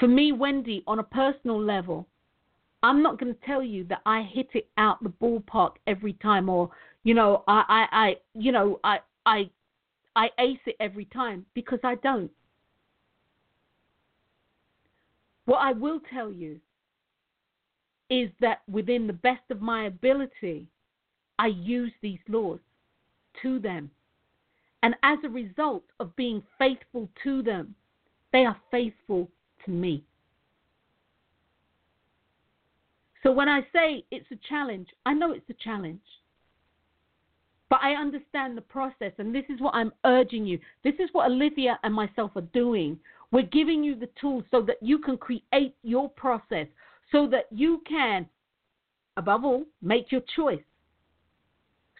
For 0.00 0.08
me, 0.08 0.32
Wendy, 0.32 0.82
on 0.88 0.98
a 0.98 1.04
personal 1.04 1.62
level, 1.62 2.08
I'm 2.82 3.02
not 3.02 3.20
going 3.20 3.32
to 3.32 3.40
tell 3.46 3.62
you 3.62 3.84
that 3.84 4.02
I 4.04 4.22
hit 4.22 4.48
it 4.54 4.68
out 4.76 5.02
the 5.02 5.10
ballpark 5.10 5.76
every 5.86 6.14
time, 6.14 6.48
or 6.48 6.70
you 7.04 7.14
know, 7.14 7.44
I, 7.46 7.64
I, 7.68 7.86
I 7.92 8.16
you 8.34 8.50
know, 8.50 8.80
I, 8.82 8.98
I, 9.24 9.48
I 10.16 10.30
ace 10.40 10.58
it 10.66 10.76
every 10.80 11.06
time 11.06 11.46
because 11.54 11.78
I 11.84 11.94
don't. 11.96 12.30
What 15.44 15.58
I 15.58 15.72
will 15.72 16.00
tell 16.12 16.32
you 16.32 16.58
is 18.10 18.28
that 18.40 18.62
within 18.68 19.06
the 19.06 19.12
best 19.12 19.42
of 19.50 19.62
my 19.62 19.86
ability, 19.86 20.68
I 21.38 21.48
use 21.48 21.92
these 22.02 22.18
laws 22.28 22.60
to 23.42 23.58
them. 23.58 23.90
And 24.82 24.94
as 25.02 25.18
a 25.24 25.28
result 25.28 25.84
of 26.00 26.14
being 26.16 26.42
faithful 26.58 27.08
to 27.24 27.42
them, 27.42 27.74
they 28.32 28.44
are 28.44 28.56
faithful 28.70 29.28
to 29.64 29.70
me. 29.70 30.04
So 33.22 33.32
when 33.32 33.48
I 33.48 33.62
say 33.72 34.04
it's 34.10 34.30
a 34.30 34.38
challenge, 34.48 34.88
I 35.04 35.12
know 35.12 35.32
it's 35.32 35.50
a 35.50 35.54
challenge. 35.54 36.00
But 37.68 37.80
I 37.82 37.94
understand 37.94 38.56
the 38.56 38.62
process, 38.62 39.12
and 39.18 39.34
this 39.34 39.44
is 39.48 39.60
what 39.60 39.74
I'm 39.74 39.92
urging 40.04 40.46
you. 40.46 40.60
This 40.84 40.94
is 41.00 41.08
what 41.10 41.28
Olivia 41.28 41.80
and 41.82 41.92
myself 41.92 42.30
are 42.36 42.42
doing. 42.52 42.98
We're 43.32 43.42
giving 43.42 43.82
you 43.82 43.96
the 43.96 44.08
tools 44.20 44.44
so 44.52 44.62
that 44.62 44.76
you 44.80 45.00
can 45.00 45.16
create 45.16 45.74
your 45.82 46.08
process, 46.10 46.68
so 47.10 47.26
that 47.28 47.46
you 47.50 47.82
can, 47.88 48.28
above 49.16 49.44
all, 49.44 49.64
make 49.82 50.12
your 50.12 50.22
choice. 50.36 50.62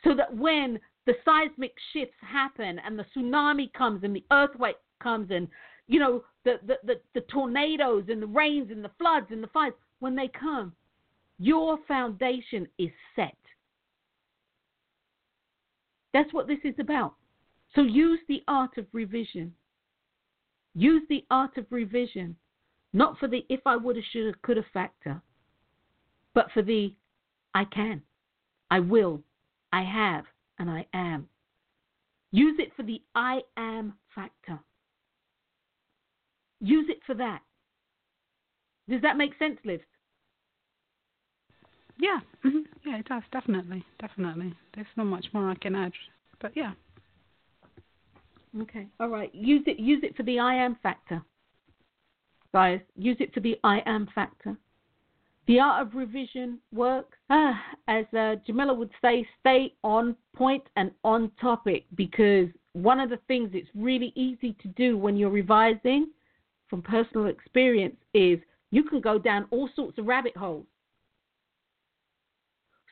So 0.07 0.15
that 0.15 0.35
when 0.37 0.79
the 1.07 1.15
seismic 1.25 1.75
shifts 1.93 2.15
happen 2.21 2.79
and 2.85 2.97
the 2.97 3.05
tsunami 3.17 3.73
comes 3.73 4.05
and 4.05 4.15
the 4.15 4.25
earthquake 4.31 4.77
comes 5.03 5.31
and, 5.31 5.49
you 5.89 5.99
know, 5.99 6.23
the, 6.45 6.61
the, 6.65 6.77
the, 6.85 7.01
the 7.15 7.23
tornadoes 7.23 8.05
and 8.09 8.23
the 8.23 8.27
rains 8.27 8.71
and 8.71 8.85
the 8.85 8.91
floods 8.99 9.27
and 9.31 9.43
the 9.43 9.49
fires, 9.49 9.73
when 9.99 10.15
they 10.15 10.29
come, 10.29 10.73
your 11.41 11.79
foundation 11.89 12.69
is 12.79 12.91
set. 13.17 13.37
That's 16.13 16.33
what 16.33 16.47
this 16.47 16.61
is 16.63 16.75
about. 16.79 17.15
So 17.75 17.83
use 17.83 18.21
the 18.29 18.45
art 18.47 18.79
of 18.79 18.87
revision. 18.93 19.53
Use 20.77 21.03
the 21.09 21.25
art 21.33 21.57
of 21.59 21.67
revision, 21.71 22.37
not 22.93 23.19
for 23.19 23.27
the 23.27 23.45
if 23.49 23.61
I 23.67 23.77
woulda, 23.77 24.03
shoulda, 24.13 24.39
coulda 24.43 24.65
factor, 24.73 25.21
but 26.33 26.47
for 26.53 26.63
the 26.63 26.95
I 27.55 27.65
can, 27.65 28.03
I 28.71 28.81
will, 28.81 29.23
I 29.77 29.83
have, 29.83 30.25
and 30.59 30.71
I 30.71 30.87
am. 30.95 31.29
Use 32.31 32.57
it 32.59 32.73
for 32.77 32.83
the 32.83 33.03
I 33.15 33.41
am 33.59 33.93
factor. 34.15 34.59
Use 36.61 36.87
it 36.89 37.01
for 37.07 37.15
that. 37.15 37.41
Does 38.89 39.03
that 39.03 39.19
make 39.19 39.33
sense, 39.39 39.59
Liv? 39.67 39.81
Yeah, 41.99 42.21
mm-hmm. 42.43 42.89
yeah, 42.89 42.97
it 43.01 43.07
does 43.07 43.23
definitely, 43.31 43.85
definitely. 44.01 44.55
There's 44.75 44.87
not 44.97 45.05
much 45.05 45.27
more 45.35 45.51
I 45.51 45.57
can 45.57 45.75
add, 45.75 45.93
but 46.41 46.53
yeah. 46.57 46.73
Okay, 48.63 48.87
all 48.99 49.09
right. 49.09 49.35
Use 49.35 49.65
it. 49.67 49.79
Use 49.79 50.03
it 50.03 50.17
for 50.17 50.23
the 50.23 50.39
I 50.39 50.55
am 50.55 50.79
factor, 50.83 51.23
guys. 52.55 52.81
Use 52.97 53.19
it 53.21 53.35
for 53.35 53.41
the 53.41 53.59
I 53.63 53.83
am 53.85 54.09
factor. 54.15 54.57
The 55.47 55.61
art 55.61 55.87
of 55.87 55.95
revision 55.95 56.59
works. 56.73 57.17
Ah, 57.31 57.61
as 57.87 58.05
uh, 58.17 58.37
Jamila 58.47 58.75
would 58.75 58.91
say, 59.01 59.27
stay 59.41 59.75
on 59.85 60.17
point 60.35 60.65
and 60.77 60.91
on 61.05 61.31
topic 61.41 61.85
because 61.95 62.49
one 62.73 62.99
of 62.99 63.11
the 63.11 63.21
things 63.29 63.51
it's 63.53 63.69
really 63.75 64.13
easy 64.17 64.57
to 64.61 64.69
do 64.69 64.99
when 64.99 65.17
you're 65.17 65.31
revising 65.31 66.09
from 66.69 66.83
personal 66.83 67.27
experience 67.27 67.97
is 68.13 68.41
you 68.71 68.83
can 68.83 69.01
go 69.01 69.19
down 69.19 69.47
all 69.51 69.69
sorts 69.77 69.99
of 69.99 70.07
rabbit 70.07 70.37
holes. 70.37 70.67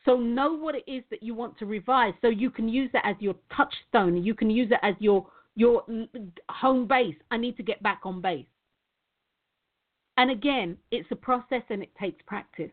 So 0.05 0.17
know 0.17 0.53
what 0.53 0.75
it 0.75 0.83
is 0.87 1.03
that 1.09 1.23
you 1.23 1.33
want 1.33 1.57
to 1.59 1.65
revise 1.65 2.13
so 2.21 2.29
you 2.29 2.49
can 2.49 2.69
use 2.69 2.89
that 2.93 3.05
as 3.05 3.15
your 3.19 3.35
touchstone. 3.55 4.23
You 4.23 4.33
can 4.33 4.49
use 4.49 4.71
it 4.71 4.79
as 4.81 4.95
your 4.99 5.27
your 5.55 5.83
home 6.49 6.87
base. 6.87 7.15
I 7.31 7.37
need 7.37 7.57
to 7.57 7.63
get 7.63 7.81
back 7.81 8.01
on 8.03 8.21
base. 8.21 8.45
And 10.17 10.31
again, 10.31 10.77
it's 10.91 11.09
a 11.11 11.15
process 11.15 11.61
and 11.69 11.83
it 11.83 11.91
takes 11.99 12.21
practice. 12.25 12.71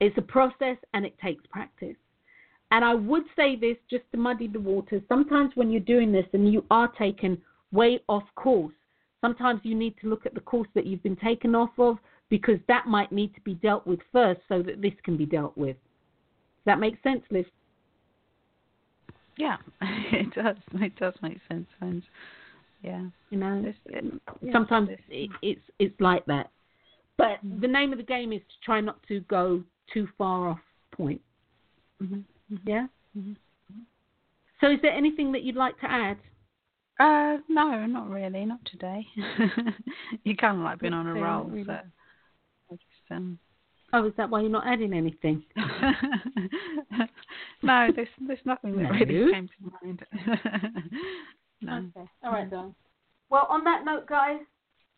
It's 0.00 0.16
a 0.18 0.22
process 0.22 0.76
and 0.94 1.04
it 1.04 1.18
takes 1.18 1.44
practice. 1.46 1.96
And 2.70 2.84
I 2.84 2.94
would 2.94 3.24
say 3.34 3.56
this 3.56 3.76
just 3.90 4.04
to 4.12 4.18
muddy 4.18 4.46
the 4.46 4.60
waters. 4.60 5.02
Sometimes 5.08 5.52
when 5.54 5.70
you're 5.70 5.80
doing 5.80 6.12
this 6.12 6.26
and 6.34 6.52
you 6.52 6.64
are 6.70 6.88
taken 6.98 7.40
way 7.72 8.00
off 8.08 8.24
course, 8.34 8.74
sometimes 9.20 9.60
you 9.64 9.74
need 9.74 9.94
to 10.02 10.08
look 10.08 10.26
at 10.26 10.34
the 10.34 10.40
course 10.40 10.68
that 10.74 10.86
you've 10.86 11.02
been 11.02 11.16
taken 11.16 11.54
off 11.54 11.70
of 11.78 11.96
because 12.28 12.58
that 12.68 12.86
might 12.86 13.10
need 13.10 13.34
to 13.34 13.40
be 13.40 13.54
dealt 13.54 13.86
with 13.86 14.00
first 14.12 14.40
so 14.48 14.62
that 14.62 14.82
this 14.82 14.92
can 15.02 15.16
be 15.16 15.24
dealt 15.24 15.56
with. 15.56 15.76
Does 15.76 16.66
that 16.66 16.78
make 16.78 17.02
sense, 17.02 17.22
Liz? 17.30 17.46
Yeah, 19.38 19.56
it 19.80 20.34
does. 20.34 20.56
It 20.74 20.94
does 20.96 21.14
make 21.22 21.38
sense, 21.48 21.66
friends. 21.78 22.04
Yeah, 22.82 23.04
you 23.30 23.38
know, 23.38 23.64
it, 23.86 24.04
sometimes 24.52 24.88
it, 25.08 25.30
it's 25.42 25.60
it's 25.78 26.00
like 26.00 26.24
that. 26.26 26.50
But 27.16 27.44
mm-hmm. 27.44 27.60
the 27.60 27.68
name 27.68 27.92
of 27.92 27.98
the 27.98 28.04
game 28.04 28.32
is 28.32 28.40
to 28.40 28.54
try 28.64 28.80
not 28.80 29.02
to 29.08 29.20
go 29.22 29.62
too 29.92 30.06
far 30.16 30.48
off 30.48 30.60
point. 30.92 31.20
Mm-hmm. 32.02 32.14
mm-hmm. 32.54 32.68
Yeah. 32.68 32.86
Mm-hmm. 33.16 33.32
So, 34.60 34.70
is 34.70 34.78
there 34.82 34.92
anything 34.92 35.32
that 35.32 35.42
you'd 35.42 35.56
like 35.56 35.78
to 35.80 35.90
add? 35.90 36.18
Uh, 37.00 37.38
no, 37.48 37.86
not 37.86 38.08
really, 38.10 38.44
not 38.44 38.58
today. 38.64 39.06
you 40.24 40.36
kind 40.36 40.58
of 40.58 40.64
like 40.64 40.80
been 40.80 40.94
on 40.94 41.06
a 41.06 41.14
roll, 41.14 41.44
really. 41.44 41.64
so 41.64 41.72
I 41.72 42.74
just 42.74 43.12
um, 43.12 43.38
Oh, 43.92 44.06
is 44.06 44.12
that 44.18 44.28
why 44.28 44.40
you're 44.42 44.50
not 44.50 44.66
adding 44.66 44.92
anything? 44.92 45.44
no, 47.62 47.88
there's 47.94 48.08
there's 48.26 48.38
nothing 48.44 48.76
that 48.76 48.82
no. 48.82 48.90
really 48.90 49.32
came 49.32 49.48
to 49.48 49.72
mind. 49.82 50.04
no. 51.60 51.90
Okay. 51.96 52.08
All 52.22 52.32
right, 52.32 52.50
darling. 52.50 52.74
Well, 53.30 53.46
on 53.48 53.64
that 53.64 53.84
note, 53.84 54.06
guys. 54.06 54.40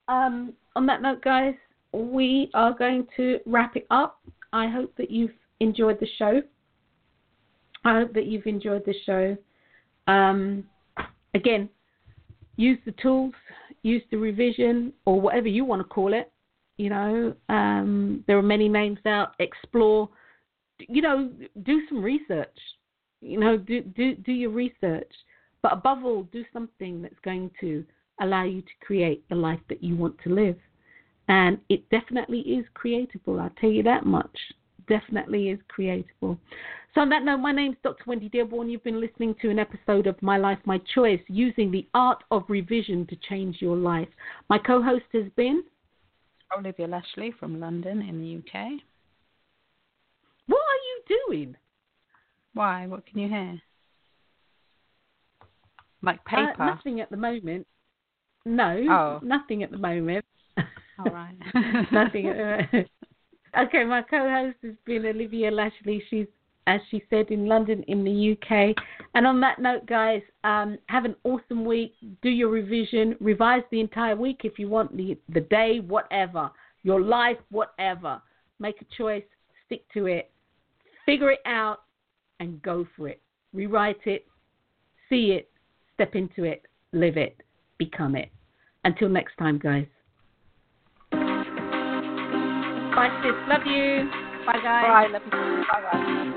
Um, 0.09 0.53
on 0.77 0.87
that 0.87 1.03
note, 1.03 1.23
guys, 1.23 1.55
we 1.93 2.51
are 2.55 2.73
going 2.73 3.07
to 3.17 3.39
wrap 3.47 3.77
it 3.77 3.87
up. 3.91 4.21
I 4.53 4.69
hope 4.69 4.95
that 4.97 5.11
you've 5.11 5.31
enjoyed 5.61 5.99
the 6.01 6.09
show. 6.19 6.43
I 7.85 7.99
hope 7.99 8.13
that 8.15 8.27
you've 8.27 8.47
enjoyed 8.47 8.85
the 8.85 8.95
show. 9.07 9.37
Um, 10.07 10.65
again, 11.35 11.69
use 12.57 12.79
the 12.85 12.93
tools, 12.93 13.35
use 13.83 14.03
the 14.11 14.17
revision, 14.17 14.93
or 15.07 15.21
whatever 15.21 15.49
you 15.49 15.65
want 15.65 15.81
to 15.81 15.89
call 15.89 16.13
it 16.13 16.33
you 16.81 16.89
know, 16.89 17.35
um, 17.51 18.25
there 18.27 18.39
are 18.39 18.43
many 18.43 18.67
names 18.67 19.01
out. 19.05 19.35
Explore. 19.39 20.09
You 20.79 21.03
know, 21.03 21.31
do 21.63 21.83
some 21.91 22.03
research. 22.03 22.57
You 23.21 23.39
know, 23.39 23.59
do 23.59 23.83
do 23.83 24.15
do 24.15 24.33
your 24.33 24.49
research. 24.49 25.13
But 25.63 25.73
above 25.73 26.05
all, 26.05 26.25
do 26.25 26.45
something 26.53 27.03
that's 27.03 27.19
going 27.23 27.51
to 27.61 27.85
allow 28.21 28.45
you 28.45 28.63
to 28.63 28.87
create 28.87 29.29
the 29.29 29.35
life 29.35 29.61
that 29.69 29.83
you 29.83 29.97
want 29.97 30.17
to 30.25 30.31
live. 30.31 30.57
And 31.29 31.59
it 31.69 31.89
definitely 31.91 32.41
is 32.41 32.65
creatable. 32.75 33.41
I'll 33.41 33.53
tell 33.61 33.71
you 33.71 33.83
that 33.85 34.05
much. 34.05 34.37
Definitely 34.89 35.51
is 35.51 35.59
creatable. 35.77 36.39
So, 36.95 37.03
on 37.03 37.09
that 37.11 37.23
note, 37.23 37.39
my 37.39 37.53
name 37.53 37.73
is 37.73 37.79
Dr. 37.85 38.03
Wendy 38.07 38.29
Dearborn. 38.29 38.69
You've 38.69 38.83
been 38.83 39.01
listening 39.01 39.37
to 39.41 39.51
an 39.51 39.61
episode 39.61 40.09
of 40.09 40.21
My 40.23 40.39
Life, 40.39 40.59
My 40.65 40.81
Choice 40.93 41.21
using 41.29 41.71
the 41.71 41.87
art 41.95 42.25
of 42.33 42.43
revision 42.49 43.07
to 43.07 43.17
change 43.29 43.59
your 43.61 43.77
life. 43.77 44.09
My 44.49 44.59
co 44.59 44.83
host 44.83 45.05
has 45.13 45.27
been 45.37 45.63
Olivia 46.57 46.89
Lashley 46.89 47.33
from 47.39 47.61
London 47.61 48.03
in 48.03 48.21
the 48.21 48.39
UK. 48.39 48.81
What 50.47 50.59
are 50.59 50.83
you 50.89 51.27
doing? 51.29 51.57
Why? 52.55 52.89
What 52.89 53.07
can 53.07 53.21
you 53.21 53.29
hear? 53.29 53.63
Like 56.03 56.21
uh, 56.27 56.31
paper? 56.31 56.63
Uh, 56.63 56.75
nothing 56.75 57.01
at 57.01 57.11
the 57.11 57.17
moment. 57.17 57.67
No, 58.45 58.85
oh. 58.89 59.21
nothing 59.23 59.63
at 59.63 59.71
the 59.71 59.79
moment. 59.79 60.25
All 60.99 61.13
right. 61.13 61.35
nothing. 61.93 62.29
okay, 62.29 63.85
my 63.85 64.03
co-host 64.03 64.57
has 64.63 64.75
been 64.87 65.05
Olivia 65.05 65.51
Lashley. 65.51 66.03
She's 66.09 66.27
as 66.71 66.81
she 66.91 67.03
said, 67.11 67.31
in 67.31 67.47
London, 67.47 67.83
in 67.89 68.05
the 68.05 68.33
UK. 68.33 68.77
And 69.15 69.27
on 69.27 69.41
that 69.41 69.59
note, 69.59 69.87
guys, 69.87 70.23
um, 70.45 70.79
have 70.87 71.05
an 71.05 71.17
awesome 71.25 71.65
week. 71.65 71.95
Do 72.23 72.29
your 72.29 72.49
revision. 72.49 73.17
Revise 73.21 73.63
the 73.71 73.81
entire 73.81 74.15
week 74.15 74.43
if 74.45 74.59
you 74.59 74.69
want 74.69 74.97
the, 74.97 75.19
the 75.31 75.41
day, 75.41 75.81
whatever, 75.81 76.51
your 76.85 77.01
life, 77.01 77.39
whatever. 77.51 78.23
Make 78.61 78.81
a 78.81 78.87
choice, 78.97 79.25
stick 79.67 79.83
to 79.95 80.07
it, 80.07 80.31
figure 81.07 81.33
it 81.33 81.41
out, 81.45 81.81
and 82.39 82.63
go 82.63 82.87
for 82.97 83.09
it. 83.09 83.21
Rewrite 83.53 84.07
it, 84.07 84.27
see 85.09 85.33
it, 85.33 85.50
step 86.01 86.15
into 86.15 86.45
it, 86.45 86.63
live 86.93 87.19
it, 87.19 87.43
become 87.77 88.17
it. 88.17 88.31
Until 88.85 89.11
next 89.11 89.37
time, 89.37 89.59
guys. 89.63 89.85
Bye, 91.13 91.21
sis. 93.23 93.35
Love 93.47 93.67
you. 93.67 94.09
Bye, 94.47 94.61
guys. 94.63 94.87
Bye. 94.87 95.09
Love 95.13 95.23
you. 95.27 95.31
Bye, 95.71 95.83
guys. 95.93 96.37